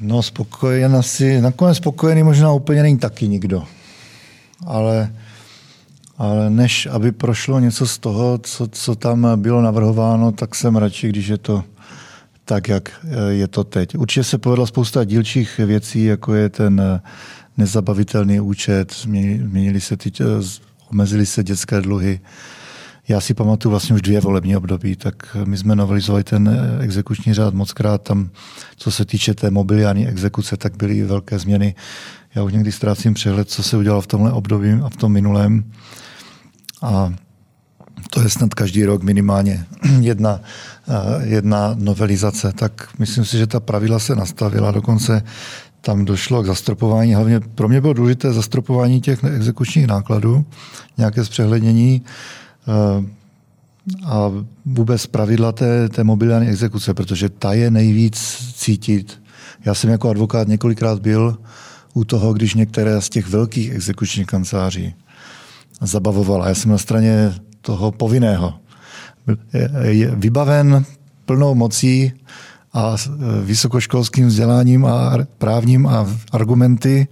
No 0.00 0.22
spokojen 0.22 0.96
asi, 0.96 1.40
nakonec 1.40 1.76
spokojený 1.76 2.22
možná 2.22 2.52
úplně 2.52 2.82
není 2.82 2.98
taky 2.98 3.28
nikdo. 3.28 3.64
ale, 4.66 5.12
ale 6.18 6.50
než 6.50 6.86
aby 6.86 7.12
prošlo 7.12 7.60
něco 7.60 7.86
z 7.86 7.98
toho, 7.98 8.38
co, 8.38 8.68
co 8.68 8.94
tam 8.94 9.28
bylo 9.36 9.62
navrhováno, 9.62 10.32
tak 10.32 10.54
jsem 10.54 10.76
radši, 10.76 11.08
když 11.08 11.26
je 11.28 11.38
to 11.38 11.64
tak, 12.44 12.68
jak 12.68 12.92
eh, 13.04 13.32
je 13.32 13.48
to 13.48 13.64
teď. 13.64 13.98
Určitě 13.98 14.24
se 14.24 14.38
povedla 14.38 14.66
spousta 14.66 15.04
dílčích 15.04 15.58
věcí, 15.58 16.04
jako 16.04 16.34
je 16.34 16.48
ten 16.48 16.80
eh, 16.80 17.00
nezabavitelný 17.56 18.40
účet, 18.40 18.92
změnili 18.92 19.80
se 19.80 19.96
ty, 19.96 20.12
eh, 20.20 20.24
omezili 20.90 21.26
se 21.26 21.44
dětské 21.44 21.80
dluhy. 21.80 22.20
Já 23.08 23.20
si 23.20 23.34
pamatuju 23.34 23.70
vlastně 23.70 23.94
už 23.94 24.02
dvě 24.02 24.20
volební 24.20 24.56
období, 24.56 24.96
tak 24.96 25.36
my 25.44 25.56
jsme 25.56 25.76
novelizovali 25.76 26.24
ten 26.24 26.60
exekuční 26.80 27.34
řád 27.34 27.54
mockrát. 27.54 28.02
Tam, 28.02 28.30
co 28.76 28.90
se 28.90 29.04
týče 29.04 29.34
té 29.34 29.50
mobiliární 29.50 30.08
exekuce, 30.08 30.56
tak 30.56 30.76
byly 30.76 31.02
velké 31.02 31.38
změny. 31.38 31.74
Já 32.34 32.42
už 32.42 32.52
někdy 32.52 32.72
ztrácím 32.72 33.14
přehled, 33.14 33.50
co 33.50 33.62
se 33.62 33.76
udělalo 33.76 34.00
v 34.00 34.06
tomhle 34.06 34.32
období 34.32 34.72
a 34.84 34.88
v 34.88 34.96
tom 34.96 35.12
minulém. 35.12 35.64
A 36.82 37.14
to 38.10 38.20
je 38.22 38.30
snad 38.30 38.54
každý 38.54 38.84
rok 38.84 39.02
minimálně 39.02 39.66
jedna, 40.00 40.40
eh, 40.88 41.26
jedna 41.26 41.74
novelizace, 41.74 42.52
tak 42.52 42.88
myslím 42.98 43.24
si, 43.24 43.38
že 43.38 43.46
ta 43.46 43.60
pravidla 43.60 43.98
se 43.98 44.14
nastavila, 44.14 44.70
dokonce 44.70 45.22
tam 45.80 46.04
došlo 46.04 46.42
k 46.42 46.46
zastropování, 46.46 47.14
hlavně 47.14 47.40
pro 47.40 47.68
mě 47.68 47.80
bylo 47.80 47.92
důležité 47.92 48.32
zastropování 48.32 49.00
těch 49.00 49.24
exekučních 49.24 49.86
nákladů, 49.86 50.44
nějaké 50.98 51.24
zpřehlednění. 51.24 52.02
eh, 52.04 52.43
a 54.06 54.30
vůbec 54.64 55.06
pravidla 55.06 55.52
té, 55.52 55.88
té 55.88 56.04
mobiliární 56.04 56.48
exekuce, 56.48 56.94
protože 56.94 57.28
ta 57.28 57.52
je 57.52 57.70
nejvíc 57.70 58.18
cítit. 58.56 59.22
Já 59.64 59.74
jsem 59.74 59.90
jako 59.90 60.10
advokát 60.10 60.48
několikrát 60.48 61.00
byl 61.00 61.38
u 61.94 62.04
toho, 62.04 62.32
když 62.32 62.54
některé 62.54 63.00
z 63.00 63.08
těch 63.08 63.28
velkých 63.28 63.72
exekučních 63.72 64.26
kanceláří 64.26 64.94
zabavovala. 65.80 66.48
Já 66.48 66.54
jsem 66.54 66.70
na 66.70 66.78
straně 66.78 67.34
toho 67.60 67.92
povinného. 67.92 68.54
Je 69.82 70.10
vybaven 70.10 70.84
plnou 71.24 71.54
mocí 71.54 72.12
a 72.72 72.96
vysokoškolským 73.42 74.26
vzděláním 74.26 74.86
a 74.86 75.18
právním 75.38 75.86
a 75.86 76.06
argumenty 76.32 77.08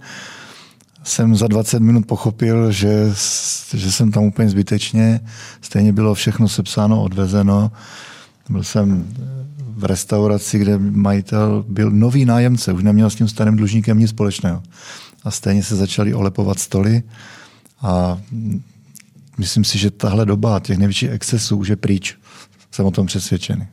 jsem 1.03 1.35
za 1.35 1.47
20 1.47 1.79
minut 1.79 2.07
pochopil, 2.07 2.71
že, 2.71 3.13
že 3.73 3.91
jsem 3.91 4.11
tam 4.11 4.23
úplně 4.23 4.49
zbytečně. 4.49 5.19
Stejně 5.61 5.93
bylo 5.93 6.13
všechno 6.13 6.49
sepsáno, 6.49 7.03
odvezeno. 7.03 7.71
Byl 8.49 8.63
jsem 8.63 9.13
v 9.75 9.85
restauraci, 9.85 10.59
kde 10.59 10.77
majitel 10.77 11.65
byl 11.67 11.91
nový 11.91 12.25
nájemce, 12.25 12.73
už 12.73 12.83
neměl 12.83 13.09
s 13.09 13.15
tím 13.15 13.27
starým 13.27 13.55
dlužníkem 13.55 13.99
nic 13.99 14.09
společného. 14.09 14.63
A 15.23 15.31
stejně 15.31 15.63
se 15.63 15.75
začaly 15.75 16.13
olepovat 16.13 16.59
stoly 16.59 17.03
a 17.81 18.17
myslím 19.37 19.63
si, 19.63 19.77
že 19.77 19.91
tahle 19.91 20.25
doba 20.25 20.59
těch 20.59 20.77
největších 20.77 21.09
excesů 21.09 21.57
už 21.57 21.67
je 21.67 21.75
pryč. 21.75 22.15
Jsem 22.71 22.85
o 22.85 22.91
tom 22.91 23.05
přesvědčený. 23.05 23.67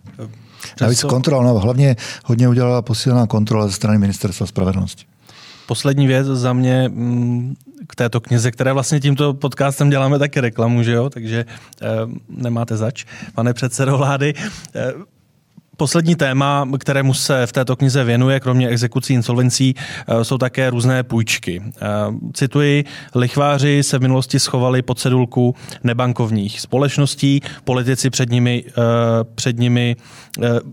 Navíc 0.80 1.02
kontrola, 1.02 1.44
no, 1.44 1.58
hlavně 1.58 1.96
hodně 2.24 2.48
udělala 2.48 2.82
posílená 2.82 3.26
kontrola 3.26 3.66
ze 3.66 3.72
strany 3.72 3.98
ministerstva 3.98 4.46
spravedlnosti. 4.46 5.09
Poslední 5.70 6.06
věc 6.06 6.26
za 6.26 6.52
mě 6.52 6.88
mm, 6.88 7.54
k 7.86 7.96
této 7.96 8.20
knize, 8.20 8.50
které 8.50 8.72
vlastně 8.72 9.00
tímto 9.00 9.34
podcastem 9.34 9.90
děláme 9.90 10.18
taky 10.18 10.40
reklamu, 10.40 10.82
že 10.82 10.92
jo? 10.92 11.10
takže 11.10 11.44
eh, 11.82 11.86
nemáte 12.28 12.76
zač, 12.76 13.04
pane 13.34 13.54
předsedo 13.54 13.98
vlády. 13.98 14.34
Eh, 14.74 14.92
Poslední 15.76 16.14
téma, 16.14 16.68
kterému 16.78 17.14
se 17.14 17.46
v 17.46 17.52
této 17.52 17.76
knize 17.76 18.04
věnuje, 18.04 18.40
kromě 18.40 18.68
exekucí 18.68 19.14
insolvencí, 19.14 19.74
eh, 19.76 20.24
jsou 20.24 20.38
také 20.38 20.70
různé 20.70 21.02
půjčky. 21.02 21.62
Eh, 21.66 21.86
cituji, 22.32 22.84
lichváři 23.14 23.82
se 23.82 23.98
v 23.98 24.02
minulosti 24.02 24.40
schovali 24.40 24.82
pod 24.82 24.98
cedulku 24.98 25.54
nebankovních 25.84 26.60
společností, 26.60 27.40
politici 27.64 28.10
před 28.10 28.30
nimi, 28.30 28.64
eh, 28.68 28.72
před 29.34 29.58
nimi, 29.58 29.96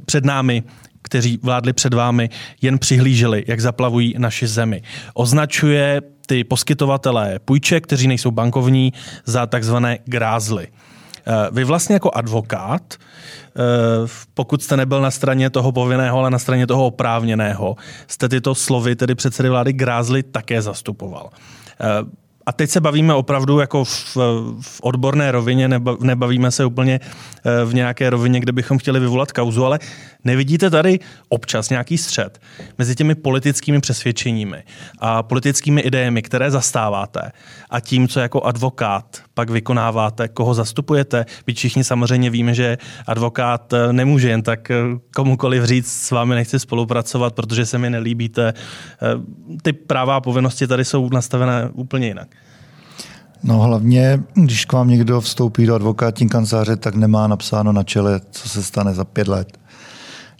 před 0.06 0.26
námi 0.26 0.64
kteří 1.02 1.40
vládli 1.44 1.74
před 1.74 1.94
vámi, 1.94 2.30
jen 2.62 2.80
přihlíželi, 2.80 3.44
jak 3.48 3.60
zaplavují 3.60 4.16
naši 4.18 4.48
zemi. 4.48 4.82
Označuje 5.14 6.02
ty 6.26 6.44
poskytovatelé 6.44 7.40
půjček, 7.46 7.84
kteří 7.84 8.08
nejsou 8.08 8.32
bankovní, 8.32 8.94
za 9.26 9.46
takzvané 9.46 10.00
grázly. 10.06 10.68
Vy 11.52 11.64
vlastně 11.64 11.94
jako 11.94 12.12
advokát 12.14 12.98
Eh, 13.58 14.08
pokud 14.34 14.64
jste 14.64 14.78
nebyl 14.78 15.02
na 15.02 15.12
straně 15.12 15.50
toho 15.50 15.72
povinného, 15.72 16.20
ale 16.20 16.30
na 16.30 16.40
straně 16.40 16.68
toho 16.68 16.86
oprávněného, 16.86 17.76
jste 18.08 18.30
tyto 18.30 18.56
slovy, 18.56 18.96
tedy 18.96 19.16
předsedy 19.16 19.50
vlády 19.50 19.74
Grázly, 19.74 20.24
také 20.24 20.62
zastupoval. 20.62 21.30
Eh, 21.82 21.86
a 22.46 22.54
teď 22.54 22.70
se 22.70 22.82
bavíme 22.82 23.14
opravdu 23.14 23.60
jako 23.60 23.84
v, 23.84 24.18
v 24.62 24.80
odborné 24.82 25.32
rovině, 25.32 25.70
nebavíme 26.02 26.52
se 26.52 26.66
úplně 26.66 27.00
eh, 27.00 27.66
v 27.66 27.74
nějaké 27.74 28.10
rovině, 28.10 28.40
kde 28.40 28.52
bychom 28.52 28.78
chtěli 28.78 29.00
vyvolat 29.00 29.32
kauzu, 29.32 29.66
ale 29.66 29.80
nevidíte 30.28 30.70
tady 30.70 31.00
občas 31.30 31.70
nějaký 31.70 31.98
střed 31.98 32.40
mezi 32.78 32.96
těmi 32.96 33.16
politickými 33.16 33.80
přesvědčeními 33.82 34.64
a 35.00 35.24
politickými 35.24 35.82
idejemi, 35.82 36.22
které 36.22 36.52
zastáváte 36.52 37.32
a 37.70 37.80
tím, 37.80 38.08
co 38.08 38.20
jako 38.20 38.42
advokát 38.42 39.18
pak 39.34 39.50
vykonáváte, 39.50 40.28
koho 40.28 40.54
zastupujete. 40.54 41.26
Vy 41.48 41.54
všichni 41.54 41.84
samozřejmě 41.84 42.30
víme, 42.30 42.54
že 42.54 42.78
advokát 43.08 43.74
eh, 43.74 43.94
nemůže 43.94 44.30
jen 44.30 44.42
tak 44.42 44.72
eh, 44.72 44.76
komukoliv 45.16 45.64
říct, 45.64 45.92
s 45.92 46.12
vámi 46.12 46.36
nechci 46.36 46.60
spolupracovat, 46.60 47.36
protože 47.36 47.66
se 47.66 47.78
mi 47.78 47.90
nelíbíte. 47.90 48.54
Ty 49.62 49.74
práva 49.74 50.16
a 50.16 50.22
povinnosti 50.22 50.68
tady 50.68 50.86
jsou 50.86 51.10
nastavené 51.10 51.70
úplně 51.74 52.08
jinak. 52.08 52.28
No 53.44 53.60
hlavně, 53.60 54.24
když 54.34 54.66
k 54.66 54.74
vám 54.74 54.90
někdo 54.90 55.22
vstoupí 55.22 55.66
do 55.66 55.76
advokátní 55.76 56.30
kanceláře, 56.30 56.76
tak 56.76 56.96
nemá 56.96 57.28
napsáno 57.28 57.72
na 57.72 57.84
čele, 57.84 58.22
co 58.32 58.50
se 58.50 58.64
stane 58.64 58.94
za 58.94 59.06
pět 59.06 59.28
let. 59.28 59.58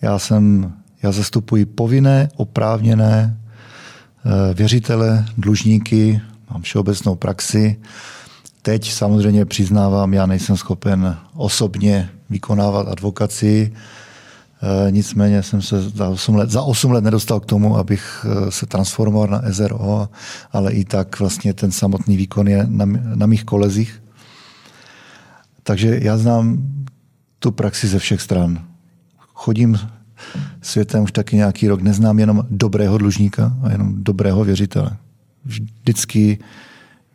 Já 0.02 0.20
jsem, 0.20 0.74
já 1.04 1.12
zastupuji 1.12 1.66
povinné, 1.66 2.30
oprávněné 2.36 3.38
eh, 3.38 4.54
věřitele, 4.54 5.26
dlužníky, 5.38 6.22
mám 6.52 6.62
všeobecnou 6.62 7.16
praxi. 7.16 7.80
Teď 8.62 8.92
samozřejmě 8.92 9.46
přiznávám, 9.46 10.14
já 10.14 10.26
nejsem 10.26 10.58
schopen 10.58 11.18
osobně 11.34 12.10
vykonávat 12.30 12.88
advokaci, 12.88 13.72
Eh, 14.62 14.92
nicméně 14.92 15.44
jsem 15.44 15.62
se 15.62 15.82
za 15.82 16.10
8 16.10 16.36
let, 16.36 16.50
za 16.50 16.62
8 16.62 16.92
let 16.92 17.04
nedostal 17.04 17.40
k 17.40 17.46
tomu, 17.46 17.78
abych 17.78 18.26
eh, 18.26 18.52
se 18.52 18.66
transformoval 18.66 19.28
na 19.28 19.42
SRO, 19.52 20.10
ale 20.52 20.72
i 20.72 20.86
tak 20.86 21.20
vlastně 21.20 21.54
ten 21.54 21.72
samotný 21.72 22.18
výkon 22.18 22.48
je 22.48 22.66
na, 22.70 22.86
na 23.16 23.26
mých 23.26 23.44
kolezích. 23.44 24.04
Takže 25.64 26.00
já 26.02 26.18
znám 26.18 26.58
tu 27.40 27.52
praxi 27.52 27.88
ze 27.88 28.00
všech 28.00 28.22
stran. 28.22 28.67
Chodím 29.40 29.80
světem 30.62 31.04
už 31.04 31.12
taky 31.12 31.36
nějaký 31.36 31.68
rok, 31.68 31.82
neznám 31.82 32.20
jenom 32.20 32.44
dobrého 32.50 32.98
dlužníka 32.98 33.54
a 33.64 33.72
jenom 33.72 34.04
dobrého 34.04 34.44
věřitele. 34.44 34.92
Vždycky, 35.46 36.40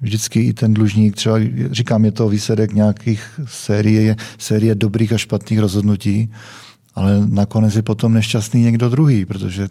vždycky 0.01 0.41
i 0.41 0.53
ten 0.53 0.75
dlužník, 0.75 1.17
třeba 1.17 1.39
říkám, 1.71 2.05
je 2.05 2.13
to 2.13 2.29
výsledek 2.29 2.73
nějakých 2.73 3.41
série, 3.47 4.17
série 4.39 4.75
dobrých 4.75 5.13
a 5.13 5.19
špatných 5.19 5.59
rozhodnutí, 5.59 6.31
ale 6.95 7.27
nakonec 7.27 7.77
je 7.77 7.83
potom 7.83 8.15
nešťastný 8.15 8.63
někdo 8.63 8.89
druhý, 8.89 9.25
protože 9.25 9.69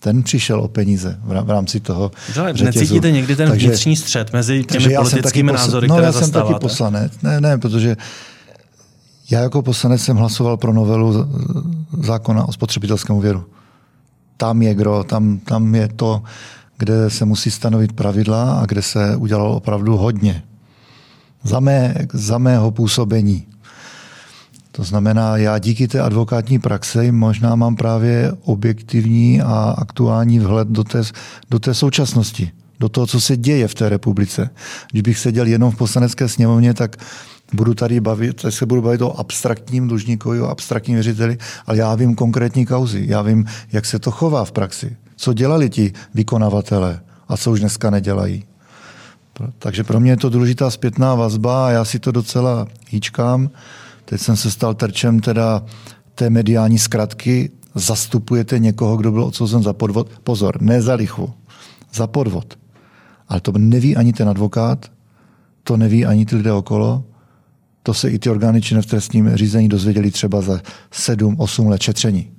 ten 0.00 0.22
přišel 0.22 0.60
o 0.60 0.68
peníze 0.68 1.18
v 1.22 1.50
rámci 1.50 1.80
toho 1.80 2.10
Ale 2.38 2.52
necítíte 2.52 3.10
někdy 3.10 3.36
ten 3.36 3.48
takže, 3.48 3.66
vnitřní 3.66 3.96
střed 3.96 4.32
mezi 4.32 4.64
těmi 4.64 4.94
politickými 4.96 5.52
názory, 5.52 5.88
no, 5.88 5.94
které 5.94 6.06
já 6.06 6.12
jsem 6.12 6.30
taky 6.30 6.54
poslanec. 6.60 7.12
Ne, 7.22 7.40
ne, 7.40 7.58
protože 7.58 7.96
já 9.32 9.40
jako 9.40 9.62
poslanec 9.62 10.02
jsem 10.02 10.16
hlasoval 10.16 10.56
pro 10.56 10.72
novelu 10.72 11.28
zákona 12.02 12.48
o 12.48 12.52
spotřebitelském 12.52 13.16
úvěru. 13.16 13.44
Tam 14.36 14.62
je 14.62 14.74
gro, 14.74 15.04
tam, 15.04 15.38
tam 15.38 15.74
je 15.74 15.88
to, 15.88 16.22
kde 16.78 17.10
se 17.10 17.24
musí 17.24 17.50
stanovit 17.50 17.92
pravidla 17.92 18.60
a 18.60 18.66
kde 18.66 18.82
se 18.82 19.16
udělalo 19.16 19.56
opravdu 19.56 19.96
hodně. 19.96 20.42
Za, 21.42 21.60
mé, 21.60 21.94
za 22.12 22.38
mého 22.38 22.70
působení. 22.70 23.46
To 24.72 24.84
znamená, 24.84 25.36
já 25.36 25.58
díky 25.58 25.88
té 25.88 26.00
advokátní 26.00 26.58
praxi 26.58 27.12
možná 27.12 27.54
mám 27.54 27.76
právě 27.76 28.32
objektivní 28.44 29.42
a 29.42 29.74
aktuální 29.78 30.38
vhled 30.38 30.68
do 30.68 30.84
té, 30.84 31.02
do 31.50 31.58
té 31.58 31.74
současnosti, 31.74 32.50
do 32.80 32.88
toho, 32.88 33.06
co 33.06 33.20
se 33.20 33.36
děje 33.36 33.68
v 33.68 33.74
té 33.74 33.88
republice. 33.88 34.50
Když 34.90 35.02
bych 35.02 35.18
seděl 35.18 35.46
jenom 35.46 35.70
v 35.70 35.76
poslanecké 35.76 36.28
sněmovně, 36.28 36.74
tak 36.74 36.96
budu 37.52 37.74
tady 37.74 38.00
bavit, 38.00 38.42
tak 38.42 38.52
se 38.52 38.66
budu 38.66 38.82
bavit 38.82 39.02
o 39.02 39.20
abstraktním 39.20 39.88
dlužníkovi, 39.88 40.40
o 40.40 40.48
abstraktním 40.48 40.94
věřiteli, 40.94 41.38
ale 41.66 41.76
já 41.76 41.94
vím 41.94 42.14
konkrétní 42.14 42.66
kauzy, 42.66 43.04
já 43.08 43.22
vím, 43.22 43.44
jak 43.72 43.86
se 43.86 43.98
to 43.98 44.10
chová 44.10 44.44
v 44.44 44.52
praxi, 44.52 44.96
co 45.16 45.32
dělali 45.32 45.70
ti 45.70 45.92
vykonavatelé 46.14 47.00
a 47.28 47.36
co 47.36 47.50
už 47.50 47.60
dneska 47.60 47.90
nedělají. 47.90 48.44
Takže 49.58 49.84
pro 49.84 50.00
mě 50.00 50.12
je 50.12 50.16
to 50.16 50.30
důležitá 50.30 50.70
zpětná 50.70 51.14
vazba 51.14 51.66
a 51.66 51.70
já 51.70 51.84
si 51.84 51.98
to 51.98 52.12
docela 52.12 52.66
hýčkám. 52.88 53.50
Teď 54.04 54.20
jsem 54.20 54.36
se 54.36 54.50
stal 54.50 54.74
terčem 54.74 55.20
teda 55.20 55.62
té 56.14 56.30
mediální 56.30 56.78
zkratky. 56.78 57.50
Zastupujete 57.74 58.58
někoho, 58.58 58.96
kdo 58.96 59.12
byl 59.12 59.24
odsouzen 59.24 59.62
za 59.62 59.72
podvod. 59.72 60.10
Pozor, 60.24 60.62
ne 60.62 60.82
za 60.82 60.94
lichu, 60.94 61.32
za 61.94 62.06
podvod. 62.06 62.58
Ale 63.28 63.40
to 63.40 63.52
neví 63.58 63.96
ani 63.96 64.12
ten 64.12 64.28
advokát, 64.28 64.86
to 65.64 65.76
neví 65.76 66.06
ani 66.06 66.26
ty 66.26 66.36
lidé 66.36 66.52
okolo. 66.52 67.04
To 67.82 67.94
se 67.94 68.10
i 68.10 68.18
ty 68.18 68.30
orgány 68.30 68.62
činné 68.62 68.82
v 68.82 68.86
trestním 68.86 69.36
řízení 69.36 69.68
dozvěděli 69.68 70.10
třeba 70.10 70.40
za 70.40 70.60
7-8 70.92 71.68
let 71.68 71.82
šetření. 71.82 72.32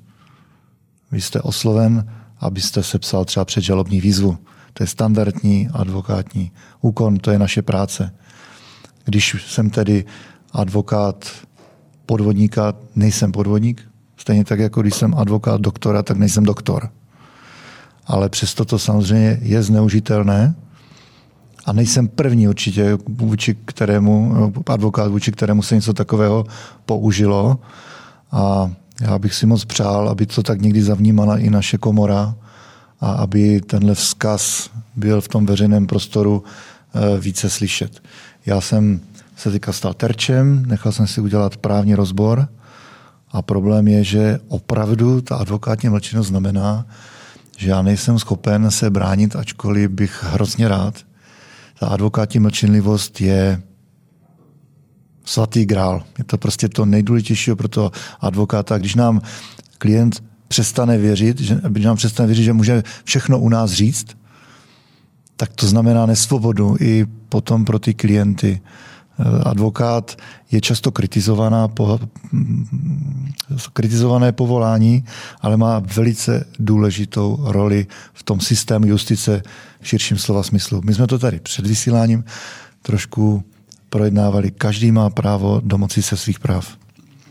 Vy 1.11 1.21
jste 1.21 1.41
osloven, 1.41 2.11
abyste 2.39 2.83
sepsal 2.83 3.25
třeba 3.25 3.45
předžalobní 3.45 4.01
výzvu. 4.01 4.37
To 4.73 4.83
je 4.83 4.87
standardní 4.87 5.69
advokátní 5.73 6.51
úkon, 6.81 7.17
to 7.17 7.31
je 7.31 7.39
naše 7.39 7.61
práce. 7.61 8.13
Když 9.05 9.35
jsem 9.47 9.69
tedy 9.69 10.05
advokát 10.51 11.29
podvodníka, 12.05 12.73
nejsem 12.95 13.31
podvodník. 13.31 13.81
Stejně 14.17 14.45
tak, 14.45 14.59
jako 14.59 14.81
když 14.81 14.95
jsem 14.95 15.15
advokát 15.17 15.61
doktora, 15.61 16.03
tak 16.03 16.17
nejsem 16.17 16.43
doktor. 16.43 16.89
Ale 18.05 18.29
přesto 18.29 18.65
to 18.65 18.79
samozřejmě 18.79 19.39
je 19.41 19.63
zneužitelné 19.63 20.55
a 21.65 21.73
nejsem 21.73 22.07
první 22.07 22.47
určitě, 22.47 22.97
vůči 23.07 23.55
kterému, 23.65 24.33
advokát, 24.65 25.11
vůči 25.11 25.31
kterému 25.31 25.63
se 25.63 25.75
něco 25.75 25.93
takového 25.93 26.45
použilo. 26.85 27.59
A 28.31 28.71
já 29.01 29.19
bych 29.19 29.33
si 29.33 29.45
moc 29.45 29.65
přál, 29.65 30.09
aby 30.09 30.25
to 30.25 30.43
tak 30.43 30.61
někdy 30.61 30.81
zavnímala 30.81 31.37
i 31.37 31.49
naše 31.49 31.77
komora 31.77 32.35
a 33.01 33.11
aby 33.11 33.61
tenhle 33.61 33.95
vzkaz 33.95 34.69
byl 34.95 35.21
v 35.21 35.27
tom 35.27 35.45
veřejném 35.45 35.87
prostoru 35.87 36.43
eh, 36.43 37.19
více 37.19 37.49
slyšet. 37.49 38.03
Já 38.45 38.61
jsem 38.61 38.99
se 39.35 39.51
teďka 39.51 39.73
stal 39.73 39.93
terčem, 39.93 40.65
nechal 40.65 40.91
jsem 40.91 41.07
si 41.07 41.21
udělat 41.21 41.57
právní 41.57 41.95
rozbor 41.95 42.47
a 43.31 43.41
problém 43.41 43.87
je, 43.87 44.03
že 44.03 44.39
opravdu 44.47 45.21
ta 45.21 45.35
advokátní 45.35 45.89
mlčenost 45.89 46.27
znamená, 46.27 46.85
že 47.57 47.69
já 47.69 47.81
nejsem 47.81 48.19
schopen 48.19 48.71
se 48.71 48.89
bránit, 48.89 49.35
ačkoliv 49.35 49.89
bych 49.89 50.23
hrozně 50.23 50.67
rád. 50.67 50.95
Ta 51.83 51.89
advokátní 51.89 52.39
mlčenlivost 52.39 53.21
je 53.21 53.61
svatý 55.25 55.65
grál. 55.65 56.03
Je 56.17 56.23
to 56.23 56.37
prostě 56.37 56.69
to 56.69 56.85
nejdůležitější 56.85 57.55
pro 57.55 57.67
toho 57.67 57.91
advokáta. 58.19 58.77
Když 58.77 58.95
nám 58.95 59.21
klient 59.77 60.23
přestane 60.47 60.97
věřit, 60.97 61.39
že, 61.39 61.59
když 61.69 61.85
nám 61.85 61.95
přestane 61.95 62.27
věřit, 62.27 62.43
že 62.43 62.53
může 62.53 62.83
všechno 63.03 63.39
u 63.39 63.49
nás 63.49 63.71
říct, 63.71 64.17
tak 65.35 65.53
to 65.53 65.67
znamená 65.67 66.05
nesvobodu 66.05 66.75
i 66.79 67.05
potom 67.29 67.65
pro 67.65 67.79
ty 67.79 67.93
klienty. 67.93 68.61
Advokát 69.45 70.17
je 70.51 70.61
často 70.61 70.91
kritizovaná, 70.91 71.67
po, 71.67 71.99
kritizované 73.73 74.31
povolání, 74.31 75.05
ale 75.41 75.57
má 75.57 75.79
velice 75.79 76.45
důležitou 76.59 77.39
roli 77.41 77.87
v 78.13 78.23
tom 78.23 78.39
systému 78.39 78.85
justice 78.85 79.41
v 79.81 79.87
širším 79.87 80.17
slova 80.17 80.43
smyslu. 80.43 80.81
My 80.85 80.93
jsme 80.93 81.07
to 81.07 81.19
tady 81.19 81.39
před 81.39 81.67
vysíláním 81.67 82.23
trošku 82.81 83.43
projednávali. 83.89 84.51
Každý 84.51 84.91
má 84.91 85.09
právo 85.09 85.61
domoci 85.63 86.01
se 86.01 86.17
svých 86.17 86.39
práv 86.39 86.77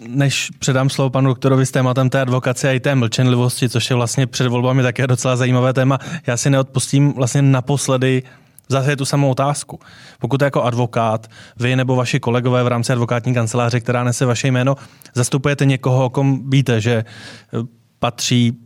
než 0.07 0.51
předám 0.59 0.91
slovo 0.91 1.11
panu 1.11 1.29
doktorovi 1.29 1.67
s 1.67 1.71
tématem 1.71 2.11
té 2.11 2.21
advokace 2.21 2.69
a 2.69 2.73
i 2.73 2.81
té 2.81 2.95
mlčenlivosti, 2.95 3.69
což 3.69 3.91
je 3.91 3.97
vlastně 3.97 4.27
před 4.27 4.49
volbami 4.49 4.83
také 4.83 5.07
docela 5.07 5.37
zajímavé 5.37 5.73
téma, 5.73 5.99
já 6.27 6.37
si 6.37 6.51
neodpustím 6.51 7.13
vlastně 7.13 7.43
naposledy 7.43 8.23
zase 8.69 8.97
tu 8.97 9.05
samou 9.05 9.31
otázku. 9.31 9.79
Pokud 10.19 10.43
jako 10.43 10.63
advokát, 10.63 11.27
vy 11.57 11.77
nebo 11.77 11.97
vaši 11.97 12.21
kolegové 12.21 12.63
v 12.63 12.69
rámci 12.69 12.93
advokátní 12.93 13.35
kanceláře, 13.35 13.81
která 13.81 14.05
nese 14.05 14.27
vaše 14.27 14.49
jméno, 14.49 14.77
zastupujete 15.15 15.67
někoho, 15.67 16.05
o 16.05 16.11
kom 16.11 16.51
víte, 16.51 16.81
že 16.81 16.93
eh, 16.93 17.59
patří 17.99 18.59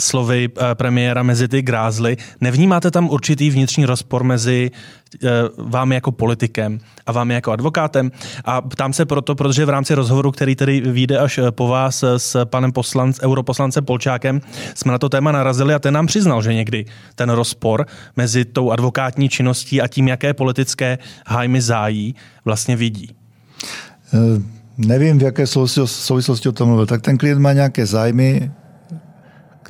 slovy 0.00 0.48
eh, 0.48 0.74
premiéra 0.74 1.22
mezi 1.22 1.48
ty 1.48 1.62
grázly. 1.62 2.16
Nevnímáte 2.40 2.90
tam 2.90 3.10
určitý 3.10 3.50
vnitřní 3.50 3.86
rozpor 3.86 4.24
mezi 4.24 4.70
eh, 4.70 5.28
vámi 5.58 5.94
jako 5.94 6.12
politikem 6.12 6.78
a 7.06 7.12
vámi 7.12 7.34
jako 7.34 7.52
advokátem? 7.52 8.12
A 8.44 8.60
ptám 8.60 8.92
se 8.92 9.04
proto, 9.04 9.34
protože 9.34 9.64
v 9.64 9.68
rámci 9.68 9.94
rozhovoru, 9.94 10.30
který 10.30 10.56
tedy 10.56 10.80
vyjde 10.80 11.18
až 11.18 11.38
eh, 11.38 11.50
po 11.50 11.68
vás 11.68 12.04
s 12.16 12.44
panem 12.44 12.72
poslanc, 12.72 13.20
europoslancem 13.22 13.84
Polčákem, 13.84 14.40
jsme 14.74 14.92
na 14.92 14.98
to 14.98 15.08
téma 15.08 15.32
narazili 15.32 15.74
a 15.74 15.78
ten 15.78 15.94
nám 15.94 16.06
přiznal, 16.06 16.42
že 16.42 16.54
někdy 16.54 16.84
ten 17.14 17.30
rozpor 17.30 17.86
mezi 18.16 18.44
tou 18.44 18.70
advokátní 18.70 19.28
činností 19.28 19.80
a 19.80 19.88
tím, 19.88 20.08
jaké 20.08 20.34
politické 20.34 20.98
hájmy 21.26 21.60
zájí, 21.60 22.14
vlastně 22.44 22.76
vidí. 22.76 23.14
Nevím, 24.78 25.18
v 25.18 25.22
jaké 25.22 25.46
souvislosti 25.86 26.48
o 26.48 26.52
tom 26.52 26.68
mluvil, 26.68 26.86
tak 26.86 27.02
ten 27.02 27.18
klient 27.18 27.40
má 27.40 27.52
nějaké 27.52 27.86
zájmy, 27.86 28.50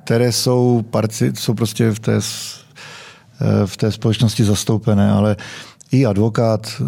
které 0.04 0.32
jsou, 0.32 0.82
parci, 0.90 1.32
jsou 1.34 1.54
prostě 1.54 1.90
v 1.90 1.98
té, 1.98 2.16
eh, 2.16 3.66
v 3.66 3.76
té 3.76 3.92
společnosti 3.92 4.44
zastoupené, 4.44 5.10
ale 5.10 5.36
i 5.92 6.06
advokát 6.06 6.68
eh, 6.80 6.84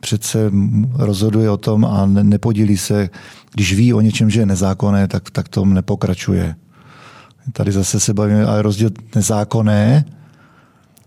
přece 0.00 0.50
rozhoduje 0.94 1.50
o 1.50 1.56
tom 1.56 1.84
a 1.84 2.06
nepodílí 2.06 2.76
se, 2.76 3.10
když 3.54 3.74
ví 3.74 3.94
o 3.94 4.00
něčem, 4.00 4.30
že 4.30 4.40
je 4.40 4.46
nezákonné, 4.46 5.08
tak, 5.08 5.30
tak 5.30 5.48
tom 5.48 5.74
nepokračuje. 5.74 6.54
Tady 7.52 7.72
zase 7.72 8.00
se 8.00 8.14
bavíme, 8.14 8.44
ale 8.44 8.62
rozdíl 8.62 8.90
nezákonné 9.14 10.04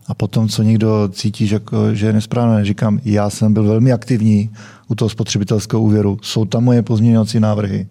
a 0.07 0.13
potom, 0.13 0.49
co 0.49 0.63
někdo 0.63 1.09
cítí, 1.11 1.47
že, 1.47 1.59
že 1.93 2.05
je 2.07 2.13
nesprávné. 2.13 2.65
Říkám, 2.65 2.99
já 3.05 3.29
jsem 3.29 3.53
byl 3.53 3.63
velmi 3.63 3.91
aktivní 3.91 4.49
u 4.87 4.95
toho 4.95 5.09
spotřebitelského 5.09 5.81
úvěru. 5.81 6.17
Jsou 6.21 6.45
tam 6.45 6.63
moje 6.63 6.81
pozměňovací 6.81 7.39
návrhy 7.39 7.87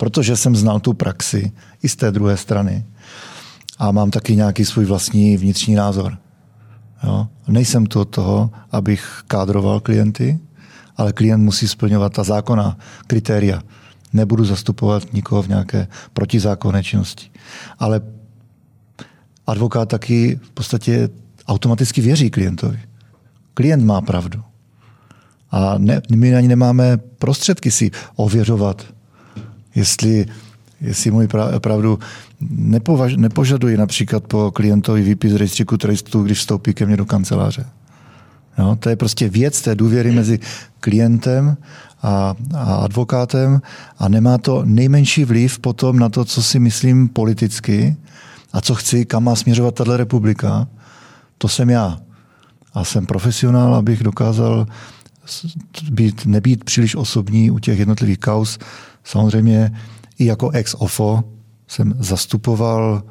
protože 0.00 0.36
jsem 0.36 0.56
znal 0.56 0.80
tu 0.80 0.92
praxi 0.92 1.52
i 1.82 1.88
z 1.88 1.96
té 1.96 2.10
druhé 2.10 2.36
strany. 2.36 2.86
A 3.78 3.92
mám 3.92 4.10
taky 4.10 4.36
nějaký 4.36 4.64
svůj 4.64 4.84
vlastní 4.84 5.36
vnitřní 5.36 5.74
názor. 5.74 6.18
Jo? 7.04 7.28
Nejsem 7.48 7.86
tu 7.86 8.00
od 8.00 8.04
toho, 8.04 8.50
abych 8.72 9.22
kádroval 9.26 9.80
klienty, 9.80 10.38
ale 10.96 11.12
klient 11.12 11.42
musí 11.42 11.68
splňovat 11.68 12.12
ta 12.12 12.24
zákona, 12.24 12.78
kritéria. 13.06 13.62
Nebudu 14.12 14.44
zastupovat 14.44 15.12
nikoho 15.12 15.42
v 15.42 15.48
nějaké 15.48 15.88
protizákonné 16.12 16.82
činnosti. 16.82 17.30
Ale 17.78 18.00
advokát 19.46 19.88
taky 19.88 20.40
v 20.42 20.50
podstatě 20.50 21.08
automaticky 21.46 22.00
věří 22.00 22.30
klientovi. 22.30 22.80
Klient 23.54 23.84
má 23.84 24.00
pravdu. 24.00 24.42
A 25.50 25.78
ne, 25.78 26.00
my 26.10 26.36
ani 26.36 26.48
nemáme 26.48 26.96
prostředky 26.96 27.70
si 27.70 27.90
ověřovat, 28.16 28.99
jestli, 29.74 30.26
jestli 30.80 31.10
můj 31.10 31.28
pravdu 31.58 31.98
nepovaž, 32.50 33.16
nepožaduji 33.16 33.76
například 33.76 34.24
po 34.24 34.50
klientovi 34.50 35.02
výpis 35.02 35.34
rejstříku 35.34 35.76
trestů, 35.76 36.22
když 36.22 36.38
vstoupí 36.38 36.74
ke 36.74 36.86
mně 36.86 36.96
do 36.96 37.04
kanceláře. 37.04 37.66
Jo, 38.58 38.76
to 38.80 38.88
je 38.88 38.96
prostě 38.96 39.28
věc 39.28 39.62
té 39.62 39.74
důvěry 39.74 40.12
mezi 40.12 40.38
klientem 40.80 41.56
a, 42.02 42.34
a 42.54 42.74
advokátem 42.74 43.62
a 43.98 44.08
nemá 44.08 44.38
to 44.38 44.62
nejmenší 44.64 45.24
vliv 45.24 45.58
potom 45.58 45.98
na 45.98 46.08
to, 46.08 46.24
co 46.24 46.42
si 46.42 46.58
myslím 46.58 47.08
politicky 47.08 47.96
a 48.52 48.60
co 48.60 48.74
chci, 48.74 49.04
kam 49.04 49.24
má 49.24 49.36
směřovat 49.36 49.74
tato 49.74 49.96
republika. 49.96 50.68
To 51.38 51.48
jsem 51.48 51.70
já. 51.70 51.98
A 52.74 52.84
jsem 52.84 53.06
profesionál, 53.06 53.74
abych 53.74 54.02
dokázal 54.02 54.66
být, 55.90 56.26
nebýt 56.26 56.64
příliš 56.64 56.94
osobní 56.96 57.50
u 57.50 57.58
těch 57.58 57.78
jednotlivých 57.78 58.18
kaus, 58.18 58.58
Samozřejmě 59.04 59.72
i 60.18 60.24
jako 60.24 60.50
ex 60.50 60.74
ofo 60.78 61.24
jsem 61.68 61.94
zastupoval 61.98 63.02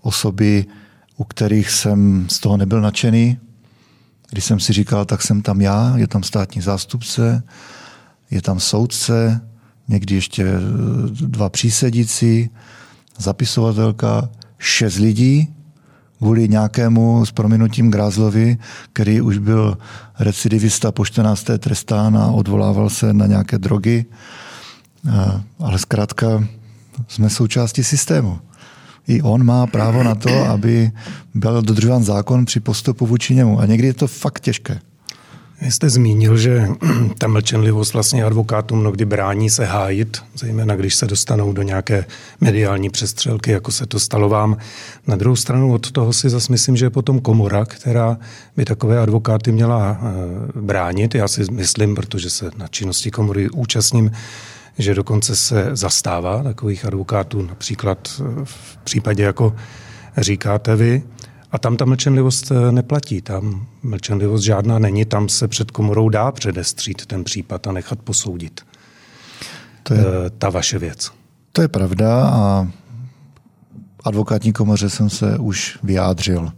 osoby, 0.00 0.66
u 1.16 1.24
kterých 1.24 1.70
jsem 1.70 2.26
z 2.30 2.38
toho 2.38 2.56
nebyl 2.56 2.80
nadšený. 2.80 3.38
Když 4.30 4.44
jsem 4.44 4.60
si 4.60 4.72
říkal, 4.72 5.04
tak 5.04 5.22
jsem 5.22 5.42
tam 5.42 5.60
já, 5.60 5.96
je 5.96 6.06
tam 6.06 6.22
státní 6.22 6.62
zástupce, 6.62 7.42
je 8.30 8.42
tam 8.42 8.60
soudce, 8.60 9.40
někdy 9.88 10.14
ještě 10.14 10.44
eh, 10.44 10.58
dva 11.10 11.48
přísedící, 11.48 12.50
zapisovatelka, 13.18 14.28
šest 14.58 14.96
lidí, 14.96 15.54
kvůli 16.18 16.48
nějakému 16.48 17.26
s 17.26 17.32
prominutím 17.32 17.90
Grázlovi, 17.90 18.58
který 18.92 19.20
už 19.20 19.38
byl 19.38 19.78
recidivista 20.18 20.92
po 20.92 21.04
14. 21.04 21.44
trestán 21.58 22.18
a 22.18 22.26
odvolával 22.26 22.90
se 22.90 23.12
na 23.12 23.26
nějaké 23.26 23.58
drogy 23.58 24.04
ale 25.58 25.78
zkrátka 25.78 26.44
jsme 27.08 27.30
součástí 27.30 27.84
systému. 27.84 28.38
I 29.08 29.22
on 29.22 29.44
má 29.44 29.66
právo 29.66 30.02
na 30.02 30.14
to, 30.14 30.44
aby 30.44 30.90
byl 31.34 31.62
dodržován 31.62 32.04
zákon 32.04 32.44
při 32.44 32.60
postupu 32.60 33.06
vůči 33.06 33.34
němu. 33.34 33.60
A 33.60 33.66
někdy 33.66 33.86
je 33.86 33.94
to 33.94 34.06
fakt 34.06 34.40
těžké. 34.40 34.80
Vy 35.60 35.70
jste 35.70 35.90
zmínil, 35.90 36.36
že 36.36 36.68
ta 37.18 37.28
mlčenlivost 37.28 37.92
vlastně 37.92 38.24
advokátům 38.24 38.80
mnohdy 38.80 39.04
brání 39.04 39.50
se 39.50 39.64
hájit, 39.64 40.22
zejména 40.34 40.76
když 40.76 40.94
se 40.94 41.06
dostanou 41.06 41.52
do 41.52 41.62
nějaké 41.62 42.04
mediální 42.40 42.90
přestřelky, 42.90 43.50
jako 43.50 43.72
se 43.72 43.86
to 43.86 44.00
stalo 44.00 44.28
vám. 44.28 44.56
Na 45.06 45.16
druhou 45.16 45.36
stranu 45.36 45.72
od 45.72 45.90
toho 45.90 46.12
si 46.12 46.30
zase 46.30 46.52
myslím, 46.52 46.76
že 46.76 46.86
je 46.86 46.90
potom 46.90 47.20
komora, 47.20 47.64
která 47.64 48.18
by 48.56 48.64
takové 48.64 48.98
advokáty 48.98 49.52
měla 49.52 50.00
eh, 50.00 50.60
bránit. 50.60 51.14
Já 51.14 51.28
si 51.28 51.44
myslím, 51.50 51.94
protože 51.94 52.30
se 52.30 52.50
na 52.56 52.68
činnosti 52.68 53.10
komory 53.10 53.50
účastním, 53.50 54.10
že 54.78 54.94
dokonce 54.94 55.36
se 55.36 55.70
zastává 55.72 56.42
takových 56.42 56.84
advokátů, 56.84 57.42
například 57.42 58.22
v 58.44 58.76
případě, 58.76 59.22
jako 59.22 59.56
říkáte 60.16 60.76
vy. 60.76 61.02
A 61.52 61.58
tam 61.58 61.76
ta 61.76 61.84
mlčenlivost 61.84 62.50
eh, 62.50 62.72
neplatí, 62.72 63.22
tam 63.22 63.66
mlčenlivost 63.82 64.44
žádná 64.44 64.78
není, 64.78 65.04
tam 65.04 65.28
se 65.28 65.48
před 65.48 65.70
komorou 65.70 66.08
dá 66.08 66.32
předestřít 66.32 67.06
ten 67.06 67.24
případ 67.24 67.66
a 67.66 67.72
nechat 67.72 67.98
posoudit. 67.98 68.60
To 69.82 69.94
je 69.94 70.00
eh, 70.00 70.30
ta 70.38 70.50
vaše 70.50 70.78
věc. 70.78 71.10
To 71.52 71.62
je 71.62 71.68
pravda 71.68 72.28
a 72.28 72.68
advokátní 74.04 74.52
komoře 74.52 74.90
jsem 74.90 75.10
se 75.10 75.38
už 75.38 75.78
vyjádřil. 75.82 76.52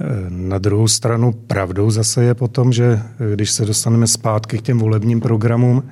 Eh, 0.00 0.04
na 0.28 0.58
druhou 0.58 0.88
stranu 0.88 1.32
pravdou 1.32 1.90
zase 1.90 2.24
je 2.24 2.34
potom, 2.34 2.72
že 2.72 3.02
když 3.34 3.50
se 3.50 3.64
dostaneme 3.64 4.06
zpátky 4.06 4.58
k 4.58 4.62
těm 4.62 4.78
volebním 4.78 5.20
programům, 5.20 5.82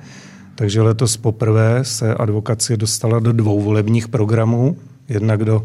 takže 0.57 0.81
letos 0.81 1.17
poprvé 1.17 1.85
se 1.85 2.15
advokacie 2.15 2.77
dostala 2.77 3.19
do 3.19 3.31
dvou 3.31 3.61
volebních 3.61 4.07
programů, 4.07 4.77
jednak 5.09 5.45
do 5.45 5.63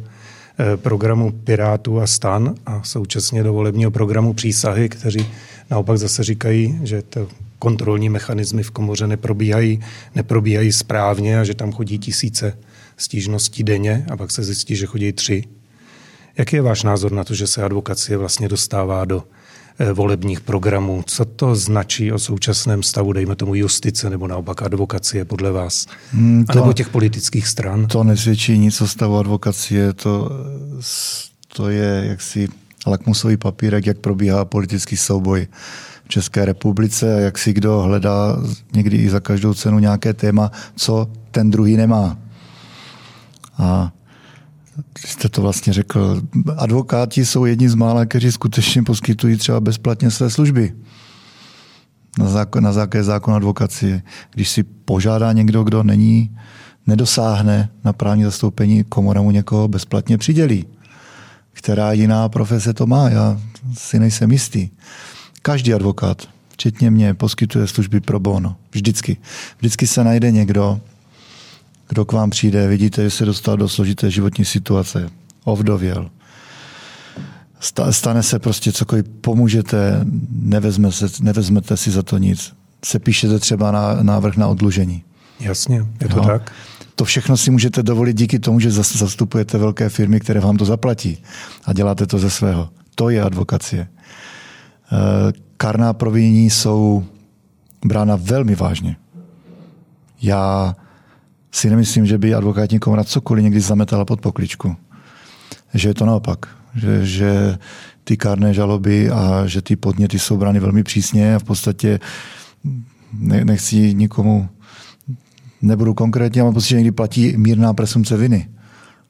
Eh, 0.58 0.76
programu 0.76 1.32
Pirátů 1.32 2.00
a 2.00 2.06
stan 2.06 2.54
a 2.66 2.82
současně 2.82 3.42
do 3.42 3.52
volebního 3.52 3.90
programu 3.90 4.34
přísahy, 4.34 4.88
kteří 4.88 5.26
naopak 5.70 5.98
zase 5.98 6.24
říkají, 6.24 6.78
že 6.82 7.02
to 7.02 7.28
kontrolní 7.58 8.08
mechanismy 8.08 8.62
v 8.62 8.70
komoře 8.70 9.06
neprobíhají, 9.06 9.80
neprobíhají 10.14 10.72
správně 10.72 11.40
a 11.40 11.44
že 11.44 11.54
tam 11.54 11.72
chodí 11.72 11.98
tisíce 11.98 12.58
stížností 12.96 13.64
denně 13.64 14.06
a 14.10 14.16
pak 14.16 14.30
se 14.30 14.44
zjistí, 14.44 14.76
že 14.76 14.86
chodí 14.86 15.12
tři. 15.12 15.44
Jaký 16.38 16.56
je 16.56 16.62
váš 16.62 16.82
názor 16.82 17.12
na 17.12 17.24
to, 17.24 17.34
že 17.34 17.46
se 17.46 17.62
advokacie 17.62 18.18
vlastně 18.18 18.48
dostává 18.48 19.04
do 19.04 19.24
volebních 19.92 20.40
programů. 20.40 21.02
Co 21.06 21.24
to 21.24 21.54
značí 21.54 22.12
o 22.12 22.18
současném 22.18 22.82
stavu, 22.82 23.12
dejme 23.12 23.36
tomu 23.36 23.54
justice 23.54 24.10
nebo 24.10 24.28
naopak 24.28 24.62
advokacie 24.62 25.24
podle 25.24 25.52
vás? 25.52 25.86
Hmm, 26.12 26.44
to, 26.44 26.52
a 26.52 26.54
nebo 26.54 26.72
těch 26.72 26.88
politických 26.88 27.48
stran? 27.48 27.86
To 27.86 28.04
nesvědčí 28.04 28.58
nic 28.58 28.80
o 28.80 28.88
stavu 28.88 29.18
advokacie. 29.18 29.92
To, 29.92 30.30
to 31.56 31.68
je 31.68 32.04
jaksi 32.06 32.48
lakmusový 32.86 33.36
papírek, 33.36 33.86
jak 33.86 33.98
probíhá 33.98 34.44
politický 34.44 34.96
souboj 34.96 35.46
v 36.04 36.08
České 36.08 36.44
republice 36.44 37.14
a 37.14 37.18
jak 37.18 37.38
si 37.38 37.52
kdo 37.52 37.80
hledá 37.80 38.36
někdy 38.74 38.96
i 38.96 39.10
za 39.10 39.20
každou 39.20 39.54
cenu 39.54 39.78
nějaké 39.78 40.12
téma, 40.14 40.50
co 40.76 41.08
ten 41.30 41.50
druhý 41.50 41.76
nemá. 41.76 42.18
A 43.58 43.92
jste 44.98 45.28
to 45.28 45.42
vlastně 45.42 45.72
řekl, 45.72 46.22
advokáti 46.56 47.26
jsou 47.26 47.44
jedni 47.44 47.68
z 47.68 47.74
mála, 47.74 48.06
kteří 48.06 48.32
skutečně 48.32 48.82
poskytují 48.82 49.36
třeba 49.36 49.60
bezplatně 49.60 50.10
své 50.10 50.30
služby. 50.30 50.72
Na, 52.18 52.28
zákon, 52.28 52.64
na 52.64 52.72
základě 52.72 53.04
zákona 53.04 53.36
advokacie. 53.36 54.02
Když 54.30 54.48
si 54.48 54.62
požádá 54.62 55.32
někdo, 55.32 55.64
kdo 55.64 55.82
není, 55.82 56.36
nedosáhne 56.86 57.68
na 57.84 57.92
právní 57.92 58.24
zastoupení, 58.24 58.84
komora 58.84 59.22
mu 59.22 59.30
někoho 59.30 59.68
bezplatně 59.68 60.18
přidělí. 60.18 60.66
Která 61.52 61.92
jiná 61.92 62.28
profese 62.28 62.72
to 62.72 62.86
má, 62.86 63.08
já 63.08 63.40
si 63.74 63.98
nejsem 63.98 64.32
jistý. 64.32 64.70
Každý 65.42 65.74
advokát, 65.74 66.28
včetně 66.48 66.90
mě, 66.90 67.14
poskytuje 67.14 67.66
služby 67.66 68.00
pro 68.00 68.20
bono. 68.20 68.56
Vždycky. 68.72 69.16
Vždycky 69.58 69.86
se 69.86 70.04
najde 70.04 70.30
někdo, 70.30 70.80
kdo 71.88 72.04
k 72.04 72.12
vám 72.12 72.30
přijde, 72.30 72.68
vidíte, 72.68 73.02
že 73.02 73.10
se 73.10 73.24
dostal 73.24 73.56
do 73.56 73.68
složité 73.68 74.10
životní 74.10 74.44
situace, 74.44 75.10
ovdověl, 75.44 76.10
stane 77.90 78.22
se 78.22 78.38
prostě 78.38 78.72
cokoliv, 78.72 79.04
pomůžete, 79.20 80.00
nevezme 80.30 80.92
se, 80.92 81.06
nevezmete 81.20 81.76
si 81.76 81.90
za 81.90 82.02
to 82.02 82.18
nic. 82.18 82.52
Se 82.84 82.98
píšete 82.98 83.38
třeba 83.38 83.70
na 83.70 84.02
návrh 84.02 84.36
na 84.36 84.48
odlužení. 84.48 85.04
Jasně, 85.40 85.86
je 86.00 86.08
to 86.08 86.16
no. 86.16 86.26
tak. 86.26 86.52
To 86.94 87.04
všechno 87.04 87.36
si 87.36 87.50
můžete 87.50 87.82
dovolit 87.82 88.16
díky 88.16 88.38
tomu, 88.38 88.60
že 88.60 88.70
zastupujete 88.70 89.58
velké 89.58 89.88
firmy, 89.88 90.20
které 90.20 90.40
vám 90.40 90.56
to 90.56 90.64
zaplatí 90.64 91.18
a 91.64 91.72
děláte 91.72 92.06
to 92.06 92.18
ze 92.18 92.30
svého. 92.30 92.68
To 92.94 93.10
je 93.10 93.22
advokacie. 93.22 93.88
Eh, 93.88 95.32
karná 95.56 95.92
provinění 95.92 96.50
jsou 96.50 97.04
brána 97.84 98.16
velmi 98.16 98.54
vážně. 98.54 98.96
Já 100.22 100.76
si 101.52 101.70
nemyslím, 101.70 102.06
že 102.06 102.18
by 102.18 102.34
advokátní 102.34 102.78
komora 102.78 103.04
cokoliv 103.04 103.44
někdy 103.44 103.60
zametala 103.60 104.04
pod 104.04 104.20
pokličku. 104.20 104.76
Že 105.74 105.88
je 105.88 105.94
to 105.94 106.06
naopak. 106.06 106.46
Že, 106.74 107.06
že 107.06 107.58
ty 108.04 108.16
kárné 108.16 108.54
žaloby 108.54 109.10
a 109.10 109.46
že 109.46 109.62
ty 109.62 109.76
podněty 109.76 110.18
jsou 110.18 110.36
brány 110.36 110.60
velmi 110.60 110.82
přísně 110.82 111.34
a 111.34 111.38
v 111.38 111.44
podstatě 111.44 112.00
ne, 113.12 113.44
nechci 113.44 113.94
nikomu, 113.94 114.48
nebudu 115.62 115.94
konkrétně, 115.94 116.42
ale 116.42 116.52
prostě 116.52 116.74
někdy 116.74 116.90
platí 116.90 117.36
mírná 117.36 117.74
presumce 117.74 118.16
viny 118.16 118.48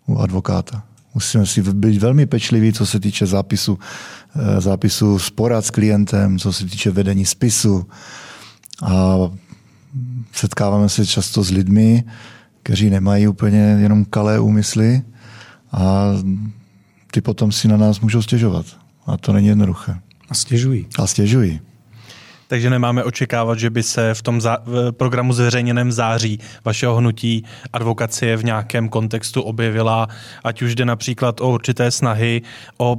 u 0.07 0.19
advokáta. 0.19 0.83
Musíme 1.15 1.47
si 1.47 1.63
být 1.63 2.03
velmi 2.03 2.27
pečliví, 2.27 2.73
co 2.73 2.87
se 2.87 3.01
týče 3.01 3.27
zápisu, 3.27 3.79
eh, 4.37 4.61
zápisu 4.61 5.19
sporad 5.19 5.65
s 5.65 5.71
klientem, 5.71 6.39
co 6.39 6.53
se 6.53 6.65
týče 6.65 6.91
vedení 6.91 7.27
spisu. 7.27 7.87
A 8.83 9.17
setkáváme 10.33 10.89
se 10.89 11.07
často 11.07 11.43
s 11.43 11.51
lidmi, 11.51 12.05
kteří 12.63 12.91
nemají 12.91 13.29
úplně 13.29 13.59
jenom 13.59 14.05
kalé 14.05 14.41
úmysly 14.41 15.03
a 15.73 16.07
ty 17.11 17.21
potom 17.21 17.53
si 17.53 17.69
na 17.69 17.77
nás 17.77 18.01
můžou 18.01 18.23
stěžovat. 18.23 18.67
A 19.07 19.17
to 19.17 19.33
není 19.33 19.47
jednoduché. 19.47 19.95
A 20.29 20.35
stěžují. 20.35 20.87
A 20.99 21.07
stěžují. 21.07 21.61
Takže 22.49 22.71
nemáme 22.71 23.05
očekávat, 23.05 23.59
že 23.59 23.71
by 23.71 23.83
se 23.83 24.15
v 24.15 24.23
tom 24.23 24.41
za- 24.41 24.59
v 24.67 24.93
programu 24.93 25.33
zveřejněném 25.33 25.93
září 25.93 26.39
vašeho 26.65 26.97
hnutí 26.97 27.45
advokacie 27.73 28.37
v 28.37 28.45
nějakém 28.45 28.89
kontextu 28.89 29.43
objevila, 29.43 30.09
ať 30.45 30.63
už 30.63 30.75
jde 30.75 30.85
například 30.85 31.41
o 31.41 31.51
určité 31.51 31.91
snahy 31.91 32.43
o 32.79 32.99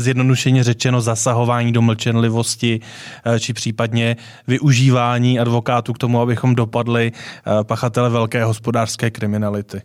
zjednodušeně 0.00 0.64
řečeno 0.64 1.00
zasahování 1.00 1.72
do 1.72 1.82
mlčenlivosti, 1.82 2.80
eh, 3.24 3.40
či 3.40 3.52
případně 3.52 4.16
využívání 4.46 5.40
advokátů 5.40 5.92
k 5.92 5.98
tomu, 5.98 6.20
abychom 6.20 6.54
dopadli 6.54 7.12
eh, 7.12 7.64
pachatele 7.64 8.10
velké 8.10 8.44
hospodářské 8.44 9.10
kriminality? 9.10 9.82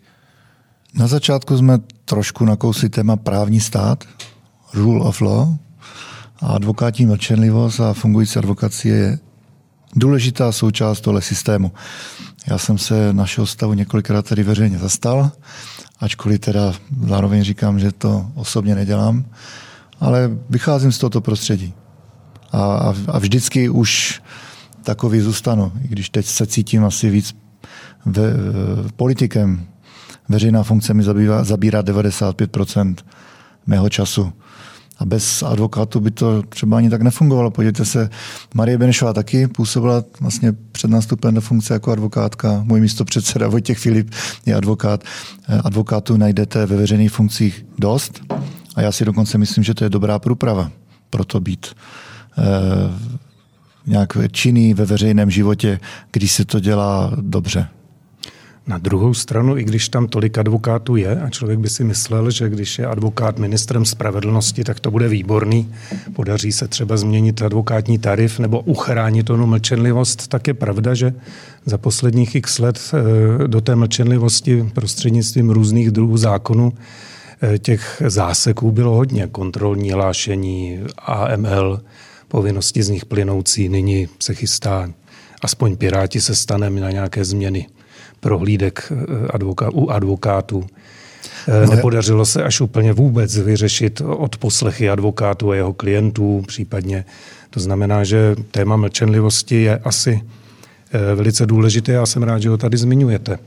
Na 0.94 1.06
začátku 1.06 1.56
jsme 1.56 1.78
trošku 2.04 2.44
nakousli 2.44 2.88
téma 2.88 3.16
právní 3.16 3.60
stát, 3.60 4.04
rule 4.74 5.00
of 5.00 5.20
law 5.20 5.48
a 6.40 6.46
advokátní 6.46 7.06
mlčenlivost 7.06 7.80
a 7.80 7.92
fungující 7.92 8.38
advokacie 8.38 8.96
je 8.96 9.18
důležitá 9.96 10.52
součást 10.52 11.00
tohle 11.00 11.22
systému. 11.22 11.72
Já 12.46 12.58
jsem 12.58 12.78
se 12.78 13.12
našeho 13.12 13.46
stavu 13.46 13.74
několikrát 13.74 14.28
tady 14.28 14.42
veřejně 14.42 14.78
zastal, 14.78 15.30
ačkoliv 16.00 16.40
teda 16.40 16.72
zároveň 17.06 17.42
říkám, 17.42 17.78
že 17.78 17.92
to 17.92 18.26
osobně 18.34 18.74
nedělám 18.74 19.24
ale 20.00 20.30
vycházím 20.50 20.92
z 20.92 20.98
tohoto 20.98 21.20
prostředí. 21.20 21.74
A, 22.52 22.62
a, 22.62 22.94
a 23.08 23.18
vždycky 23.18 23.68
už 23.68 24.22
takový 24.82 25.20
zůstanu, 25.20 25.72
i 25.84 25.88
když 25.88 26.10
teď 26.10 26.26
se 26.26 26.46
cítím 26.46 26.84
asi 26.84 27.10
víc 27.10 27.36
ve, 28.06 28.22
politikem. 28.96 29.66
Veřejná 30.28 30.62
funkce 30.62 30.94
mi 30.94 31.02
zabývá, 31.02 31.44
zabírá 31.44 31.82
95% 31.82 32.94
mého 33.66 33.88
času. 33.88 34.32
A 34.98 35.04
bez 35.04 35.42
advokátu 35.42 36.00
by 36.00 36.10
to 36.10 36.42
třeba 36.42 36.76
ani 36.76 36.90
tak 36.90 37.02
nefungovalo. 37.02 37.50
Podívejte 37.50 37.84
se, 37.84 38.10
Marie 38.54 38.78
Benešová 38.78 39.12
taky 39.12 39.48
působila 39.48 40.04
vlastně 40.20 40.52
před 40.72 40.90
nástupem 40.90 41.34
do 41.34 41.40
funkce 41.40 41.74
jako 41.74 41.92
advokátka. 41.92 42.62
Můj 42.64 42.80
místo 42.80 43.04
předseda 43.04 43.48
Vojtěch 43.48 43.78
Filip 43.78 44.10
je 44.46 44.54
advokát. 44.54 45.04
Advokátů 45.64 46.16
najdete 46.16 46.66
ve 46.66 46.76
veřejných 46.76 47.12
funkcích 47.12 47.66
dost 47.78 48.20
a 48.76 48.82
já 48.82 48.92
si 48.92 49.04
dokonce 49.04 49.38
myslím, 49.38 49.64
že 49.64 49.74
to 49.74 49.84
je 49.84 49.90
dobrá 49.90 50.18
průprava 50.18 50.70
pro 51.10 51.24
to 51.24 51.40
být 51.40 51.66
eh, 52.38 52.42
nějak 53.86 54.18
činný 54.30 54.74
ve 54.74 54.84
veřejném 54.84 55.30
životě, 55.30 55.80
když 56.12 56.32
se 56.32 56.44
to 56.44 56.60
dělá 56.60 57.12
dobře. 57.20 57.68
Na 58.68 58.78
druhou 58.78 59.14
stranu, 59.14 59.58
i 59.58 59.64
když 59.64 59.88
tam 59.88 60.08
tolik 60.08 60.38
advokátů 60.38 60.96
je, 60.96 61.20
a 61.20 61.30
člověk 61.30 61.58
by 61.58 61.68
si 61.68 61.84
myslel, 61.84 62.30
že 62.30 62.48
když 62.48 62.78
je 62.78 62.86
advokát 62.86 63.38
ministrem 63.38 63.84
spravedlnosti, 63.84 64.64
tak 64.64 64.80
to 64.80 64.90
bude 64.90 65.08
výborný, 65.08 65.72
podaří 66.12 66.52
se 66.52 66.68
třeba 66.68 66.96
změnit 66.96 67.42
advokátní 67.42 67.98
tarif 67.98 68.38
nebo 68.38 68.60
uchránit 68.60 69.30
onu 69.30 69.46
mlčenlivost, 69.46 70.28
tak 70.28 70.46
je 70.46 70.54
pravda, 70.54 70.94
že 70.94 71.14
za 71.66 71.78
posledních 71.78 72.34
x 72.34 72.58
let 72.58 72.80
eh, 72.94 73.48
do 73.48 73.60
té 73.60 73.76
mlčenlivosti 73.76 74.70
prostřednictvím 74.74 75.50
různých 75.50 75.90
druhů 75.90 76.16
zákonů 76.16 76.72
těch 77.58 78.02
záseků 78.06 78.70
bylo 78.70 78.94
hodně. 78.94 79.26
Kontrolní 79.26 79.90
hlášení, 79.90 80.80
AML, 80.98 81.80
povinnosti 82.28 82.82
z 82.82 82.88
nich 82.88 83.04
plynoucí. 83.04 83.68
Nyní 83.68 84.08
se 84.20 84.34
chystá, 84.34 84.90
aspoň 85.42 85.76
Piráti 85.76 86.20
se 86.20 86.34
staneme 86.34 86.80
na 86.80 86.90
nějaké 86.90 87.24
změny 87.24 87.66
prohlídek 88.20 88.92
eh, 88.92 89.28
advoka, 89.30 89.70
u 89.72 89.90
advokátů. 89.90 90.64
Eh, 91.48 91.66
no 91.66 91.74
Nepodařilo 91.76 92.26
se 92.26 92.44
až 92.44 92.60
úplně 92.60 92.92
vůbec 92.92 93.36
vyřešit 93.36 94.00
od 94.00 94.36
poslechy 94.36 94.90
advokátů 94.90 95.50
a 95.50 95.54
jeho 95.54 95.72
klientů 95.72 96.44
případně. 96.46 97.04
To 97.50 97.60
znamená, 97.60 98.04
že 98.04 98.36
téma 98.50 98.76
mlčenlivosti 98.76 99.62
je 99.62 99.78
asi 99.78 100.20
eh, 100.92 101.14
velice 101.14 101.46
důležité. 101.46 101.92
Já 101.92 102.06
jsem 102.06 102.22
rád, 102.22 102.42
že 102.42 102.48
ho 102.48 102.56
tady 102.56 102.76
zmiňujete. 102.76 103.38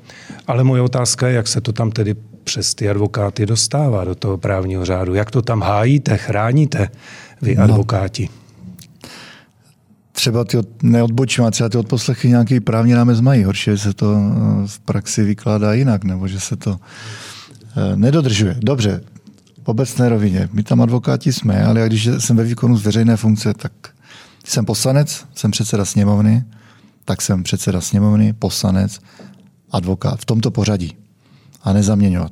Ale 0.48 0.64
moje 0.64 0.82
otázka 0.82 1.28
je, 1.28 1.36
jak 1.36 1.48
se 1.48 1.62
to 1.62 1.74
tam 1.74 1.92
tedy 1.92 2.16
přes 2.50 2.76
ty 2.76 2.90
advokáty 2.90 3.46
dostává 3.46 4.04
do 4.04 4.16
toho 4.16 4.38
právního 4.38 4.86
řádu. 4.86 5.14
Jak 5.14 5.32
to 5.32 5.42
tam 5.42 5.62
hájíte, 5.62 6.18
chráníte 6.18 6.90
vy 7.42 7.56
no. 7.56 7.64
advokáti? 7.64 8.30
třeba 10.12 10.44
ty 10.44 10.58
od, 10.58 10.84
neodbočím, 10.84 11.44
a 11.44 11.52
třeba 11.52 11.70
ty 11.70 11.78
odposlechy 11.78 12.30
nějaký 12.30 12.60
právní 12.60 12.94
rámec 12.94 13.22
mají. 13.22 13.44
Horší, 13.44 13.72
že 13.72 13.78
se 13.78 13.94
to 13.94 14.16
eh, 14.16 14.68
v 14.68 14.80
praxi 14.80 15.24
vykládá 15.24 15.74
jinak, 15.74 16.04
nebo 16.04 16.28
že 16.28 16.40
se 16.40 16.56
to 16.56 16.80
eh, 16.80 17.96
nedodržuje. 17.96 18.56
Dobře, 18.60 19.02
v 19.64 19.68
obecné 19.68 20.10
rovině. 20.10 20.50
My 20.54 20.64
tam 20.64 20.82
advokáti 20.82 21.34
jsme, 21.34 21.64
ale 21.64 21.88
když 21.88 22.10
jsem 22.18 22.38
ve 22.38 22.44
výkonu 22.44 22.78
z 22.78 22.86
veřejné 22.86 23.18
funkce, 23.18 23.54
tak 23.54 23.72
jsem 24.46 24.66
poslanec, 24.66 25.26
jsem 25.36 25.52
předseda 25.52 25.86
sněmovny, 25.86 26.44
tak 27.06 27.22
jsem 27.22 27.44
předseda 27.44 27.82
sněmovny, 27.82 28.34
poslanec, 28.34 29.00
advokát. 29.72 30.20
V 30.20 30.26
tomto 30.26 30.52
pořadí. 30.52 30.99
A 31.62 31.74
nezaměňovat. 31.74 32.32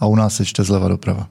A 0.00 0.06
u 0.06 0.16
nás 0.16 0.36
se 0.36 0.44
čte 0.44 0.64
zleva 0.64 0.88
doprava. 0.88 1.28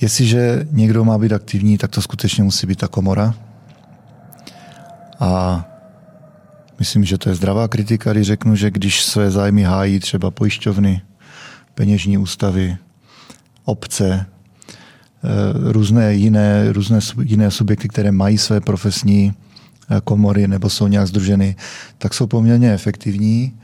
Jestliže 0.00 0.66
někdo 0.70 1.04
má 1.04 1.18
být 1.18 1.32
aktivní, 1.32 1.78
tak 1.78 1.90
to 1.90 2.02
skutečně 2.02 2.44
musí 2.44 2.66
být 2.66 2.78
ta 2.78 2.88
komora. 2.88 3.34
A 5.20 5.64
myslím, 6.78 7.04
že 7.04 7.18
to 7.18 7.28
je 7.28 7.34
zdravá 7.34 7.68
kritika, 7.68 8.12
když 8.12 8.26
řeknu, 8.26 8.56
že 8.56 8.70
když 8.70 9.04
své 9.04 9.30
zájmy 9.30 9.62
hájí 9.62 10.00
třeba 10.00 10.30
pojišťovny, 10.30 11.02
peněžní 11.74 12.18
ústavy, 12.18 12.76
obce, 13.64 14.26
eh, 14.26 15.72
různé 15.72 16.14
jiné, 16.14 16.72
různé 16.72 16.98
jiné 17.22 17.50
subjekty, 17.50 17.88
které 17.88 18.12
mají 18.12 18.38
své 18.38 18.60
profesní 18.60 19.34
eh, 19.90 20.00
komory 20.04 20.48
nebo 20.48 20.70
jsou 20.70 20.86
nějak 20.86 21.06
združeny, 21.06 21.56
tak 21.98 22.14
jsou 22.14 22.26
poměrně 22.26 22.72
efektivní 22.72 23.58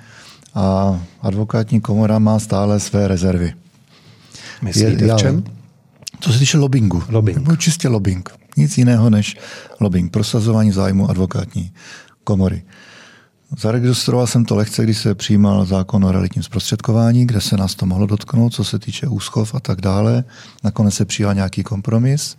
a 0.55 1.01
advokátní 1.21 1.81
komora 1.81 2.19
má 2.19 2.39
stále 2.39 2.81
své 2.81 3.09
rezervy. 3.09 3.55
Myslíte 4.63 5.05
je, 5.05 5.15
v 5.15 5.17
čem? 5.17 5.45
Co 6.21 6.33
se 6.33 6.39
týče 6.39 6.59
lobbingu. 6.59 7.03
Lobbying. 7.09 7.39
Nebo 7.39 7.57
čistě 7.57 7.89
lobbying. 7.89 8.31
Nic 8.57 8.79
jiného 8.79 9.11
než 9.11 9.37
lobbying. 9.81 10.11
Prosazování 10.11 10.73
zájmu 10.73 11.11
advokátní 11.11 11.73
komory. 12.25 12.63
Zaregistroval 13.59 14.27
jsem 14.27 14.45
to 14.45 14.57
lehce, 14.57 14.85
když 14.85 14.99
se 14.99 15.15
přijímal 15.15 15.65
zákon 15.65 16.05
o 16.05 16.13
realitním 16.13 16.43
zprostředkování, 16.43 17.27
kde 17.27 17.41
se 17.41 17.57
nás 17.57 17.75
to 17.75 17.87
mohlo 17.87 18.07
dotknout, 18.07 18.55
co 18.55 18.65
se 18.65 18.79
týče 18.79 19.07
úschov 19.07 19.55
a 19.55 19.61
tak 19.61 19.81
dále. 19.81 20.25
Nakonec 20.65 20.95
se 20.95 21.05
přijal 21.05 21.35
nějaký 21.35 21.63
kompromis. 21.63 22.37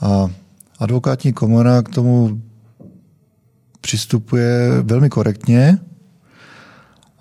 A 0.00 0.30
advokátní 0.78 1.32
komora 1.32 1.82
k 1.82 1.88
tomu 1.88 2.42
přistupuje 3.80 4.68
velmi 4.82 5.08
korektně, 5.08 5.78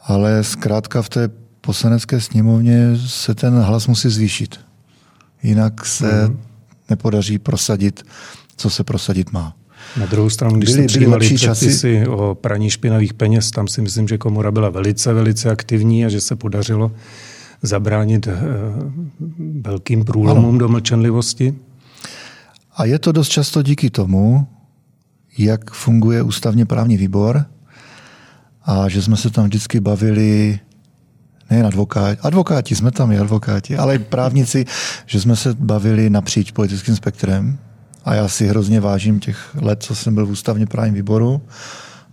ale 0.10 0.44
zkrátka 0.44 1.02
v 1.02 1.10
té 1.10 1.30
poslanecké 1.62 2.22
sněmovně 2.22 2.98
se 3.06 3.36
ten 3.36 3.54
hlas 3.54 3.88
musí 3.88 4.10
zvýšit. 4.10 4.60
Jinak 5.44 5.86
se 5.86 6.28
mm. 6.28 6.40
nepodaří 6.90 7.40
prosadit, 7.40 8.06
co 8.58 8.70
se 8.70 8.84
prosadit 8.84 9.32
má. 9.32 9.56
Na 10.00 10.06
druhou 10.06 10.30
stranu, 10.30 10.58
když 10.58 10.70
byly, 10.70 10.82
se 10.82 10.88
přijímali 10.88 11.26
předpisy 11.26 11.46
časy. 11.72 12.08
o 12.08 12.36
praní 12.36 12.70
špinavých 12.70 13.14
peněz, 13.14 13.52
tam 13.52 13.68
si 13.68 13.82
myslím, 13.82 14.08
že 14.08 14.18
komora 14.18 14.52
byla 14.52 14.70
velice, 14.70 15.14
velice 15.14 15.52
aktivní 15.52 16.06
a 16.06 16.10
že 16.10 16.22
se 16.22 16.36
podařilo 16.36 16.92
zabránit 17.62 18.28
eh, 18.28 18.38
velkým 19.62 20.06
průlomům 20.06 20.50
ano. 20.50 20.58
do 20.58 20.70
mlčenlivosti. 20.70 21.56
A 22.76 22.86
je 22.86 23.00
to 23.00 23.12
dost 23.12 23.30
často 23.30 23.62
díky 23.62 23.90
tomu, 23.90 24.48
jak 25.38 25.72
funguje 25.72 26.24
ústavně 26.24 26.66
právní 26.66 26.98
výbor 26.98 27.46
a 28.70 28.90
že 28.90 29.02
jsme 29.02 29.18
se 29.18 29.30
tam 29.30 29.46
vždycky 29.46 29.80
bavili 29.80 30.60
nejen 31.50 31.66
advokáti, 31.66 32.22
advokáti, 32.22 32.76
jsme 32.76 32.92
tam 32.92 33.12
i 33.12 33.20
advokáti, 33.20 33.78
ale 33.78 33.96
i 33.96 34.00
právníci, 34.00 34.66
že 35.06 35.22
jsme 35.22 35.36
se 35.36 35.54
bavili 35.54 36.10
napříč 36.10 36.52
politickým 36.52 36.96
spektrem 36.96 37.58
a 38.06 38.14
já 38.14 38.28
si 38.28 38.48
hrozně 38.48 38.80
vážím 38.80 39.20
těch 39.20 39.56
let, 39.62 39.84
co 39.84 39.96
jsem 39.96 40.16
byl 40.16 40.26
v 40.26 40.30
ústavně 40.30 40.66
právním 40.66 40.94
výboru. 40.94 41.42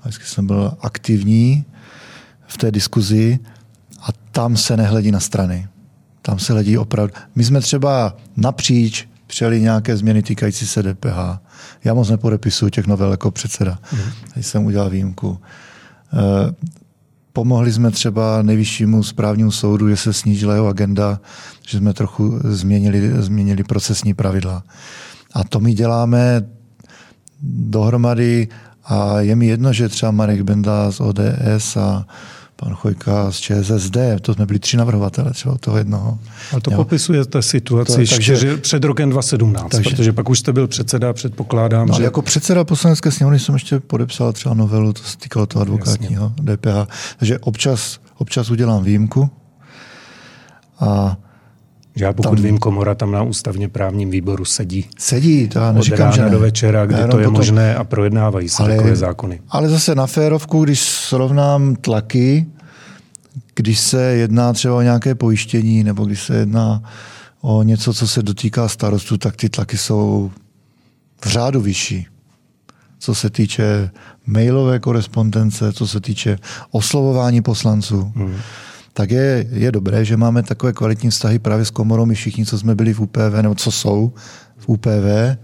A 0.00 0.08
vždycky 0.08 0.24
jsem 0.24 0.46
byl 0.46 0.72
aktivní 0.80 1.64
v 2.46 2.56
té 2.56 2.70
diskuzi 2.70 3.38
a 4.00 4.08
tam 4.32 4.56
se 4.56 4.76
nehledí 4.76 5.10
na 5.10 5.20
strany. 5.20 5.68
Tam 6.22 6.38
se 6.38 6.52
hledí 6.52 6.78
opravdu. 6.78 7.14
My 7.34 7.44
jsme 7.44 7.60
třeba 7.60 8.16
napříč 8.36 9.08
přijali 9.26 9.60
nějaké 9.60 9.96
změny 9.96 10.22
týkající 10.22 10.66
se 10.66 10.82
DPH. 10.82 11.38
Já 11.84 11.94
moc 11.94 12.10
nepodepisuju 12.10 12.70
těch 12.70 12.86
novel 12.86 13.10
jako 13.10 13.30
předseda. 13.30 13.78
Mm. 13.92 14.00
Teď 14.34 14.46
jsem 14.46 14.64
udělal 14.64 14.90
výjimku. 14.90 15.38
Eh, 16.12 16.52
pomohli 17.32 17.72
jsme 17.72 17.90
třeba 17.90 18.42
nejvyššímu 18.42 19.02
správnímu 19.02 19.50
soudu, 19.50 19.88
že 19.88 19.96
se 19.96 20.12
snížila 20.12 20.54
jeho 20.54 20.66
agenda, 20.66 21.20
že 21.68 21.78
jsme 21.78 21.92
trochu 21.92 22.38
změnili, 22.44 23.22
změnili 23.22 23.64
procesní 23.64 24.14
pravidla. 24.14 24.62
A 25.32 25.44
to 25.44 25.60
my 25.60 25.74
děláme 25.74 26.46
dohromady 27.42 28.48
a 28.84 29.20
je 29.20 29.36
mi 29.36 29.46
jedno, 29.46 29.72
že 29.72 29.88
třeba 29.88 30.12
Marek 30.12 30.42
Benda 30.42 30.90
z 30.92 31.00
ODS 31.00 31.76
a 31.76 32.06
pan 32.56 32.74
Chojka 32.74 33.32
z 33.32 33.36
ČSSD, 33.36 33.96
to 34.20 34.34
jsme 34.34 34.46
byli 34.46 34.58
tři 34.58 34.76
navrhovatele 34.76 35.30
třeba 35.30 35.58
toho 35.58 35.76
jednoho. 35.78 36.18
Ale 36.52 36.60
to 36.60 36.70
jo. 36.70 36.76
popisujete 36.76 37.42
situaci 37.42 37.92
to, 37.92 37.96
takže, 37.96 38.22
čtyři, 38.22 38.56
před 38.56 38.84
rokem 38.84 39.10
2017, 39.10 39.70
takže, 39.70 39.90
protože 39.90 40.12
pak 40.12 40.28
už 40.28 40.38
jste 40.38 40.52
byl 40.52 40.68
předseda, 40.68 41.12
předpokládám, 41.12 41.88
no, 41.88 41.94
že... 41.94 42.02
Jako 42.02 42.22
předseda 42.22 42.64
poslanecké 42.64 43.10
sněmovny 43.10 43.38
jsem 43.38 43.54
ještě 43.54 43.80
podepsal 43.80 44.32
třeba 44.32 44.54
novelu, 44.54 44.92
to 44.92 45.02
se 45.02 45.16
týkalo 45.18 45.46
toho 45.46 45.62
advokátního 45.62 46.32
Jasně. 46.38 46.56
DPH. 46.56 46.92
Takže 47.18 47.38
občas, 47.38 48.00
občas 48.18 48.50
udělám 48.50 48.84
výjimku 48.84 49.30
a 50.80 51.16
já 51.96 52.12
pokud 52.12 52.34
tam, 52.34 52.44
vím, 52.44 52.58
komora 52.58 52.94
tam 52.94 53.12
na 53.12 53.22
ústavně 53.22 53.68
právním 53.68 54.10
výboru 54.10 54.44
sedí. 54.44 54.84
Sedí, 54.98 55.48
to 55.48 55.58
já 55.58 55.72
neříkám, 55.72 56.12
že 56.12 56.22
ne. 56.22 56.30
do 56.30 56.38
večera, 56.38 56.86
kdy 56.86 56.94
to 56.94 57.18
je 57.18 57.24
potom, 57.24 57.32
možné 57.32 57.76
a 57.76 57.84
projednávají 57.84 58.48
se 58.48 58.62
ale, 58.62 58.76
takové 58.76 58.96
zákony. 58.96 59.40
Ale 59.48 59.68
zase 59.68 59.94
na 59.94 60.06
férovku, 60.06 60.64
když 60.64 60.80
srovnám 60.80 61.76
tlaky, 61.76 62.46
když 63.54 63.80
se 63.80 64.02
jedná 64.02 64.52
třeba 64.52 64.74
o 64.76 64.82
nějaké 64.82 65.14
pojištění 65.14 65.84
nebo 65.84 66.04
když 66.04 66.22
se 66.22 66.36
jedná 66.36 66.82
o 67.40 67.62
něco, 67.62 67.94
co 67.94 68.08
se 68.08 68.22
dotýká 68.22 68.68
starostu, 68.68 69.18
tak 69.18 69.36
ty 69.36 69.48
tlaky 69.48 69.78
jsou 69.78 70.30
v 71.24 71.28
řádu 71.28 71.60
vyšší. 71.60 72.06
Co 72.98 73.14
se 73.14 73.30
týče 73.30 73.90
mailové 74.26 74.78
korespondence, 74.78 75.72
co 75.72 75.86
se 75.86 76.00
týče 76.00 76.38
oslovování 76.70 77.42
poslanců. 77.42 78.12
Hmm 78.16 78.36
tak 78.96 79.10
je, 79.10 79.46
je 79.50 79.72
dobré, 79.72 80.04
že 80.04 80.16
máme 80.16 80.42
takové 80.42 80.72
kvalitní 80.72 81.10
vztahy 81.10 81.38
právě 81.38 81.64
s 81.64 81.70
komorou, 81.70 82.06
my 82.06 82.14
všichni, 82.14 82.46
co 82.46 82.58
jsme 82.58 82.74
byli 82.74 82.94
v 82.94 83.00
UPV, 83.00 83.34
nebo 83.42 83.54
co 83.54 83.70
jsou 83.72 84.12
v 84.56 84.68
UPV, 84.68 85.36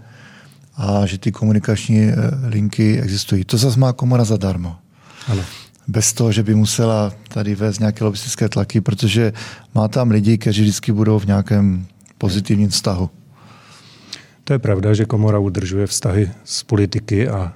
a 0.77 1.05
že 1.05 1.17
ty 1.17 1.31
komunikační 1.31 2.01
eh, 2.01 2.15
linky 2.47 3.01
existují. 3.01 3.45
To 3.45 3.57
zase 3.57 3.79
má 3.79 3.93
komora 3.93 4.23
zadarmo. 4.23 4.75
Ano. 5.27 5.41
Bez 5.87 6.13
toho, 6.13 6.31
že 6.31 6.43
by 6.43 6.55
musela 6.55 7.13
tady 7.27 7.55
vést 7.55 7.79
nějaké 7.79 8.03
lobistické 8.03 8.49
tlaky, 8.49 8.81
protože 8.81 9.33
má 9.75 9.87
tam 9.87 10.11
lidi, 10.11 10.37
kteří 10.37 10.61
vždycky 10.61 10.91
budou 10.91 11.19
v 11.19 11.25
nějakém 11.25 11.85
pozitivním 12.17 12.69
vztahu. 12.69 13.09
To 14.43 14.53
je 14.53 14.59
pravda, 14.59 14.93
že 14.93 15.05
komora 15.05 15.39
udržuje 15.39 15.87
vztahy 15.87 16.31
s 16.43 16.63
politiky 16.63 17.29
a 17.29 17.53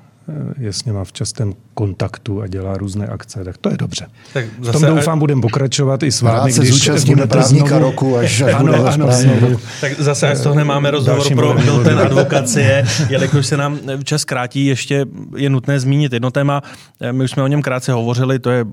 je 0.58 0.74
s 0.74 0.86
něma 0.86 1.04
v 1.04 1.12
častém 1.12 1.54
kontaktu 1.74 2.42
a 2.42 2.48
dělá 2.48 2.78
různé 2.78 3.08
akce, 3.08 3.44
tak 3.44 3.58
to 3.58 3.70
je 3.70 3.78
dobře. 3.78 4.08
Tak 4.34 4.46
zase, 4.62 4.78
v 4.78 4.82
tom 4.82 4.96
doufám, 4.96 5.20
budeme 5.20 5.42
pokračovat 5.42 6.04
i 6.04 6.12
s 6.12 6.22
vámi, 6.22 6.54
se 6.54 6.62
když 6.62 7.04
budete 7.06 7.28
právníka 7.28 7.68
znovu... 7.68 7.84
roku, 7.84 8.18
až, 8.18 8.42
až 8.42 8.54
ano, 8.58 8.66
bude 8.66 8.78
ano, 8.78 9.10
ano, 9.10 9.60
Tak 9.82 10.00
zase, 10.00 10.30
až 10.30 10.38
z 10.38 10.42
toho 10.42 10.56
nemáme 10.56 10.92
rozhovor 10.92 11.36
pro 11.36 11.56
ten 11.84 12.00
advokacie, 12.00 12.86
jelikož 13.10 13.46
se 13.46 13.58
nám 13.58 13.80
čas 14.04 14.26
krátí, 14.26 14.66
ještě 14.66 15.06
je 15.36 15.50
nutné 15.50 15.80
zmínit 15.80 16.14
jedno 16.14 16.32
téma. 16.32 16.62
Eh, 17.02 17.14
my 17.14 17.24
už 17.24 17.32
jsme 17.32 17.44
o 17.44 17.48
něm 17.48 17.62
krátce 17.62 17.92
hovořili, 17.92 18.40
to, 18.40 18.50
je, 18.50 18.66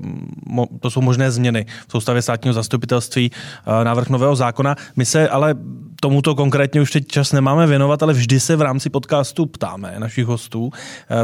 to 0.80 0.90
jsou 0.90 1.00
možné 1.00 1.30
změny 1.30 1.66
v 1.88 1.92
soustavě 1.92 2.22
státního 2.22 2.54
zastupitelství, 2.54 3.30
eh, 3.32 3.84
návrh 3.84 4.08
nového 4.08 4.36
zákona. 4.36 4.76
My 4.96 5.04
se 5.04 5.28
ale 5.28 5.54
tomuto 6.00 6.34
konkrétně 6.34 6.80
už 6.80 6.90
teď 6.90 7.08
čas 7.08 7.32
nemáme 7.32 7.66
věnovat, 7.66 8.02
ale 8.02 8.12
vždy 8.12 8.40
se 8.40 8.56
v 8.56 8.62
rámci 8.62 8.90
podcastu 8.90 9.46
ptáme 9.46 9.94
našich 9.98 10.26
hostů. 10.26 10.70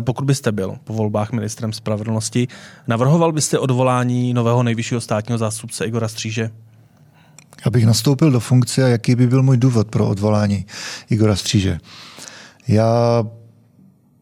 Pokud 0.00 0.24
byste 0.24 0.52
byl 0.52 0.76
po 0.84 0.92
volbách 0.92 1.32
ministrem 1.32 1.72
spravedlnosti, 1.72 2.48
navrhoval 2.86 3.32
byste 3.32 3.58
odvolání 3.58 4.34
nového 4.34 4.62
nejvyššího 4.62 5.00
státního 5.00 5.38
zástupce 5.38 5.84
Igora 5.84 6.08
Stříže? 6.08 6.50
Abych 7.64 7.86
nastoupil 7.86 8.30
do 8.30 8.40
funkce, 8.40 8.84
a 8.84 8.88
jaký 8.88 9.14
by 9.14 9.26
byl 9.26 9.42
můj 9.42 9.56
důvod 9.56 9.88
pro 9.88 10.08
odvolání 10.08 10.66
Igora 11.10 11.36
Stříže? 11.36 11.78
Já 12.68 13.24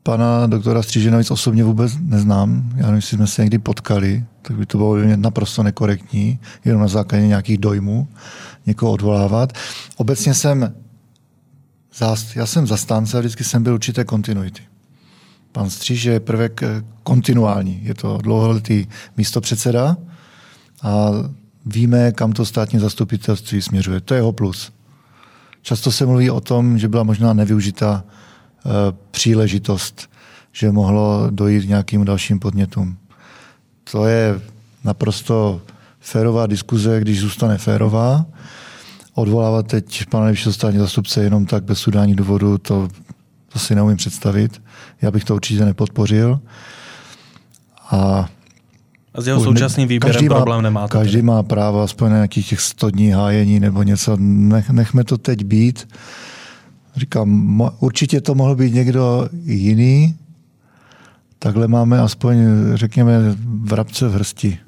pana 0.08 0.46
doktora 0.46 0.82
Stříže 0.82 1.10
navíc 1.10 1.30
osobně 1.30 1.64
vůbec 1.64 1.92
neznám. 2.00 2.70
Já 2.76 2.82
nevím, 2.82 2.96
jestli 2.96 3.16
jsme 3.16 3.26
se 3.26 3.42
někdy 3.42 3.58
potkali, 3.58 4.24
tak 4.42 4.56
by 4.56 4.66
to 4.66 4.78
bylo 4.78 4.96
naprosto 5.16 5.62
nekorektní, 5.62 6.38
jenom 6.64 6.82
na 6.82 6.88
základě 6.88 7.26
nějakých 7.26 7.58
dojmů 7.58 8.08
někoho 8.66 8.92
odvolávat. 8.92 9.52
Obecně 9.96 10.34
jsem, 10.34 10.74
já 12.34 12.46
jsem 12.46 12.66
zastánce 12.66 13.16
a 13.16 13.20
vždycky 13.20 13.44
jsem 13.44 13.62
byl 13.62 13.74
určité 13.74 14.04
kontinuity 14.04 14.62
Pan 15.52 15.70
Stříž 15.70 16.04
je 16.04 16.20
prvek 16.20 16.62
eh, 16.62 16.84
kontinuální. 17.02 17.80
Je 17.82 17.94
to 17.94 18.18
dlouholetý 18.22 18.86
místopředseda 19.16 19.96
a 20.82 21.10
víme, 21.66 22.12
kam 22.12 22.32
to 22.32 22.44
státní 22.44 22.78
zastupitelství 22.78 23.62
směřuje. 23.62 24.00
To 24.00 24.14
je 24.14 24.18
jeho 24.18 24.32
plus. 24.32 24.72
Často 25.62 25.92
se 25.92 26.06
mluví 26.06 26.30
o 26.30 26.40
tom, 26.40 26.78
že 26.78 26.88
byla 26.88 27.02
možná 27.02 27.32
nevyužitá 27.32 28.04
příležitost, 29.10 30.10
že 30.52 30.72
mohlo 30.72 31.26
dojít 31.30 31.64
k 31.64 31.68
nějakým 31.68 32.04
dalším 32.04 32.38
podnětům. 32.38 32.96
To 33.92 34.06
je 34.06 34.40
naprosto 34.84 35.60
férová 36.00 36.46
diskuze, 36.46 37.00
když 37.00 37.20
zůstane 37.20 37.58
férová. 37.58 38.26
Odvolávat 39.14 39.66
teď 39.66 40.06
pana 40.06 40.24
nejvyššího 40.24 40.52
státního 40.52 40.84
zastupce 40.84 41.24
jenom 41.24 41.46
tak 41.46 41.64
bez 41.64 41.78
sudání 41.78 42.14
důvodu, 42.14 42.58
to, 42.58 42.88
to 43.52 43.58
si 43.58 43.74
neumím 43.74 43.96
představit. 43.96 44.62
Já 45.02 45.10
bych 45.10 45.24
to 45.24 45.34
určitě 45.34 45.64
nepodpořil. 45.64 46.40
A 47.90 48.28
a 49.14 49.20
s 49.20 49.26
jeho 49.26 49.40
současným 49.40 49.88
výběrem 49.88 50.14
každý 50.14 50.28
problém 50.28 50.62
nemá. 50.62 50.88
Každý 50.88 51.12
tedy. 51.12 51.22
má 51.22 51.42
právo 51.42 51.82
aspoň 51.82 52.10
na 52.10 52.16
nějakých 52.16 52.48
těch 52.48 52.60
100 52.60 52.90
dní 52.90 53.10
hájení 53.10 53.60
nebo 53.60 53.82
něco. 53.82 54.16
Nech, 54.20 54.70
nechme 54.70 55.04
to 55.04 55.18
teď 55.18 55.44
být. 55.44 55.88
Říkám, 56.98 57.62
určitě 57.80 58.20
to 58.20 58.34
mohl 58.34 58.56
být 58.56 58.74
někdo 58.74 59.28
jiný. 59.44 60.16
Takhle 61.38 61.68
máme 61.68 62.00
aspoň, 62.00 62.36
řekněme, 62.74 63.36
vrabce 63.62 64.08
v 64.08 64.14
hrsti. 64.14 64.58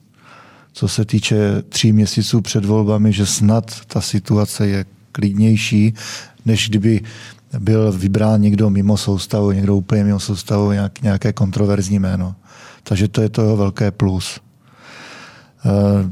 Co 0.72 0.88
se 0.88 1.04
týče 1.04 1.62
tří 1.68 1.92
měsíců 1.92 2.40
před 2.40 2.64
volbami, 2.64 3.12
že 3.12 3.26
snad 3.26 3.84
ta 3.86 4.00
situace 4.00 4.66
je 4.66 4.84
klidnější, 5.12 5.94
než 6.46 6.68
kdyby 6.68 7.00
byl 7.58 7.92
vybrán 7.92 8.40
někdo 8.40 8.70
mimo 8.70 8.96
soustavu, 8.96 9.52
někdo 9.52 9.76
úplně 9.76 10.04
mimo 10.04 10.20
soustavu, 10.20 10.72
nějak, 10.72 11.02
nějaké 11.02 11.32
kontroverzní 11.32 11.98
jméno. 11.98 12.34
Takže 12.82 13.08
to 13.08 13.22
je 13.22 13.28
to 13.28 13.42
jeho 13.42 13.56
velké 13.56 13.90
plus. 13.90 14.40
Eh, 15.66 16.10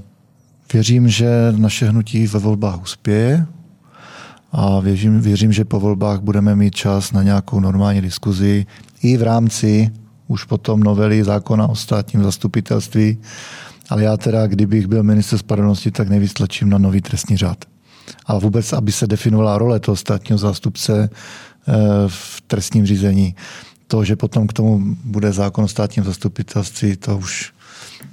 věřím, 0.73 1.09
že 1.09 1.29
naše 1.57 1.89
hnutí 1.89 2.27
ve 2.27 2.39
volbách 2.39 2.83
uspěje 2.83 3.47
a 4.53 4.81
věřím, 4.81 5.21
věřím, 5.21 5.53
že 5.53 5.65
po 5.65 5.81
volbách 5.81 6.21
budeme 6.21 6.57
mít 6.57 6.75
čas 6.75 7.13
na 7.13 7.23
nějakou 7.23 7.61
normální 7.61 8.01
diskuzi 8.01 8.67
i 9.03 9.17
v 9.17 9.23
rámci 9.23 9.91
už 10.29 10.45
potom 10.45 10.81
novely 10.81 11.25
zákona 11.25 11.67
o 11.67 11.75
státním 11.75 12.23
zastupitelství. 12.23 13.19
Ale 13.89 14.03
já 14.03 14.17
teda, 14.17 14.47
kdybych 14.47 14.87
byl 14.87 15.03
minister 15.03 15.39
spravedlnosti, 15.39 15.91
tak 15.91 16.09
nejvíc 16.09 16.33
tlačím 16.33 16.71
na 16.71 16.79
nový 16.79 17.01
trestní 17.01 17.37
řád. 17.37 17.65
A 18.27 18.39
vůbec, 18.39 18.73
aby 18.73 18.93
se 18.93 19.07
definovala 19.07 19.59
role 19.59 19.81
toho 19.81 19.97
státního 19.97 20.39
zástupce 20.39 21.11
eh, 21.11 21.73
v 22.07 22.41
trestním 22.47 22.87
řízení 22.87 23.35
to, 23.89 24.05
že 24.05 24.17
potom 24.17 24.47
k 24.47 24.53
tomu 24.53 24.97
bude 25.05 25.33
zákon 25.33 25.65
o 25.65 25.69
státním 25.69 26.05
zastupitelství, 26.05 26.97
to 26.97 27.19
už, 27.19 27.53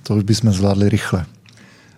to 0.03 0.15
už 0.15 0.23
bychom 0.23 0.51
zvládli 0.51 0.89
rychle. 0.89 1.25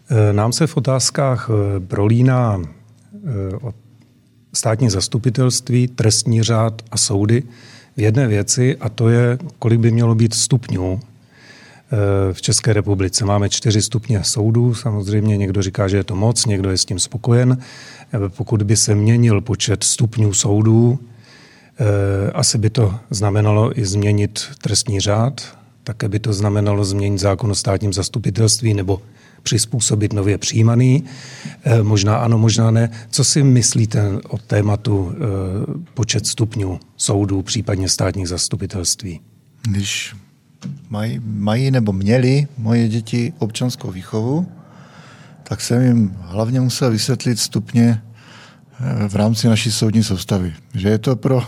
E, 0.10 0.34
nám 0.34 0.54
se 0.54 0.68
v 0.68 0.78
otázkách 0.78 1.50
e, 1.50 1.80
prolíná 1.80 2.58
e, 2.58 3.72
státní 4.58 4.90
zastupitelství, 4.90 5.88
trestní 5.88 6.44
řád 6.44 6.82
a 6.92 6.98
soudy 6.98 7.44
v 7.98 8.02
jedné 8.02 8.28
věci 8.28 8.78
a 8.78 8.90
to 8.90 9.10
je, 9.10 9.38
kolik 9.60 9.80
by 9.80 9.92
mělo 9.92 10.16
být 10.16 10.34
stupňů 10.34 11.00
v 12.34 12.42
České 12.42 12.74
republice. 12.74 13.26
Máme 13.26 13.50
čtyři 13.50 13.82
stupně 13.82 14.24
soudů, 14.24 14.74
samozřejmě 14.74 15.38
někdo 15.38 15.62
říká, 15.62 15.88
že 15.88 15.98
je 15.98 16.04
to 16.04 16.16
moc, 16.16 16.46
někdo 16.46 16.72
je 16.72 16.78
s 16.78 16.86
tím 16.86 17.00
spokojen. 17.00 17.58
Pokud 18.28 18.64
by 18.64 18.78
se 18.78 18.96
měnil 18.96 19.42
počet 19.42 19.84
stupňů 19.84 20.34
soudů, 20.34 21.00
Eh, 21.80 22.32
asi 22.32 22.58
by 22.58 22.70
to 22.70 22.96
znamenalo 23.10 23.80
i 23.80 23.86
změnit 23.86 24.46
trestní 24.62 25.00
řád, 25.00 25.58
také 25.84 26.10
by 26.10 26.20
to 26.20 26.34
znamenalo 26.34 26.86
změnit 26.86 27.18
zákon 27.18 27.52
o 27.52 27.56
státním 27.56 27.94
zastupitelství 27.94 28.74
nebo 28.74 29.02
přizpůsobit 29.48 30.14
nově 30.14 30.38
přijímaný. 30.38 31.04
Eh, 31.64 31.84
možná 31.84 32.18
ano, 32.18 32.38
možná 32.38 32.72
ne. 32.72 32.90
Co 33.10 33.24
si 33.24 33.44
myslíte 33.44 34.02
o 34.30 34.38
tématu 34.38 35.12
eh, 35.12 35.18
počet 35.94 36.28
stupňů 36.28 36.80
soudů, 36.98 37.42
případně 37.42 37.90
státních 37.90 38.28
zastupitelství? 38.28 39.20
Když 39.62 40.16
mají, 40.90 41.22
mají 41.24 41.72
nebo 41.72 41.94
měli 41.94 42.48
moje 42.58 42.88
děti 42.88 43.34
občanskou 43.40 43.92
výchovu, 43.92 44.48
tak 45.44 45.62
jsem 45.62 45.82
jim 45.82 46.16
hlavně 46.22 46.62
musel 46.62 46.92
vysvětlit 46.92 47.40
stupně 47.40 48.02
v 49.08 49.16
rámci 49.16 49.48
naší 49.48 49.72
soudní 49.72 50.04
soustavy. 50.04 50.54
Že 50.74 50.90
je 50.90 50.98
to 50.98 51.16
pro... 51.16 51.44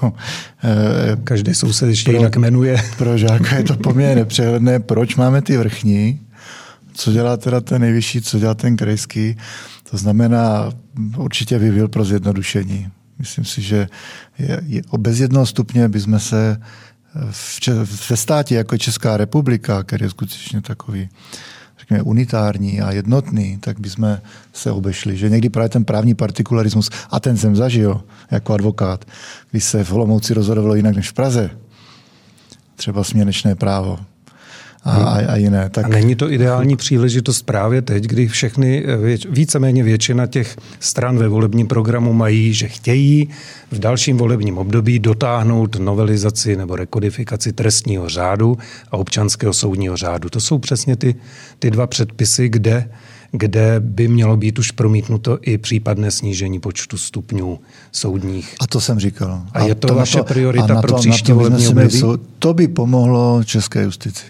Eh, 0.63 1.17
Každý 1.23 1.55
soused 1.55 1.89
ještě 1.89 2.11
pro, 2.11 2.17
jinak 2.17 2.35
jmenuje. 2.37 2.83
Pro 2.97 3.17
žáka 3.17 3.55
je 3.55 3.63
to 3.63 3.75
poměrně 3.75 4.15
nepřehledné, 4.15 4.79
proč 4.79 5.15
máme 5.15 5.41
ty 5.41 5.57
vrchní, 5.57 6.19
co 6.93 7.11
dělá 7.11 7.37
teda 7.37 7.61
ten 7.61 7.81
nejvyšší, 7.81 8.21
co 8.21 8.39
dělá 8.39 8.53
ten 8.53 8.77
krajský. 8.77 9.37
To 9.91 9.97
znamená, 9.97 10.71
určitě 11.17 11.59
vyvil 11.59 11.87
pro 11.87 12.05
zjednodušení. 12.05 12.87
Myslím 13.19 13.45
si, 13.45 13.61
že 13.61 13.87
je, 14.39 14.61
je, 14.65 14.81
bez 14.97 15.19
jednoho 15.19 15.45
stupně 15.45 15.89
bychom 15.89 16.19
se 16.19 16.61
v, 17.31 18.09
ve 18.09 18.17
státě 18.17 18.55
jako 18.55 18.77
Česká 18.77 19.17
republika, 19.17 19.83
který 19.83 20.05
je 20.05 20.09
skutečně 20.09 20.61
takový 20.61 21.09
řekněme, 21.79 22.03
unitární 22.03 22.81
a 22.81 22.91
jednotný, 22.91 23.57
tak 23.57 23.79
bychom 23.79 24.17
se 24.53 24.71
obešli. 24.71 25.17
Že 25.17 25.29
někdy 25.29 25.49
právě 25.49 25.69
ten 25.69 25.85
právní 25.85 26.15
partikularismus, 26.15 26.89
a 27.11 27.19
ten 27.19 27.37
jsem 27.37 27.55
zažil 27.55 28.03
jako 28.31 28.53
advokát, 28.53 29.05
když 29.51 29.63
se 29.63 29.83
v 29.83 29.93
Olomouci 29.93 30.33
rozhodovalo 30.33 30.75
jinak 30.75 30.95
než 30.95 31.09
v 31.09 31.13
Praze, 31.13 31.49
třeba 32.75 33.03
směrečné 33.03 33.55
právo, 33.55 33.99
a, 34.83 34.91
a, 34.91 35.31
a 35.31 35.35
jiné. 35.35 35.69
Tak... 35.69 35.85
A 35.85 35.87
není 35.87 36.15
to 36.15 36.31
ideální 36.31 36.75
příležitost 36.75 37.41
právě 37.41 37.81
teď, 37.81 38.03
kdy 38.03 38.27
všechny, 38.27 38.83
věč, 39.01 39.25
víceméně 39.29 39.83
většina 39.83 40.27
těch 40.27 40.57
stran 40.79 41.17
ve 41.17 41.27
volebním 41.27 41.67
programu 41.67 42.13
mají, 42.13 42.53
že 42.53 42.67
chtějí 42.67 43.29
v 43.71 43.79
dalším 43.79 44.17
volebním 44.17 44.57
období 44.57 44.99
dotáhnout 44.99 45.75
novelizaci 45.75 46.55
nebo 46.55 46.75
rekodifikaci 46.75 47.53
trestního 47.53 48.09
řádu 48.09 48.57
a 48.91 48.97
občanského 48.97 49.53
soudního 49.53 49.97
řádu. 49.97 50.29
To 50.29 50.39
jsou 50.39 50.57
přesně 50.57 50.95
ty, 50.95 51.15
ty 51.59 51.71
dva 51.71 51.87
předpisy, 51.87 52.49
kde 52.49 52.89
kde 53.31 53.75
by 53.79 54.07
mělo 54.07 54.37
být 54.37 54.59
už 54.59 54.71
promítnuto 54.71 55.39
i 55.41 55.57
případné 55.57 56.11
snížení 56.11 56.59
počtu 56.59 56.97
stupňů 56.97 57.59
soudních. 57.91 58.55
A 58.59 58.67
to 58.67 58.81
jsem 58.81 58.99
říkal. 58.99 59.31
A, 59.53 59.59
a 59.59 59.63
je 59.63 59.75
to, 59.75 59.87
to 59.87 59.95
vaše 59.95 60.17
to, 60.17 60.23
priorita 60.23 60.81
pro 60.81 60.97
příští 60.97 61.31
volební 61.31 61.67
období? 61.67 62.01
To 62.39 62.53
by 62.53 62.67
pomohlo 62.67 63.43
české 63.43 63.83
justici. 63.83 64.23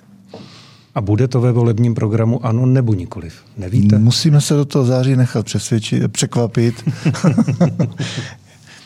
A 0.96 1.02
bude 1.02 1.28
to 1.28 1.42
ve 1.42 1.52
volebním 1.52 1.96
programu 1.96 2.46
ano 2.46 2.66
nebo 2.66 2.94
nikoliv? 2.94 3.34
Nevíte? 3.58 4.00
Musíme 4.00 4.42
se 4.42 4.54
do 4.54 4.66
toho 4.66 4.86
září 4.86 5.16
nechat 5.16 5.46
přesvědčit, 5.46 6.12
překvapit. 6.12 6.84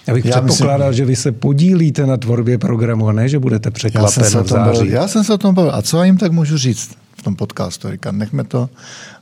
Já 0.08 0.14
bych 0.14 0.26
já 0.26 0.42
předpokládal, 0.42 0.88
myslím, 0.90 0.98
že 0.98 1.06
vy 1.06 1.16
se 1.16 1.32
podílíte 1.32 2.06
na 2.06 2.18
tvorbě 2.18 2.58
programu, 2.58 3.08
a 3.08 3.12
ne, 3.12 3.30
že 3.30 3.40
budete 3.40 3.72
překvapen 3.72 4.24
v 4.24 4.48
září. 4.48 4.80
Byl, 4.80 4.90
já 4.90 5.08
jsem 5.08 5.24
se 5.24 5.34
o 5.34 5.38
tom 5.38 5.56
bavil. 5.56 5.72
A 5.76 5.82
co 5.82 5.98
já 5.98 6.06
jim 6.06 6.18
tak 6.18 6.32
můžu 6.32 6.58
říct 6.58 6.96
v 7.18 7.24
tom 7.24 7.36
podcastu? 7.36 7.92
Říkám, 7.92 8.18
nechme 8.18 8.44
to 8.44 8.70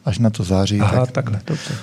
až 0.06 0.20
na 0.20 0.30
to 0.30 0.44
září. 0.44 0.80
Aha, 0.82 1.06
tak, 1.06 1.12
takhle, 1.12 1.42
dobře. 1.48 1.74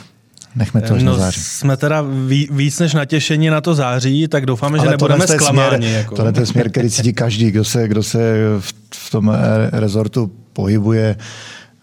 Nechme 0.56 0.80
to 0.80 0.94
až 0.94 1.02
no, 1.02 1.12
na 1.12 1.18
září. 1.18 1.40
Jsme 1.40 1.76
teda 1.76 2.04
víc 2.50 2.78
než 2.78 2.94
natěšení 2.94 3.50
na 3.50 3.60
to 3.60 3.74
září, 3.74 4.28
tak 4.28 4.46
doufáme, 4.46 4.78
že 4.78 4.82
Ale 4.82 4.90
nebudeme 4.90 5.26
zklamáni. 5.26 5.76
Směr, 5.76 5.98
jako. 5.98 6.16
Tohle 6.16 6.32
je 6.40 6.46
směr, 6.46 6.70
který 6.70 6.90
cítí 6.90 7.12
každý, 7.12 7.50
kdo 7.50 7.64
se, 7.64 7.88
kdo 7.88 8.02
se 8.02 8.18
v, 8.60 8.74
v 8.94 9.10
tom 9.10 9.36
rezortu 9.72 10.32
pohybuje. 10.52 11.16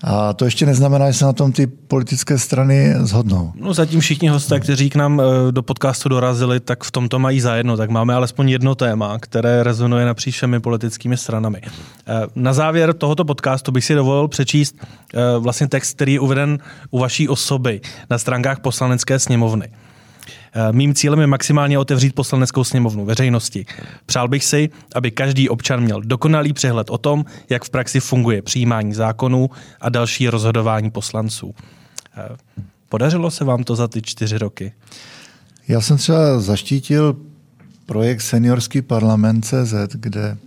A 0.08 0.34
to 0.34 0.46
ještě 0.46 0.66
neznamená, 0.66 1.12
že 1.12 1.18
se 1.18 1.26
na 1.26 1.34
tom 1.34 1.52
ty 1.52 1.68
politické 1.68 2.38
strany 2.38 2.94
zhodnou. 3.00 3.52
No 3.56 3.74
zatím 3.74 4.00
všichni 4.00 4.28
hosté, 4.28 4.60
kteří 4.60 4.90
k 4.90 4.96
nám 4.96 5.22
eh, 5.22 5.52
do 5.52 5.64
podcastu 5.64 6.10
dorazili, 6.10 6.60
tak 6.60 6.84
v 6.84 6.92
tomto 6.92 7.20
mají 7.20 7.42
zajedno. 7.42 7.78
Tak 7.78 7.90
máme 7.90 8.14
alespoň 8.14 8.50
jedno 8.50 8.76
téma, 8.76 9.20
které 9.20 9.64
rezonuje 9.64 10.06
napříč 10.06 10.36
všemi 10.36 10.60
politickými 10.60 11.18
stranami. 11.18 11.62
Eh, 11.64 12.28
na 12.36 12.54
závěr 12.54 12.94
tohoto 12.94 13.26
podcastu 13.26 13.72
bych 13.72 13.86
si 13.86 13.96
dovolil 13.96 14.28
přečíst 14.28 14.76
eh, 14.82 15.20
vlastně 15.40 15.68
text, 15.68 15.94
který 15.94 16.14
je 16.14 16.20
uveden 16.20 16.60
u 16.92 17.00
vaší 17.00 17.30
osoby 17.30 17.82
na 18.10 18.18
stránkách 18.18 18.60
poslanecké 18.60 19.20
sněmovny. 19.20 19.70
Eh, 20.58 20.72
mým 20.72 20.94
cílem 20.94 21.20
je 21.20 21.28
maximálně 21.28 21.80
otevřít 21.80 22.16
poslaneckou 22.16 22.64
sněmovnu 22.64 23.06
veřejnosti. 23.06 23.66
Přál 24.06 24.28
bych 24.28 24.44
si, 24.44 24.70
aby 24.96 25.12
každý 25.12 25.50
občan 25.50 25.82
měl 25.82 26.02
dokonalý 26.02 26.54
přehled 26.54 26.90
o 26.90 26.98
tom, 26.98 27.26
jak 27.50 27.64
v 27.64 27.70
praxi 27.70 28.00
funguje 28.00 28.42
přijímání 28.42 28.94
zákonů 28.94 29.50
a 29.82 29.90
další 29.90 30.30
rozhodování 30.30 30.92
poslanců. 30.92 31.56
Eh, 32.18 32.36
podařilo 32.90 33.32
se 33.32 33.44
vám 33.44 33.64
to 33.64 33.76
za 33.76 33.88
ty 33.88 34.02
čtyři 34.02 34.38
roky? 34.38 34.74
Já 35.68 35.82
jsem 35.82 35.98
třeba 35.98 36.40
zaštítil 36.40 37.16
projekt 37.86 38.22
Seniorský 38.22 38.82
parlament 38.82 39.46
CZ, 39.46 39.74
kde 39.94 40.38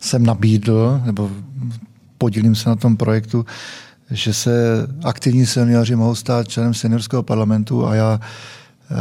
jsem 0.00 0.26
nabídl, 0.26 1.00
nebo 1.04 1.30
podílím 2.18 2.54
se 2.54 2.68
na 2.68 2.76
tom 2.76 2.96
projektu, 2.96 3.46
že 4.10 4.34
se 4.34 4.86
aktivní 5.04 5.46
seniori 5.46 5.96
mohou 5.96 6.14
stát 6.14 6.48
členem 6.48 6.74
seniorského 6.74 7.22
parlamentu 7.22 7.86
a 7.86 7.94
já 7.94 8.20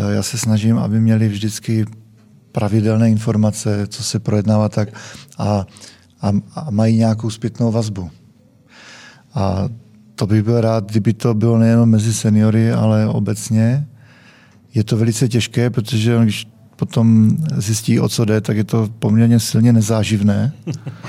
já 0.09 0.23
se 0.23 0.37
snažím, 0.37 0.77
aby 0.77 1.01
měli 1.01 1.27
vždycky 1.27 1.85
pravidelné 2.51 3.09
informace, 3.09 3.87
co 3.87 4.03
se 4.03 4.19
projednává 4.19 4.69
tak. 4.69 4.89
A, 5.37 5.65
a, 6.21 6.31
a 6.55 6.71
mají 6.71 6.97
nějakou 6.97 7.29
zpětnou 7.29 7.71
vazbu. 7.71 8.09
A 9.33 9.69
to 10.15 10.27
bych 10.27 10.43
byl 10.43 10.61
rád, 10.61 10.91
kdyby 10.91 11.13
to 11.13 11.33
bylo 11.33 11.57
nejen 11.57 11.85
mezi 11.85 12.13
seniory, 12.13 12.71
ale 12.71 13.07
obecně. 13.07 13.87
Je 14.73 14.83
to 14.83 14.97
velice 14.97 15.27
těžké, 15.27 15.69
protože 15.69 16.19
když 16.23 16.47
potom 16.75 17.37
zjistí, 17.57 17.99
o 17.99 18.09
co 18.09 18.25
jde, 18.25 18.41
tak 18.41 18.57
je 18.57 18.63
to 18.63 18.89
poměrně 18.99 19.39
silně 19.39 19.73
nezáživné. 19.73 20.53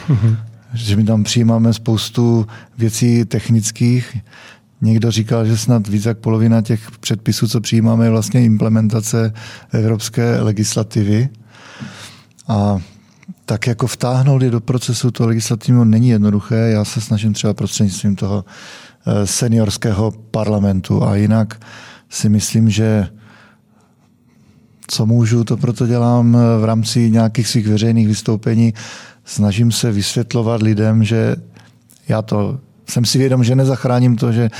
že 0.75 0.97
my 0.97 1.05
tam 1.05 1.25
přijímáme 1.25 1.73
spoustu 1.73 2.47
věcí 2.79 3.25
technických. 3.25 4.17
Někdo 4.81 5.11
říkal, 5.11 5.47
že 5.47 5.57
snad 5.57 5.89
víc 5.89 6.05
jak 6.05 6.19
polovina 6.19 6.63
těch 6.63 6.91
předpisů, 7.01 7.49
co 7.49 7.61
přijímáme, 7.61 8.07
je 8.07 8.11
vlastně 8.11 8.45
implementace 8.45 9.33
evropské 9.73 10.41
legislativy. 10.41 11.29
A 12.49 12.79
tak 13.45 13.67
jako 13.67 13.87
vtáhnout 13.87 14.43
je 14.43 14.51
do 14.51 14.61
procesu 14.61 15.11
toho 15.11 15.29
legislativního 15.29 15.85
není 15.85 16.09
jednoduché. 16.09 16.57
Já 16.57 16.85
se 16.85 17.01
snažím 17.01 17.33
třeba 17.33 17.55
prostřednictvím 17.55 18.17
toho 18.17 18.45
eh, 19.07 19.27
seniorského 19.27 20.11
parlamentu 20.11 21.05
a 21.05 21.17
jinak 21.17 21.61
si 22.09 22.29
myslím, 22.29 22.71
že 22.71 23.09
co 24.87 25.07
můžu, 25.07 25.45
to 25.45 25.57
proto 25.57 25.87
dělám 25.87 26.37
eh, 26.37 26.61
v 26.61 26.65
rámci 26.65 27.11
nějakých 27.11 27.49
svých 27.49 27.69
veřejných 27.69 28.09
vystoupení. 28.09 28.75
Snažím 29.25 29.73
se 29.73 29.93
vysvětlovat 29.93 30.63
lidem, 30.63 31.05
že 31.05 31.37
já 32.09 32.23
to 32.23 32.61
jsem 32.89 33.05
si 33.05 33.19
vědom, 33.19 33.45
že 33.45 33.55
nezachráním 33.55 34.17
to, 34.17 34.33
že 34.33 34.51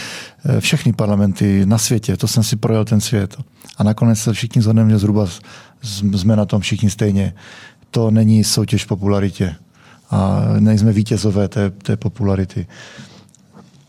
eh, 0.45 0.61
všechny 0.61 0.93
parlamenty 0.93 1.67
na 1.67 1.79
světě, 1.79 2.17
to 2.17 2.29
jsem 2.29 2.43
si 2.43 2.57
projel 2.57 2.85
ten 2.85 3.01
svět. 3.01 3.37
A 3.77 3.85
nakonec 3.85 4.19
se 4.19 4.33
všichni 4.33 4.63
zhodneme, 4.63 4.91
že 4.91 4.99
zhruba 4.99 5.27
jsme 6.17 6.37
na 6.37 6.45
tom 6.45 6.61
všichni 6.61 6.91
stejně. 6.91 7.35
To 7.91 8.11
není 8.11 8.45
soutěž 8.45 8.85
popularitě. 8.85 9.55
A 10.11 10.45
nejsme 10.59 10.93
vítězové 10.93 11.49
té, 11.49 11.71
té 11.71 11.97
popularity. 11.97 12.67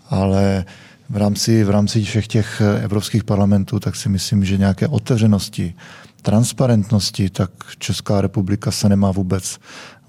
Ale 0.09 0.65
v 1.09 1.17
rámci, 1.17 1.63
v 1.63 1.69
rámci 1.69 2.03
všech 2.03 2.27
těch 2.27 2.61
eh, 2.61 2.83
evropských 2.83 3.23
parlamentů, 3.23 3.79
tak 3.79 3.95
si 3.95 4.09
myslím, 4.09 4.45
že 4.45 4.57
nějaké 4.57 4.87
otevřenosti, 4.87 5.73
transparentnosti, 6.21 7.29
tak 7.29 7.51
Česká 7.79 8.21
republika 8.21 8.71
se 8.71 8.89
nemá 8.89 9.11
vůbec, 9.11 9.59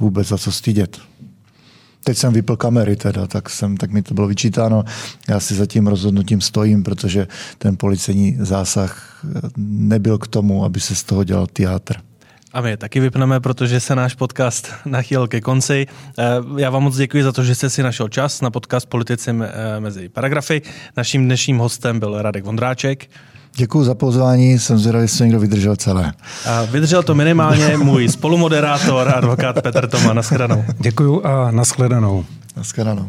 vůbec 0.01 0.29
za 0.29 0.39
co 0.39 0.53
stydět. 0.53 1.01
Teď 2.05 2.17
jsem 2.17 2.33
vypl 2.33 2.57
kamery 2.57 2.97
teda, 2.97 3.27
tak, 3.27 3.51
jsem, 3.51 3.77
tak 3.77 3.91
mi 3.91 4.03
to 4.03 4.15
bylo 4.15 4.27
vyčítáno. 4.27 4.85
Já 5.29 5.41
si 5.41 5.55
za 5.55 5.67
tím 5.67 5.87
rozhodnutím 5.87 6.41
stojím, 6.41 6.83
protože 6.83 7.29
ten 7.59 7.77
policejní 7.77 8.37
zásah 8.41 9.25
nebyl 9.57 10.19
k 10.19 10.27
tomu, 10.27 10.65
aby 10.65 10.81
se 10.81 10.95
z 10.95 11.03
toho 11.03 11.25
dělal 11.25 11.47
teátr. 11.47 11.97
A 12.53 12.61
my 12.61 12.71
je 12.71 12.77
taky 12.77 13.01
vypneme, 13.01 13.41
protože 13.41 13.81
se 13.81 13.95
náš 13.95 14.15
podcast 14.15 14.73
nachýl 14.87 15.29
ke 15.29 15.41
konci. 15.41 15.87
Eh, 16.19 16.25
já 16.57 16.71
vám 16.71 16.83
moc 16.83 16.97
děkuji 16.97 17.25
za 17.25 17.33
to, 17.33 17.45
že 17.45 17.55
jste 17.55 17.71
si 17.71 17.83
našel 17.83 18.09
čas 18.09 18.41
na 18.41 18.51
podcast 18.51 18.87
Politici 18.87 19.33
mezi 19.79 20.09
paragrafy. 20.09 20.63
Naším 20.97 21.25
dnešním 21.25 21.59
hostem 21.59 22.01
byl 22.01 22.23
Radek 22.23 22.45
Vondráček. 22.45 23.11
Děkuji 23.59 23.85
za 23.85 23.95
pozvání, 23.95 24.59
jsem 24.59 24.79
zvědavý, 24.79 25.05
jestli 25.05 25.25
někdo 25.25 25.41
vydržel 25.41 25.77
celé. 25.77 26.13
A 26.47 26.65
vydržel 26.65 27.03
to 27.03 27.15
minimálně 27.15 27.77
můj 27.77 28.09
spolumoderátor, 28.09 29.13
advokát 29.15 29.63
Petr 29.63 29.89
Toma. 29.89 30.13
Naschledanou. 30.13 30.65
Děkuji 30.79 31.27
a 31.27 31.51
naschledanou. 31.51 32.25
Naschledanou. 32.57 33.09